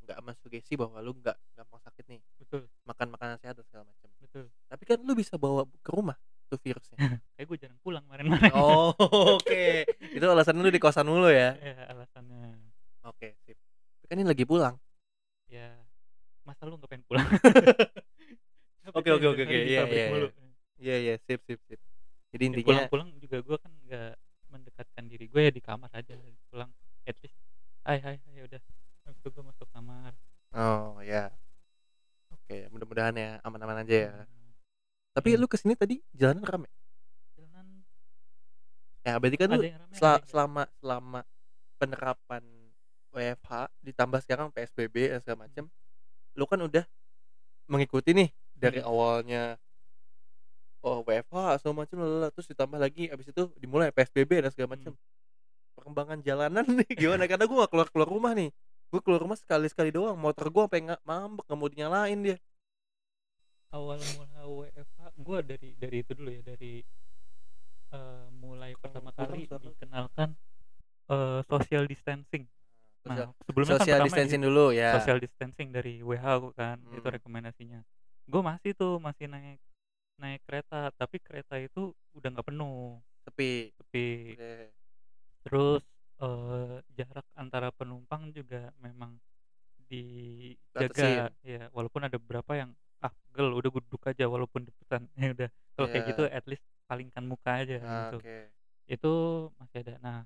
nggak 0.03 0.19
mensugesti 0.23 0.75
bahwa 0.75 0.99
lu 0.99 1.15
nggak 1.19 1.37
mau 1.71 1.79
sakit 1.79 2.07
nih 2.11 2.21
betul 2.39 2.67
makan 2.87 3.15
makanan 3.15 3.39
sehat 3.39 3.55
dan 3.59 3.67
segala 3.71 3.85
macam 3.87 4.09
betul 4.19 4.51
tapi 4.67 4.83
kan 4.87 4.99
lu 5.03 5.15
bisa 5.15 5.39
bawa 5.39 5.67
ke 5.83 5.91
rumah 5.91 6.19
tuh 6.53 6.61
virusnya? 6.61 6.97
Kayak 7.41 7.47
gue 7.49 7.59
jarang 7.65 7.81
pulang 7.81 8.05
kemarin-kemarin. 8.05 8.53
Oh, 8.53 8.93
oke. 9.41 9.89
Itu 10.13 10.25
alasan 10.29 10.61
lu 10.61 10.69
di 10.69 10.77
kosan 10.77 11.09
mulu 11.09 11.33
ya? 11.33 11.57
Iya, 11.57 11.89
alasannya. 11.89 12.61
Oke, 13.09 13.41
sip. 13.49 13.57
Tapi 13.97 14.07
kan 14.13 14.17
ini 14.21 14.29
lagi 14.29 14.45
pulang. 14.45 14.77
Ya, 15.49 15.73
masa 16.45 16.69
lu 16.69 16.77
nggak 16.77 16.93
pengen 16.93 17.05
pulang? 17.09 17.25
Oke, 18.83 19.15
oke, 19.15 19.27
oke, 19.31 19.47
oke. 19.47 19.55
Iya, 19.63 19.87
iya, 19.87 20.07
mulu. 20.11 20.29
Iya, 20.75 20.97
iya, 20.99 21.15
sip, 21.23 21.39
sip, 21.47 21.63
sip. 21.71 21.79
Jadi 22.35 22.43
Ya, 22.43 22.49
intinya 22.51 22.67
pulang-pulang 22.67 23.09
juga 23.23 23.39
gue 23.39 23.57
kan 23.63 23.73
nggak 23.87 24.13
mendekatkan 24.51 25.05
diri 25.07 25.31
gue 25.31 25.41
ya 25.49 25.53
di 25.55 25.63
kamar 25.63 25.89
aja 25.95 26.19
pulang 26.51 26.67
at 27.07 27.17
least 27.23 27.39
hai 27.83 27.99
hai 27.99 28.17
hai 28.19 28.41
udah 28.47 28.61
itu 29.11 29.29
gue 29.29 29.45
masuk 29.45 29.67
kamar 29.75 30.15
Oh, 30.53 31.01
ya. 31.01 31.33
Oke, 32.29 32.69
mudah-mudahan 32.69 33.17
ya 33.17 33.41
aman-aman 33.41 33.81
aja 33.81 33.97
ya. 34.05 34.13
Hmm, 34.13 34.53
Tapi 35.17 35.29
Hmm. 35.33 35.41
lu 35.41 35.47
ke 35.49 35.57
sini 35.57 35.73
tadi 35.73 35.97
jalanan 36.13 36.45
rame? 36.45 36.69
jalanan 37.33 37.81
Ya, 39.03 39.17
berarti 39.17 39.37
kan 39.41 39.49
ada 39.49 39.59
lu 39.59 39.65
rame 39.65 39.95
sel- 39.97 40.25
selama 40.29 40.63
selama 40.77 41.21
penerapan 41.81 42.45
WFH 43.17 43.73
ditambah 43.81 44.21
sekarang 44.23 44.53
PSBB 44.53 45.09
dan 45.17 45.19
segala 45.25 45.49
macam, 45.49 45.65
lu 46.37 46.45
kan 46.45 46.61
udah 46.61 46.85
mengikuti 47.69 48.13
nih 48.13 48.29
dari 48.53 48.79
Hmm. 48.85 48.89
awalnya 48.93 49.57
oh 50.85 51.01
WFH 51.01 51.65
segala 51.65 51.85
macam 51.89 51.97
lalala, 51.97 52.29
terus 52.29 52.45
ditambah 52.53 52.77
lagi 52.77 53.09
abis 53.09 53.33
itu 53.33 53.43
dimulai 53.57 53.89
PSBB 53.89 54.45
dan 54.45 54.53
segala 54.53 54.77
macam. 54.77 54.93
Perkembangan 55.83 56.23
jalanan 56.23 56.63
nih 56.65 56.87
gimana? 57.03 57.27
Karena 57.27 57.45
gua 57.45 57.67
gak 57.67 57.71
keluar 57.75 57.89
keluar 57.91 58.09
rumah 58.09 58.33
nih. 58.33 58.55
Gue 58.87 59.01
keluar 59.03 59.19
rumah 59.19 59.35
sekali 59.35 59.67
sekali 59.67 59.91
doang. 59.91 60.15
Motor 60.15 60.47
sampai 60.47 60.79
nggak 60.87 61.03
mambek 61.03 61.43
nggak 61.43 61.59
mau 61.59 61.67
dinyalain 61.67 62.21
dia. 62.23 62.39
awal 63.73 63.97
mula 64.15 64.41
WFH 64.45 65.01
gue 65.17 65.39
dari 65.43 65.69
dari 65.75 65.97
itu 65.99 66.13
dulu 66.13 66.29
ya 66.29 66.45
dari 66.45 66.85
eh, 67.89 68.27
mulai 68.31 68.77
pertama 68.77 69.11
kali 69.11 69.49
dikenalkan 69.49 70.37
eh, 71.09 71.41
social 71.49 71.89
distancing 71.89 72.45
nah 73.03 73.33
sebelumnya 73.43 73.75
kan 73.75 73.81
social 73.81 73.97
pertama 73.97 74.07
distancing 74.13 74.41
di- 74.41 74.47
dulu 74.47 74.67
ya. 74.71 74.93
social 74.95 75.19
distancing 75.19 75.69
dari 75.73 75.99
WHO 75.99 76.53
kan 76.53 76.85
itu 76.85 77.01
Hmm. 77.01 77.17
rekomendasinya 77.17 77.81
gue 78.29 78.43
masih 78.45 78.77
tuh 78.77 79.01
masih 79.01 79.27
naik 79.27 79.57
naik 80.21 80.45
kereta 80.45 80.93
tapi 80.93 81.17
kereta 81.19 81.57
itu 81.57 81.97
udah 82.13 82.29
nggak 82.29 82.47
penuh 82.47 83.01
Sepi. 83.25 83.73
Oke. 83.81 84.07
Terus 85.43 85.83
eh, 86.19 86.77
jarak 86.95 87.27
antara 87.35 87.69
penumpang 87.71 88.31
juga 88.31 88.71
memang 88.79 89.19
dijaga 89.91 91.29
ya 91.45 91.69
walaupun 91.71 92.03
ada 92.09 92.17
beberapa 92.17 92.57
yang 92.57 92.71
ah 93.03 93.13
gel 93.35 93.53
udah 93.53 93.71
duduk 93.71 94.03
aja 94.07 94.25
walaupun 94.25 94.65
depan 94.65 95.05
ya 95.21 95.35
udah 95.35 95.49
kalau 95.77 95.87
kayak 95.91 96.03
Iya. 96.03 96.11
gitu 96.15 96.23
at 96.29 96.45
least 96.49 96.65
palingkan 96.89 97.25
muka 97.27 97.51
aja 97.65 97.77
Ah, 97.83 98.09
gitu. 98.09 98.17
Oke. 98.23 98.37
itu 98.89 99.13
masih 99.59 99.79
ada. 99.85 99.95
Nah 100.01 100.19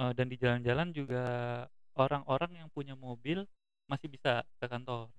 eh, 0.00 0.12
dan 0.16 0.26
di 0.28 0.36
jalan-jalan 0.38 0.88
juga 0.92 1.24
orang-orang 1.94 2.64
yang 2.64 2.68
punya 2.72 2.94
mobil 2.96 3.44
masih 3.84 4.08
bisa 4.08 4.40
ke 4.56 4.66
kantor. 4.66 5.12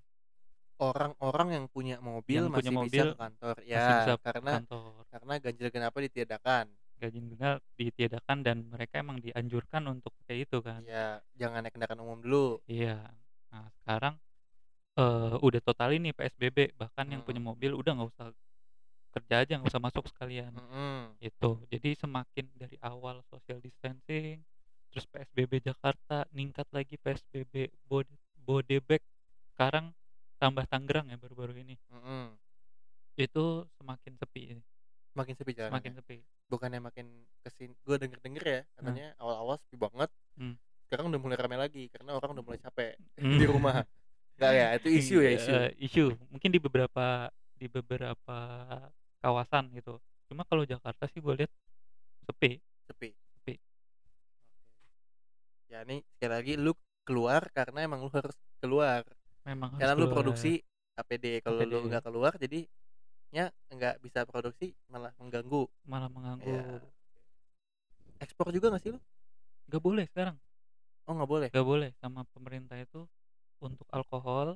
Orang-orang 0.82 1.48
yang 1.62 1.66
punya 1.70 2.02
mobil 2.02 2.42
Yang 2.42 2.50
masih 2.50 2.58
punya 2.58 2.72
bisa 2.74 2.80
mobil 2.82 3.06
ke 3.06 3.18
kantor 3.22 3.56
masih 3.62 3.70
ya 3.70 3.86
bisa 4.02 4.14
karena 4.20 4.52
kantor. 4.58 4.90
karena 5.14 5.34
ganjil 5.40 5.68
genapnya 5.70 6.02
ditiadakan 6.10 6.66
gaji 7.04 7.20
genap 7.36 7.60
ditiadakan 7.76 8.38
dan 8.48 8.58
mereka 8.72 9.04
emang 9.04 9.20
dianjurkan 9.20 9.84
untuk 9.92 10.16
kayak 10.24 10.48
itu 10.48 10.58
kan 10.64 10.80
ya 10.88 11.20
jangan 11.36 11.60
naik 11.60 11.76
kendaraan 11.76 12.00
umum 12.00 12.24
dulu 12.24 12.64
Iya. 12.64 13.04
Nah, 13.52 13.70
sekarang 13.84 14.16
eh 14.94 15.36
udah 15.42 15.62
total 15.62 15.94
ini 15.98 16.14
PSBB, 16.14 16.78
bahkan 16.78 17.06
yang 17.10 17.26
punya 17.26 17.42
Mm. 17.42 17.50
mobil 17.50 17.72
udah 17.74 17.92
nggak 17.98 18.12
usah 18.14 18.28
kerja 19.14 19.36
aja, 19.46 19.54
nggak 19.58 19.70
usah 19.70 19.82
masuk 19.82 20.06
sekalian. 20.10 20.54
Mm-mm. 20.54 21.18
Itu. 21.22 21.62
Jadi 21.70 21.94
semakin 21.98 22.46
dari 22.58 22.78
awal 22.82 23.22
social 23.30 23.62
distancing, 23.62 24.42
terus 24.90 25.06
PSBB 25.10 25.62
Jakarta, 25.62 26.26
ningkat 26.34 26.66
lagi 26.74 26.98
PSBB 26.98 27.70
Bode 27.86 28.10
Bodebek, 28.42 29.02
sekarang 29.54 29.94
tambah 30.42 30.66
Tangerang 30.66 31.10
ya 31.10 31.18
baru-baru 31.18 31.62
ini. 31.62 31.78
Mm-mm. 31.94 32.34
Itu 33.18 33.70
semakin 33.78 34.18
sepi, 34.18 34.58
makin 35.14 35.34
sepi 35.34 35.52
jalannya 35.52 35.74
semakin 35.74 35.94
sepi. 35.96 36.16
bukannya 36.48 36.80
makin 36.80 37.06
ke 37.40 37.50
sini 37.50 37.74
gue 37.80 37.96
denger 37.96 38.20
denger 38.20 38.44
ya 38.44 38.62
katanya 38.74 39.08
awal-awal 39.18 39.56
sepi 39.58 39.78
banget 39.78 40.10
Hmm. 40.34 40.58
sekarang 40.84 41.08
udah 41.08 41.20
mulai 41.20 41.38
ramai 41.38 41.60
lagi 41.60 41.86
karena 41.88 42.12
orang 42.12 42.34
udah 42.34 42.44
mulai 42.44 42.60
capek 42.60 42.98
Hmm. 43.16 43.38
di 43.38 43.46
rumah 43.46 43.86
Enggak 44.34 44.52
ya 44.52 44.68
itu 44.74 44.88
isu 45.00 45.18
ya 45.20 45.30
Iya, 45.30 45.38
isu 45.38 45.52
eh, 45.52 45.70
isu 45.80 46.04
mungkin 46.28 46.50
di 46.50 46.60
beberapa 46.60 47.06
di 47.54 47.68
beberapa 47.68 48.38
kawasan 49.20 49.70
gitu 49.72 50.02
cuma 50.26 50.42
kalau 50.44 50.64
Jakarta 50.64 51.06
sih 51.06 51.20
gue 51.20 51.34
lihat 51.36 51.52
sepi 52.24 52.58
sepi 52.84 53.10
Sepi. 53.14 53.54
Oke. 53.54 53.54
ya 55.68 55.82
nih 55.84 56.02
sekali 56.12 56.32
lagi 56.32 56.54
lu 56.56 56.74
keluar 57.04 57.50
karena 57.52 57.84
emang 57.84 58.02
lu 58.02 58.10
harus 58.10 58.34
keluar 58.58 59.02
memang 59.44 59.70
harus 59.72 59.80
karena 59.80 59.94
lu 59.94 60.02
keluar. 60.04 60.16
produksi 60.16 60.52
APD 60.96 61.26
kalau 61.42 61.60
lu 61.60 61.78
APD. 61.78 61.88
nggak 61.90 62.04
keluar 62.04 62.34
jadi 62.36 62.60
nya 63.34 63.50
nggak 63.74 63.98
bisa 64.06 64.30
produksi 64.30 64.78
malah 64.86 65.10
mengganggu. 65.18 65.66
Malah 65.90 66.06
mengganggu. 66.14 66.46
Ya 66.46 66.62
ekspor 68.22 68.54
juga 68.54 68.70
nggak 68.70 68.84
sih 68.86 68.92
lu? 68.94 69.00
Nggak 69.68 69.82
boleh 69.84 70.06
sekarang. 70.14 70.38
Oh 71.10 71.18
nggak 71.18 71.30
boleh? 71.34 71.50
Nggak 71.50 71.68
boleh 71.68 71.90
sama 71.98 72.22
pemerintah 72.30 72.78
itu 72.78 73.10
untuk 73.58 73.90
alkohol 73.90 74.56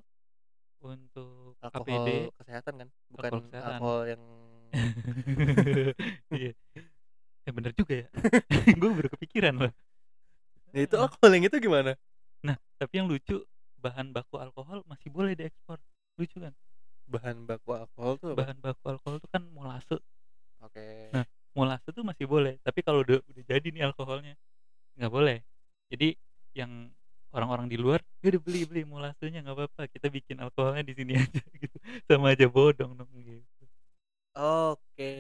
untuk 0.77 1.57
alkohol 1.59 2.05
APD 2.05 2.09
kesehatan 2.37 2.73
kan? 2.85 2.89
Bukan 3.09 3.31
Alkohol 3.33 3.43
kesehatan. 3.49 3.71
alkohol 3.81 4.01
yang 4.05 4.23
iya. 6.37 6.51
Ya 7.47 7.51
bener 7.51 7.71
juga 7.73 7.93
ya. 8.05 8.07
Gue 8.79 8.89
baru 8.93 9.09
kepikiran 9.17 9.53
loh. 9.57 9.73
Ya, 10.75 10.85
itu 10.85 10.95
alkohol 11.01 11.33
yang 11.33 11.49
itu 11.49 11.57
gimana? 11.57 11.97
Nah 12.45 12.55
tapi 12.77 13.01
yang 13.01 13.09
lucu 13.09 13.41
bahan 13.81 14.13
baku 14.13 14.37
alkohol 14.37 14.85
masih 14.85 15.09
boleh 15.09 15.33
diekspor. 15.33 15.81
Lucu 16.21 16.37
kan 16.37 16.53
bahan 17.07 17.37
baku 17.49 17.69
alkohol 17.81 18.13
tuh 18.21 18.27
apa? 18.35 18.37
bahan 18.39 18.57
baku 18.63 18.83
alkohol 18.93 19.15
itu 19.19 19.27
kan 19.33 19.43
molase 19.55 19.95
oke 20.61 20.87
Nah, 21.15 21.23
molase 21.57 21.89
tuh 21.95 22.03
masih 22.09 22.25
boleh 22.27 22.53
tapi 22.65 22.79
kalau 22.85 22.99
udah 23.05 23.19
udah 23.31 23.43
jadi 23.47 23.67
nih 23.75 23.83
alkoholnya 23.87 24.33
nggak 24.99 25.11
boleh 25.13 25.37
jadi 25.91 26.07
yang 26.59 26.71
orang-orang 27.35 27.67
di 27.71 27.77
luar 27.79 27.99
ya 28.23 28.27
udah 28.33 28.41
beli 28.43 28.61
beli 28.69 28.81
molasenya 28.87 29.39
nggak 29.45 29.55
apa-apa 29.57 29.81
kita 29.93 30.07
bikin 30.11 30.37
alkoholnya 30.43 30.83
di 30.89 30.93
sini 30.97 31.13
aja 31.21 31.41
gitu 31.63 31.77
sama 32.09 32.33
aja 32.35 32.47
bodong 32.49 32.91
dong 32.99 33.11
gitu 33.23 33.63
oke 34.37 35.11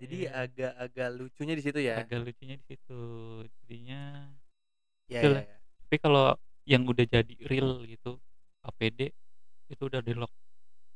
jadi 0.00 0.16
Iya. 0.26 0.30
agak-agak 0.44 1.08
lucunya 1.18 1.54
di 1.58 1.62
situ 1.64 1.80
ya 1.80 1.94
agak 2.02 2.18
lucunya 2.24 2.54
di 2.60 2.64
situ 2.70 3.00
jadinya 3.62 4.00
ya, 5.08 5.20
itulah. 5.20 5.42
ya, 5.42 5.48
ya. 5.50 5.56
tapi 5.86 5.96
kalau 6.02 6.24
yang 6.66 6.82
udah 6.86 7.06
jadi 7.06 7.34
real 7.46 7.82
gitu 7.86 8.18
APD 8.66 9.00
itu 9.70 9.82
udah 9.86 10.00
di 10.02 10.12
lock 10.18 10.32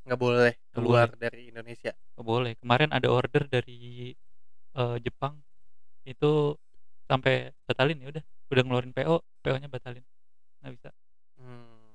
nggak 0.04 0.20
boleh 0.20 0.52
keluar 0.72 1.08
dari 1.16 1.52
Indonesia. 1.52 1.92
Nggak 2.16 2.26
boleh. 2.26 2.52
Kemarin 2.58 2.90
ada 2.90 3.08
order 3.12 3.44
dari 3.46 4.12
eh, 4.76 4.96
Jepang. 5.04 5.36
Itu 6.06 6.56
sampai 7.04 7.52
batalin 7.68 8.00
ya 8.00 8.08
udah. 8.16 8.24
Udah 8.50 8.62
ngeluarin 8.66 8.92
PO 8.96 9.16
PO 9.44 9.56
nya 9.60 9.68
batalin. 9.68 10.04
Nggak 10.64 10.72
bisa. 10.78 10.90
Hmm. 11.36 11.92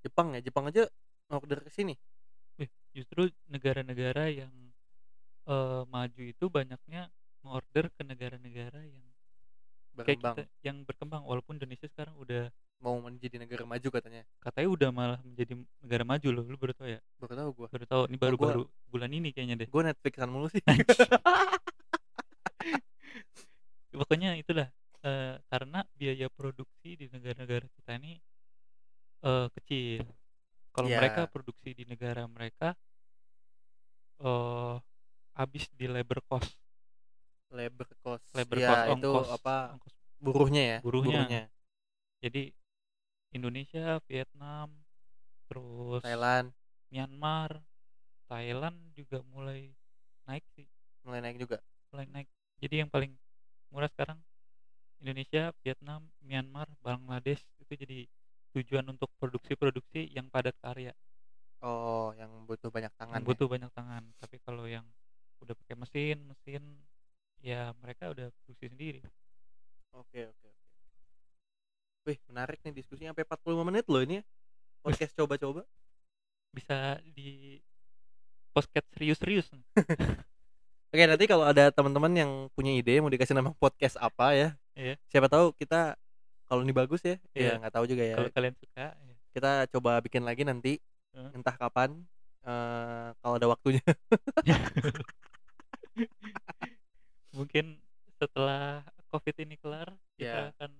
Jepang 0.00 0.32
ya? 0.34 0.40
Jepang 0.40 0.64
aja 0.68 0.88
order 1.30 1.60
ke 1.62 1.70
sini? 1.70 1.94
Eh, 2.58 2.68
justru 2.96 3.30
negara-negara 3.48 4.28
yang 4.32 4.52
eh, 5.46 5.82
maju 5.86 6.22
itu 6.22 6.46
banyaknya 6.50 7.08
ngorder 7.40 7.88
ke 7.96 8.02
negara-negara 8.04 8.84
yang 8.84 9.04
kayak 9.96 10.20
berkembang. 10.20 10.34
kita 10.36 10.42
yang 10.64 10.76
berkembang. 10.84 11.22
Walaupun 11.24 11.56
Indonesia 11.56 11.88
sekarang 11.88 12.16
udah 12.20 12.48
mau 12.80 12.96
menjadi 12.96 13.36
negara 13.36 13.62
maju 13.62 13.88
katanya. 13.92 14.24
Katanya 14.40 14.68
udah 14.68 14.88
malah 14.90 15.20
menjadi 15.20 15.52
negara 15.80 16.04
maju 16.04 16.28
loh 16.32 16.44
lu 16.44 16.56
baru 16.56 16.72
tau 16.72 16.88
ya? 16.88 17.00
Baru 17.20 17.32
tahu 17.36 17.50
gua. 17.54 17.66
Baru 17.68 17.84
tahu 17.84 18.02
ini 18.08 18.16
Oh, 18.16 18.20
baru 18.20 18.36
gua- 18.36 18.48
baru 18.48 18.62
bulan 18.88 19.10
ini 19.12 19.28
kayaknya 19.30 19.56
deh. 19.60 19.68
gua 19.68 19.82
Netflixan 19.86 20.28
mulu 20.28 20.48
sih. 20.48 20.64
Pokoknya 23.90 24.38
itulah 24.38 24.68
eh, 25.02 25.36
karena 25.46 25.84
biaya 25.92 26.30
produksi 26.30 26.96
di 26.96 27.06
negara-negara 27.08 27.66
kita 27.68 28.00
ini 28.00 28.16
eh, 29.22 29.46
kecil. 29.60 30.06
Kalau 30.70 30.86
Iya. 30.88 30.98
mereka 31.02 31.26
produksi 31.26 31.74
di 31.74 31.84
negara 31.84 32.24
mereka 32.24 32.72
eh 34.20 34.76
habis 35.34 35.68
di 35.72 35.84
labor 35.84 36.20
cost. 36.24 36.52
Labor 37.50 37.88
cost. 38.00 38.24
Labor 38.32 38.56
ya 38.56 38.68
cost 38.68 38.80
itu 38.86 39.10
ongkos. 39.10 39.28
apa 39.34 39.54
ongkos. 39.76 39.94
buruhnya 40.20 40.62
ya 40.62 40.78
Buruhnya. 40.80 41.48
jadi 42.20 42.52
Indonesia 43.30 44.02
Vietnam 44.10 44.74
terus 45.46 46.02
Thailand. 46.02 46.50
Myanmar. 46.90 47.62
Thailand 48.30 48.78
juga 48.94 49.22
mulai 49.26 49.74
naik 50.26 50.46
sih. 50.54 50.66
Mulai 51.02 51.20
naik 51.22 51.36
juga? 51.42 51.58
Mulai 51.90 52.06
naik. 52.10 52.28
Jadi 52.62 52.74
yang 52.86 52.90
paling 52.90 53.12
murah 53.74 53.90
sekarang 53.90 54.18
Indonesia 55.02 55.50
Vietnam 55.62 56.10
Myanmar 56.22 56.70
Bangladesh. 56.82 57.42
Itu 57.62 57.74
jadi 57.74 58.06
tujuan 58.54 58.86
untuk 58.90 59.10
produksi-produksi 59.18 60.10
yang 60.10 60.26
padat 60.30 60.54
karya. 60.62 60.94
Oh 61.62 62.10
yang 62.16 62.48
butuh 62.48 62.72
banyak 62.72 62.92
tangan 62.96 63.20
yang 63.20 63.26
butuh 63.26 63.46
banyak 63.50 63.70
tangan. 63.74 64.02
Tapi 64.22 64.36
kalau 64.42 64.64
yang 64.66 64.86
mesin 65.78 66.18
mesin 66.30 66.62
ya 67.40 67.72
mereka 67.80 68.12
udah 68.12 68.28
produksi 68.42 68.66
sendiri. 68.68 69.00
Oke 69.92 70.26
oke 70.30 70.46
oke. 70.48 70.59
Wih 72.08 72.16
menarik 72.32 72.58
nih 72.64 72.72
diskusinya 72.72 73.12
sampai 73.12 73.28
45 73.28 73.68
menit 73.68 73.84
loh 73.86 74.00
ini 74.00 74.14
ya. 74.20 74.24
Podcast 74.80 75.12
coba-coba. 75.14 75.62
bisa 76.50 76.98
di 77.06 77.62
podcast 78.50 78.82
serius-serius 78.98 79.46
Oke 80.90 81.06
nanti 81.06 81.30
kalau 81.30 81.46
ada 81.46 81.70
teman-teman 81.70 82.10
yang 82.10 82.30
punya 82.58 82.74
ide 82.74 82.98
mau 82.98 83.06
dikasih 83.06 83.38
nama 83.38 83.54
podcast 83.54 83.94
apa 84.02 84.34
ya. 84.34 84.48
Iya. 84.74 84.98
Siapa 85.06 85.30
tahu 85.30 85.54
kita 85.54 85.94
kalau 86.50 86.66
ini 86.66 86.74
bagus 86.74 87.06
ya. 87.06 87.22
Ya 87.30 87.54
Iya. 87.54 87.62
nggak 87.62 87.74
tahu 87.78 87.86
juga 87.86 88.02
ya. 88.02 88.18
kalau 88.18 88.30
kalian 88.34 88.54
suka 88.58 88.86
ya. 88.90 89.14
Kita 89.30 89.50
coba 89.70 90.02
bikin 90.02 90.26
lagi 90.26 90.42
nanti 90.42 90.82
Heeh. 91.14 91.30
entah 91.38 91.54
kapan 91.54 92.02
eh 92.42 93.08
kalau 93.22 93.34
ada 93.38 93.46
waktunya. 93.46 93.84
mungkin 97.30 97.78
setelah 98.18 98.82
covid 99.14 99.38
ini 99.38 99.54
kelar 99.54 99.94
kita 100.18 100.26
Ya. 100.26 100.50
akan 100.58 100.74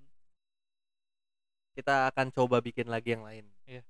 kita 1.80 2.12
akan 2.12 2.26
coba 2.36 2.60
bikin 2.60 2.86
lagi 2.92 3.16
yang 3.16 3.24
lain. 3.24 3.48
Iya. 3.64 3.82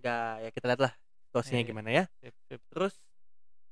Nggak 0.00 0.32
ya 0.44 0.48
kita 0.52 0.64
lihat 0.68 0.80
lah 0.84 0.92
situasinya 1.28 1.56
Iya, 1.56 1.64
iya. 1.64 1.70
gimana 1.72 1.88
ya. 1.90 2.04
sip, 2.20 2.34
sip. 2.46 2.60
Terus 2.68 2.94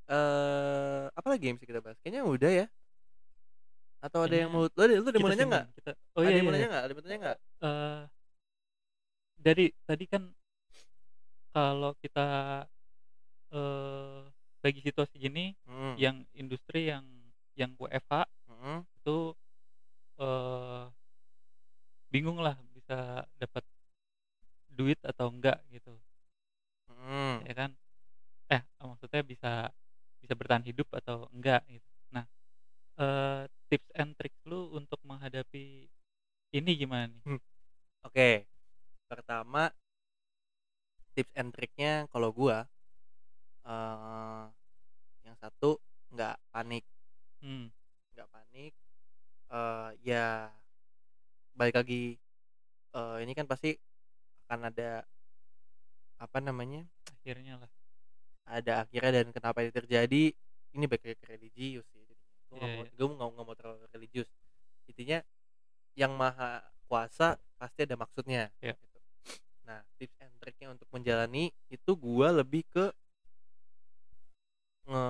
eh 0.09 1.05
apa 1.13 1.27
lagi 1.29 1.43
yang 1.45 1.55
bisa 1.61 1.69
kita 1.69 1.81
bahas? 1.85 1.97
Kayaknya 2.01 2.23
udah 2.25 2.51
ya. 2.51 2.65
Atau 4.01 4.25
ada 4.25 4.31
yang 4.33 4.49
mau 4.49 4.65
lu 4.65 4.79
ada 4.81 4.93
lu 4.95 5.05
ada 5.05 5.19
simpan, 5.19 5.47
nggak? 5.51 5.65
oh 6.15 6.21
ada 6.23 6.31
iya, 6.31 6.41
mau 6.41 6.49
iya. 6.49 6.55
nanya 6.57 6.67
nggak? 6.71 6.83
Ada 6.83 6.93
nanya 7.05 7.19
nggak? 7.21 7.37
Eh, 7.59 8.01
dari 9.39 9.65
tadi 9.85 10.05
kan 10.09 10.23
kalau 11.53 11.91
kita 12.01 12.27
eh 13.49 14.21
lagi 14.59 14.79
situasi 14.83 15.15
gini 15.15 15.55
Hmm. 15.63 15.95
yang 15.95 16.23
industri 16.35 16.89
yang 16.89 17.05
yang 17.55 17.71
WFH 17.77 18.25
Hmm. 18.49 18.81
itu 18.97 19.17
eh 20.19 20.83
bingung 22.09 22.39
lah 22.41 22.57
bisa 22.89 23.21
dapat 23.37 23.61
duit 24.73 24.97
atau 25.05 25.29
enggak 25.29 25.61
gitu 25.69 25.93
Hmm. 26.89 27.45
ya 27.45 27.53
kan 27.53 27.69
eh 28.49 28.61
maksudnya 28.81 29.21
bisa 29.21 29.69
bisa 30.17 30.33
bertahan 30.33 30.65
hidup 30.65 30.89
atau 30.89 31.29
enggak 31.29 31.61
gitu 31.69 31.85
nah 32.09 32.25
eh 32.97 33.45
tips 33.69 33.89
and 33.93 34.17
tricks 34.17 34.41
lu 34.49 34.73
untuk 34.73 34.97
menghadapi 35.05 35.85
ini 36.57 36.71
gimana 36.81 37.13
nih 37.13 37.21
Oke. 38.01 38.49
Pertama 39.05 39.69
tips 41.13 41.33
and 41.37 41.53
triknya 41.53 42.09
kalau 42.09 42.33
gua 42.33 42.65
eh 43.69 44.43
yang 45.29 45.37
satu 45.37 45.77
nggak 46.09 46.41
panik, 46.49 46.83
hmm. 47.45 47.69
nggak 48.17 48.27
panik. 48.33 48.73
eh 49.53 49.89
ya 50.01 50.49
balik 51.53 51.75
lagi 51.79 52.17
eh 52.89 53.17
ini 53.21 53.31
kan 53.33 53.45
pasti 53.45 53.75
akan 54.47 54.73
ada 54.73 55.05
apa 56.19 56.37
namanya? 56.41 56.83
akhirnya 57.19 57.59
lah 57.61 57.71
ada 58.49 58.81
akhirnya 58.81 59.11
dan 59.21 59.27
kenapa 59.29 59.61
ini 59.61 59.69
terjadi 59.69 60.23
ini 60.73 60.83
baik 60.87 61.03
ke 61.19 61.25
religius 61.27 61.85
sih 61.93 62.01
gue 62.01 62.17
Iya, 62.49 62.57
nggak 62.57 62.69
mau 62.73 62.83
gue 62.89 63.07
nggak 63.13 63.29
nggak 63.29 63.45
mau 63.45 63.55
terlalu 63.59 63.85
religius 63.93 64.29
intinya 64.89 65.21
yang 65.93 66.17
maha 66.17 66.65
kuasa 66.89 67.37
pasti 67.61 67.85
ada 67.85 67.93
maksudnya 67.93 68.49
Iya. 68.57 68.73
gitu. 68.73 68.97
nah 69.69 69.85
tips 70.01 70.17
and 70.25 70.33
triknya 70.41 70.73
untuk 70.73 70.89
menjalani 70.89 71.53
itu 71.69 71.91
gua 71.93 72.33
lebih 72.33 72.65
ke 72.73 72.89
nge 74.89 75.05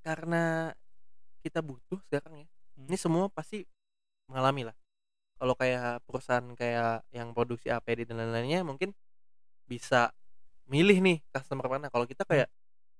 karena 0.00 0.72
kita 1.44 1.60
butuh 1.60 2.00
sekarang 2.08 2.46
ya 2.46 2.48
Hmm. 2.72 2.88
ini 2.88 2.96
semua 2.96 3.28
pasti 3.28 3.68
mengalami 4.24 4.64
lah 4.64 4.76
kalau 5.42 5.58
kayak 5.58 6.06
perusahaan 6.06 6.46
kayak 6.54 7.02
yang 7.10 7.34
produksi 7.34 7.66
APD 7.66 8.06
dan 8.06 8.22
lain-lainnya 8.22 8.62
mungkin 8.62 8.94
bisa 9.66 10.14
milih 10.70 11.02
nih 11.02 11.18
customer 11.34 11.66
mana. 11.66 11.90
Kalau 11.90 12.06
kita 12.06 12.22
kayak 12.22 12.46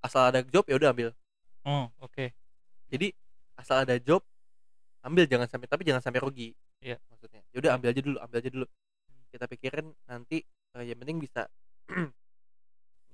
asal 0.02 0.26
ada 0.26 0.42
job 0.42 0.66
ya 0.66 0.74
udah 0.74 0.90
ambil. 0.90 1.14
Oh 1.62 1.86
oke. 2.02 2.34
Jadi 2.90 3.14
asal 3.54 3.86
ada 3.86 3.94
job 4.02 4.26
ambil 5.06 5.30
jangan 5.30 5.46
sampai 5.46 5.70
tapi 5.70 5.86
jangan 5.86 6.02
sampai 6.02 6.18
rugi. 6.18 6.50
Iya. 6.82 6.98
maksudnya 7.06 7.46
ya 7.54 7.62
udah 7.62 7.78
ambil 7.78 7.88
aja 7.94 8.02
dulu 8.02 8.18
ambil 8.18 8.36
aja 8.42 8.50
dulu. 8.50 8.66
Kita 9.30 9.44
pikirin 9.46 9.86
nanti 10.10 10.42
eh, 10.74 10.82
yang 10.82 10.98
penting 10.98 11.22
bisa 11.22 11.46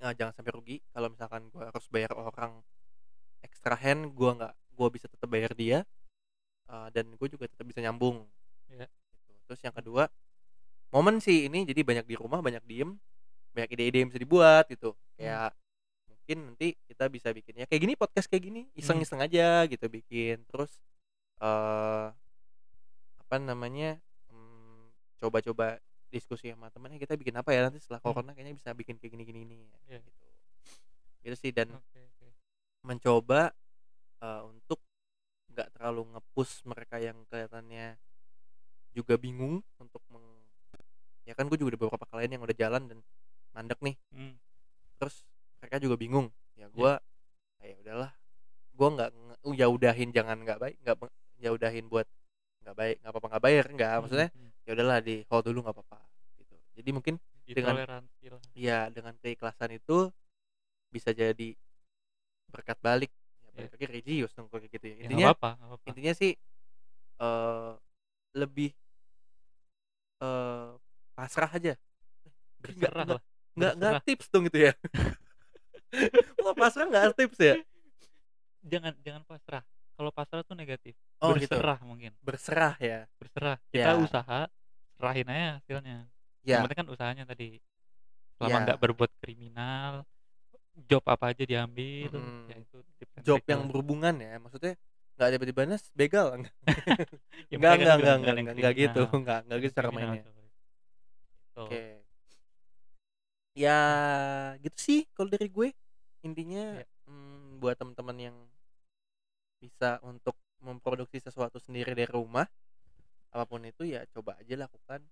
nah, 0.00 0.12
jangan 0.24 0.32
sampai 0.40 0.52
rugi. 0.56 0.76
Kalau 0.88 1.12
misalkan 1.12 1.52
gua 1.52 1.68
harus 1.68 1.84
bayar 1.92 2.16
orang 2.16 2.64
extra 3.44 3.76
hand 3.76 4.08
gua 4.16 4.40
nggak 4.40 4.54
gua 4.72 4.88
bisa 4.88 5.04
tetap 5.04 5.28
bayar 5.28 5.52
dia 5.52 5.84
eh, 6.72 6.88
dan 6.96 7.12
gue 7.12 7.28
juga 7.28 7.44
tetap 7.44 7.68
bisa 7.68 7.84
nyambung. 7.84 8.24
Iya. 8.72 8.88
Terus 9.48 9.64
yang 9.64 9.72
kedua 9.72 10.12
momen 10.92 11.18
sih 11.18 11.48
ini 11.48 11.64
jadi 11.64 11.80
banyak 11.80 12.04
di 12.04 12.14
rumah 12.14 12.38
banyak 12.38 12.60
diem 12.64 12.92
banyak 13.52 13.70
ide-ide 13.74 14.04
yang 14.04 14.08
bisa 14.12 14.20
dibuat 14.20 14.68
gitu. 14.68 14.92
Kayak 15.16 15.56
mungkin 16.06 16.38
nanti 16.52 16.76
kita 16.84 17.08
bisa 17.08 17.32
bikin 17.32 17.56
ya 17.56 17.64
kayak 17.64 17.80
gini 17.82 17.94
podcast 17.96 18.28
kayak 18.28 18.44
gini 18.44 18.60
iseng-iseng 18.76 19.18
aja 19.18 19.64
gitu 19.66 19.88
bikin. 19.88 20.44
Terus 20.46 20.70
eh 21.40 22.06
apa 23.18 23.36
namanya 23.36 23.96
hmm, 24.28 24.92
coba-coba 25.18 25.80
diskusi 26.08 26.48
sama 26.48 26.68
temennya 26.68 26.96
kita 26.96 27.16
bikin 27.16 27.36
apa 27.36 27.52
ya 27.52 27.68
nanti 27.68 27.80
setelah 27.80 28.00
Hmm. 28.00 28.12
corona 28.12 28.32
kayaknya 28.32 28.56
bisa 28.56 28.72
bikin 28.72 28.96
kayak 28.96 29.12
gini-gini 29.12 29.44
nih 29.44 29.58
Iya. 29.88 30.00
gitu. 30.00 30.24
Gitu 31.24 31.36
sih 31.36 31.50
dan 31.52 31.68
oke 31.72 32.00
oke. 32.00 32.26
mencoba 32.84 33.52
eh, 34.18 34.42
untuk 34.46 34.80
nggak 35.52 35.68
terlalu 35.74 36.14
ngepush 36.14 36.64
mereka 36.64 36.96
yang 36.96 37.18
kelihatannya 37.28 37.98
juga 38.98 39.14
bingung 39.14 39.62
untuk 39.78 40.02
meng 40.08 40.26
ya 41.22 41.32
kan 41.32 41.46
gue 41.46 41.54
juga 41.54 41.76
ada 41.76 41.80
beberapa 41.80 42.06
klien 42.06 42.30
yang 42.30 42.42
udah 42.42 42.56
jalan 42.56 42.82
dan 42.84 42.98
mandek 43.52 43.78
nih. 43.78 43.94
Hmm. 44.10 44.34
terus 44.98 45.22
mereka 45.58 45.78
juga 45.78 45.94
bingung. 45.94 46.26
Ya 46.54 46.66
gue 46.68 46.92
ya 47.60 47.74
udahlah. 47.78 48.10
Gue 48.72 48.88
nggak 48.90 49.10
nge- 49.12 49.40
ya 49.54 49.66
udahin 49.68 50.10
jangan 50.10 50.42
nggak 50.42 50.58
baik 50.58 50.76
nggak 50.82 50.96
ya 51.36 51.50
udahin 51.50 51.86
buat 51.86 52.06
nggak 52.64 52.74
baik 52.74 52.96
nggak 52.98 53.12
apa-apa 53.12 53.28
nggak 53.28 53.44
bayar. 53.44 53.64
Nggak 53.68 53.92
maksudnya 54.00 54.28
Hmm, 54.28 54.42
hmm. 54.42 54.52
ya 54.64 54.70
udahlah 54.74 54.98
di 54.98 55.16
hold 55.24 55.44
dulu 55.44 55.58
nggak 55.62 55.76
apa-apa. 55.76 55.98
Gitu. 56.36 56.54
Jadi 56.74 56.90
mungkin 56.90 57.14
dengan- 57.46 57.76
Ditoleransi 57.76 58.24
lah. 58.28 58.40
Ya 58.52 58.78
dengan 58.88 59.14
keikhlasan 59.16 59.70
itu 59.72 60.10
bisa 60.88 61.12
jadi 61.12 61.48
berkat 62.48 62.78
balik. 62.80 63.12
Ya 63.44 63.50
balik 63.54 63.70
lagi 63.72 63.86
religius 63.86 64.32
dong 64.32 64.48
kayak 64.48 64.66
gitu 64.68 64.86
ya. 64.86 64.94
Ya, 64.94 65.02
intinya 65.04 65.26
apa-apa 65.30 65.50
nggak 65.54 65.68
apa-apa. 65.68 65.86
intinya 65.86 66.12
sih 66.12 66.32
eh 67.18 67.72
lebih 68.34 68.70
eh 70.18 70.68
pasrah 71.12 71.50
aja. 71.50 71.74
Nggak- 71.74 71.82
berserah 72.60 73.04
nggak- 73.04 73.08
lah 73.14 73.22
nggak 73.54 73.72
nggak 73.74 73.92
berserah. 73.92 74.06
tips 74.06 74.26
dong 74.28 74.42
gitu 74.46 74.58
ya. 74.60 74.72
Wah 76.44 76.54
pasrah 76.54 76.86
nggak 76.86 77.04
tips 77.14 77.38
ya? 77.38 77.54
Jangan 78.62 78.92
jangan 79.00 79.22
pasrah. 79.24 79.64
Kalau 79.94 80.10
pasrah 80.10 80.42
tuh 80.42 80.54
negatif. 80.54 80.94
Oh 81.18 81.34
gitu. 81.34 81.50
Berserah 81.50 81.78
mungkin. 81.82 82.12
Berserah 82.22 82.74
ya. 82.78 83.06
Berserah. 83.18 83.58
Kita 83.68 83.90
Ya. 83.92 83.98
usaha 83.98 84.40
serahin 84.94 85.26
aja 85.26 85.46
hasilnya. 85.58 85.98
Ya. 86.42 86.54
Yang 86.54 86.62
penting 86.70 86.78
kan 86.78 86.88
usahanya 86.90 87.24
tadi. 87.26 87.58
Selama 88.38 88.50
Ya. 88.52 88.62
nggak 88.62 88.78
berbuat 88.78 89.10
kriminal 89.18 90.06
job 90.78 91.02
apa 91.10 91.34
aja 91.34 91.42
diambil 91.42 92.06
Mm-mm. 92.14 92.46
ya 92.46 92.56
itu 92.62 92.78
job 93.26 93.42
yang 93.42 93.66
berhubungan 93.66 94.14
ya 94.14 94.38
maksudnya 94.38 94.78
nggak 95.18 95.34
tiba-tiba 95.34 95.62
nas 95.66 95.84
begal 95.98 96.26
enggak 96.38 96.54
Ya, 97.50 97.58
enggak 97.58 97.74
enggak 97.74 97.94
enggak 97.98 98.16
enggak 98.38 98.54
enggak 98.54 98.72
gitu 98.78 99.02
enggak 99.10 99.38
enggak 99.44 99.58
gitu 99.66 99.72
cara 99.74 99.88
mainnya. 99.90 100.22
Gitu. 100.22 100.42
oke 101.58 101.82
ya 103.58 103.78
gitu 104.62 104.78
sih 104.78 105.00
kalau 105.10 105.26
dari 105.26 105.50
gue 105.50 105.68
intinya 106.22 106.78
Ya. 106.78 106.86
mm, 107.10 107.58
buat 107.58 107.74
teman-teman 107.74 108.16
yang 108.30 108.36
bisa 109.58 109.98
untuk 110.06 110.38
memproduksi 110.62 111.18
sesuatu 111.18 111.58
sendiri 111.58 111.90
dari 111.94 112.06
rumah 112.06 112.46
apa 113.34 113.44
pun 113.44 113.66
itu 113.66 113.82
ya 113.82 114.06
coba 114.14 114.38
aja 114.38 114.54
lakukan 114.54 115.02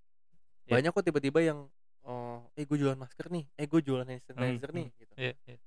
Ya. 0.67 0.79
banyak 0.79 0.91
kok 0.91 1.03
tiba-tiba 1.03 1.39
yang 1.43 1.59
oh 2.03 2.43
eh 2.55 2.63
gue 2.63 2.75
jualan 2.75 2.99
masker 2.99 3.27
nih 3.31 3.47
eh 3.55 3.67
gue 3.67 3.79
jualan 3.83 4.03
hand 4.03 4.23
sanitizer 4.23 4.71
Hmm, 4.71 4.77
nih 4.79 4.87
gitu 4.99 5.13
Iya, 5.15 5.33
iya. 5.47 5.57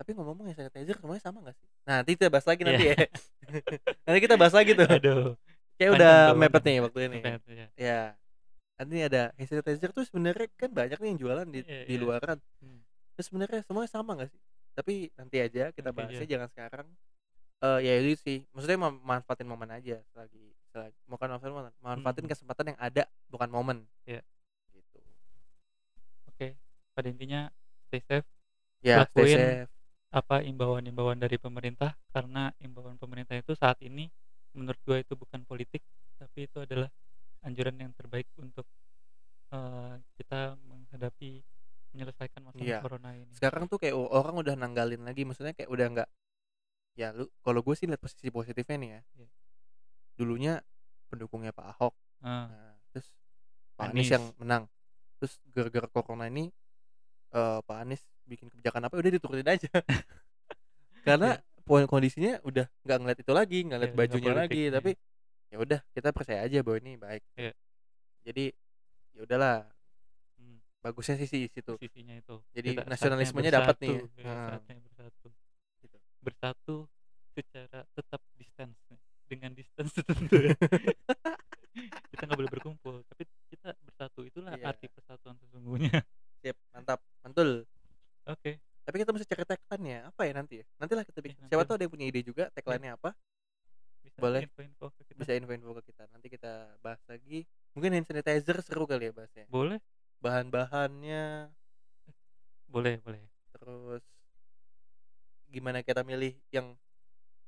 Tapi 0.00 0.16
ngomong-ngomong 0.16 0.48
hand 0.48 0.56
sanitizer 0.56 0.96
semuanya 0.96 1.20
sama 1.20 1.44
gak 1.44 1.52
sih? 1.52 1.66
Nah 1.84 2.00
nanti 2.00 2.16
kita 2.16 2.32
bahas 2.32 2.46
lagi 2.48 2.62
nanti 2.64 2.84
Iya. 2.88 2.94
ya. 2.96 3.06
Nanti 4.08 4.18
kita 4.24 4.34
bahas 4.40 4.54
lagi 4.56 4.72
tuh. 4.72 4.88
Aduh. 4.88 5.36
Kayak 5.76 5.90
udah 6.00 6.14
mepet 6.32 6.62
nih 6.64 6.76
waktu 6.80 6.98
ini. 7.04 7.18
Mepet, 7.20 7.42
ya. 7.46 7.66
ya 7.76 8.00
nanti 8.80 8.96
ada 8.96 9.22
hand 9.36 9.44
sanitizer 9.46 9.92
tuh 9.92 10.08
sebenarnya 10.08 10.48
kan 10.56 10.72
banyak 10.72 10.96
nih 10.96 11.08
yang 11.12 11.18
jualan 11.20 11.46
di 11.46 11.60
Iya, 11.60 11.84
di 11.84 11.94
iya. 11.94 12.00
luaran. 12.00 12.38
Hmm. 12.64 12.80
terus 13.12 13.26
sebenarnya 13.28 13.60
semuanya 13.60 13.90
sama 13.90 14.10
gak 14.16 14.32
sih? 14.32 14.40
Tapi 14.72 14.94
nanti 15.12 15.36
aja 15.36 15.68
kita 15.68 15.92
Nanti 15.92 15.98
bahasnya 16.00 16.24
aja. 16.24 16.32
jangan 16.32 16.48
sekarang. 16.48 16.86
Eh 17.60 17.78
ya 17.84 17.92
itu 18.00 18.16
sih. 18.18 18.38
Maksudnya 18.50 18.78
mem- 18.80 19.02
manfaatin 19.04 19.44
momen 19.44 19.68
aja 19.68 20.00
selagi, 20.08 20.44
selagi 20.72 20.96
bukan 21.04 21.28
manfaatin 21.28 21.52
momen 21.52 21.72
manfaatin 21.78 22.24
Hmm. 22.24 22.32
kesempatan 22.32 22.64
yang 22.72 22.78
ada 22.80 23.04
bukan 23.28 23.48
momen. 23.48 23.78
Iya. 24.08 24.24
gitu. 24.72 24.98
Oke. 26.26 26.56
Pada 26.90 27.06
intinya 27.06 27.52
stay 27.84 28.00
safe. 28.00 28.24
Ya 28.80 29.04
stay 29.04 29.28
Lakuin 29.28 29.36
safe 29.36 29.70
apa 30.10 30.42
imbauan-imbauan 30.42 31.16
dari 31.16 31.38
pemerintah 31.38 31.94
karena 32.10 32.50
imbauan 32.58 32.98
pemerintah 32.98 33.38
itu 33.38 33.54
saat 33.54 33.78
ini 33.80 34.10
menurut 34.58 34.78
gue 34.82 34.98
itu 34.98 35.14
bukan 35.14 35.46
politik 35.46 35.82
tapi 36.18 36.50
itu 36.50 36.58
adalah 36.58 36.90
anjuran 37.46 37.78
yang 37.78 37.94
terbaik 37.94 38.26
untuk 38.36 38.66
uh, 39.54 39.94
kita 40.18 40.58
menghadapi 40.66 41.40
menyelesaikan 41.90 42.42
masalah 42.44 42.62
Iya. 42.66 42.78
corona 42.82 43.10
ini. 43.14 43.32
Sekarang 43.34 43.66
tuh 43.66 43.78
kayak 43.78 43.94
orang 43.94 44.34
udah 44.38 44.54
nanggalin 44.54 45.02
lagi, 45.02 45.26
maksudnya 45.26 45.54
kayak 45.54 45.70
udah 45.70 45.86
nggak 45.90 46.08
ya 46.98 47.14
lu 47.14 47.26
kalau 47.40 47.62
gue 47.62 47.74
sih 47.74 47.86
lihat 47.86 48.02
posisi 48.02 48.30
positifnya 48.30 48.76
nih 48.78 48.90
ya. 48.90 49.00
Iya. 49.16 49.28
Dulunya 50.14 50.54
pendukungnya 51.08 51.50
Pak 51.50 51.66
Ahok, 51.74 51.94
Ah, 52.20 52.46
nah, 52.46 52.74
terus 52.92 53.10
Pak 53.74 53.90
Anies 53.90 54.06
Anies. 54.06 54.10
yang 54.14 54.24
menang. 54.38 54.64
Terus 55.18 55.32
gara-gara 55.50 55.88
corona 55.88 56.26
ini 56.26 56.50
eh 57.30 57.58
Pak 57.62 57.78
Anies 57.78 58.02
bikin 58.30 58.46
kebijakan 58.46 58.86
apa 58.86 58.94
udah 58.94 59.10
diturunin 59.10 59.44
aja. 59.44 59.66
Karena 61.06 61.34
poin 61.66 61.84
kondisinya 61.84 62.38
udah 62.42 62.66
nggak 62.82 62.98
ngeliat 62.98 63.18
itu 63.18 63.32
lagi, 63.32 63.58
nggak 63.66 63.76
ngeliat 63.76 63.90
Iya, 63.90 63.96
nggak 63.96 64.08
bajunya 64.10 64.32
lagi, 64.32 64.62
iya. 64.62 64.72
tapi 64.72 64.90
ya 65.50 65.56
udah 65.58 65.80
kita 65.90 66.08
percaya 66.10 66.40
aja 66.46 66.58
bahwa 66.62 66.78
ini 66.78 66.92
baik. 66.94 67.22
Iya. 67.34 67.52
Jadi 68.22 68.44
ya 69.10 69.20
udahlah, 69.24 69.56
hmm, 70.36 70.56
bagusnya 70.78 71.18
sih 71.18 71.26
sih 71.26 71.42
situ. 71.48 71.72
posisinya 71.74 72.14
itu. 72.14 72.36
Jadi 72.52 72.70
Kita 72.76 72.86
nasionalismenya 72.86 73.50
dapat 73.52 73.76
nih. 73.80 73.96
ya, 74.14 74.22
Nah. 74.22 74.48
saatnya 74.54 74.74
bersatu. 74.80 75.28
Gitu. 75.80 75.96
Bersatu 76.20 76.76
secara 77.30 77.80
tetap 77.90 78.20
distance 78.36 78.78
nih. 78.86 79.00
dengan 79.26 79.50
distance 79.54 79.94
tertentu 79.98 80.36
ya. 80.36 80.54
kita 82.10 82.22
nggak 82.26 82.34
boleh 82.34 82.50
berkumpul 82.50 82.94
tapi 83.06 83.22
kita 83.46 83.70
bersatu 83.80 84.26
itulah 84.26 84.52
Iya. 84.52 84.74
arti 84.74 84.90
persatuan 84.90 85.38
sesungguhnya 85.38 86.02
Sip, 86.42 86.58
mantap, 86.74 86.98
mantul. 87.22 87.62
Oke 88.26 88.60
Tapi 88.86 88.96
kita 89.06 89.10
mesti 89.14 89.26
cari 89.28 89.44
tagline-nya 89.46 89.98
apa 90.10 90.22
ya 90.26 90.32
nanti 90.34 90.54
ya? 90.60 90.64
Nantilah 90.82 91.04
kita 91.06 91.20
bikin. 91.22 91.38
Iya, 91.46 91.48
Siapa 91.52 91.62
tahu 91.68 91.74
ada 91.78 91.84
yang 91.86 91.92
punya 91.94 92.06
ide 92.10 92.20
juga 92.26 92.44
tagline-nya 92.50 92.98
apa? 92.98 93.14
bisa 94.00 94.18
Boleh. 94.18 94.42
info-info 94.48 94.86
ke 94.96 95.02
kita 95.12 95.18
Bisa 95.20 95.32
info-info 95.36 95.70
ke 95.78 95.82
kita. 95.92 96.04
Nanti 96.10 96.26
kita 96.32 96.52
bahas 96.80 97.00
lagi. 97.06 97.44
Mungkin 97.76 97.90
hand 97.94 98.06
sanitizer 98.08 98.56
seru 98.64 98.88
kali 98.88 99.08
ya 99.08 99.12
bahasnya. 99.14 99.44
boleh 99.52 99.78
Bahan-bahannya 100.20 101.48
boleh 102.70 102.94
boleh 103.02 103.22
terus 103.50 104.02
gimana 105.50 105.82
kita 105.82 106.06
milih 106.06 106.32
yang 106.54 106.78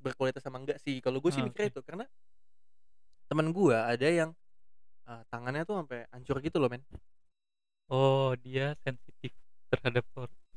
berkualitas 0.02 0.42
sama 0.42 0.58
enggak 0.58 0.78
sih? 0.82 0.98
Kalau 0.98 1.18
gue 1.22 1.30
sih 1.30 1.40
Ah, 1.40 1.46
mikirnya 1.46 1.70
oke. 1.70 1.74
itu 1.78 1.80
karena 1.86 2.04
teman 3.30 3.48
gua 3.56 3.88
ada 3.92 4.06
yang 4.20 4.30
ah, 5.10 5.22
tangannya 5.32 5.62
tuh 5.68 5.76
sampai 5.80 6.06
hancur 6.14 6.36
gitu 6.44 6.58
loh, 6.62 6.70
men. 6.72 6.82
oh 7.96 8.34
dia 8.44 8.74
sensitif 8.84 9.32
terhadap 9.70 10.04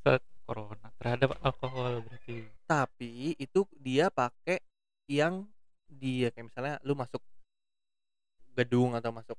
saat 0.05 0.21
corona 0.45 0.87
terhadap 1.01 1.33
alkohol 1.41 2.05
berarti? 2.05 2.45
Tapi 2.69 3.33
itu 3.41 3.65
dia 3.81 4.13
pakai 4.13 4.61
yang 5.09 5.49
dia 5.89 6.29
kayak 6.29 6.45
misalnya 6.45 6.75
lu 6.85 6.93
masuk 6.93 7.21
gedung 8.53 8.93
atau 8.93 9.09
masuk 9.09 9.37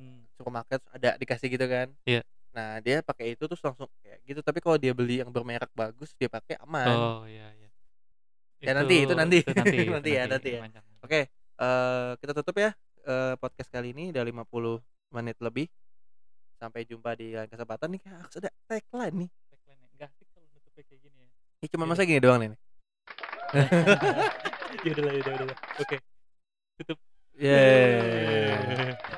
hmm. 0.00 0.24
supermarket 0.32 0.80
ada 0.88 1.20
dikasih 1.20 1.52
gitu 1.52 1.66
kan? 1.68 1.92
Iya. 2.08 2.24
nah 2.56 2.80
dia 2.80 3.04
pakai 3.04 3.36
itu 3.36 3.44
terus 3.44 3.60
langsung 3.60 3.84
kayak 4.00 4.24
gitu. 4.24 4.40
Tapi 4.40 4.64
kalau 4.64 4.80
dia 4.80 4.96
beli 4.96 5.20
yang 5.20 5.28
bermerek 5.28 5.68
bagus 5.76 6.16
dia 6.16 6.32
pakai 6.32 6.56
aman. 6.64 6.88
Oh 6.88 7.22
iya 7.28 7.52
iya. 7.52 7.68
Ya, 8.64 8.72
nanti, 8.72 9.04
itu 9.04 9.12
nanti. 9.12 9.44
itu 9.44 9.52
nanti, 9.52 9.76
itu 9.76 9.92
Nanti 9.92 10.10
ya, 10.16 10.24
nanti 10.24 10.48
ya. 10.56 10.64
Oke 11.04 11.28
eh, 11.60 12.10
kita 12.16 12.32
tutup 12.32 12.56
ya 12.56 12.72
eh, 13.04 13.36
podcast 13.36 13.68
kali 13.68 13.92
ini. 13.92 14.08
Udah 14.08 14.24
50 14.24 14.80
menit 15.12 15.36
lebih. 15.44 15.68
Sampai 16.56 16.88
jumpa 16.88 17.12
di 17.12 17.36
lain 17.36 17.52
kesempatan 17.52 17.92
nih 17.92 18.02
harus 18.08 18.32
ada 18.40 18.48
tagline 18.64 19.28
nih 19.28 19.30
nutupnya 20.76 20.84
kayak 20.92 21.00
gini 21.00 21.16
ya. 21.16 21.28
Ini 21.56 21.66
cuma 21.72 21.84
Iya. 21.84 21.90
masa 21.90 22.02
gini 22.04 22.20
doang 22.20 22.38
nih 22.44 22.50
ya 24.84 24.90
udah 24.92 25.04
lah 25.06 25.12
ya 25.14 25.20
udah 25.24 25.32
udah 25.40 25.58
oke. 25.80 25.96
Tutup. 26.76 26.98
Yeay. 27.40 29.16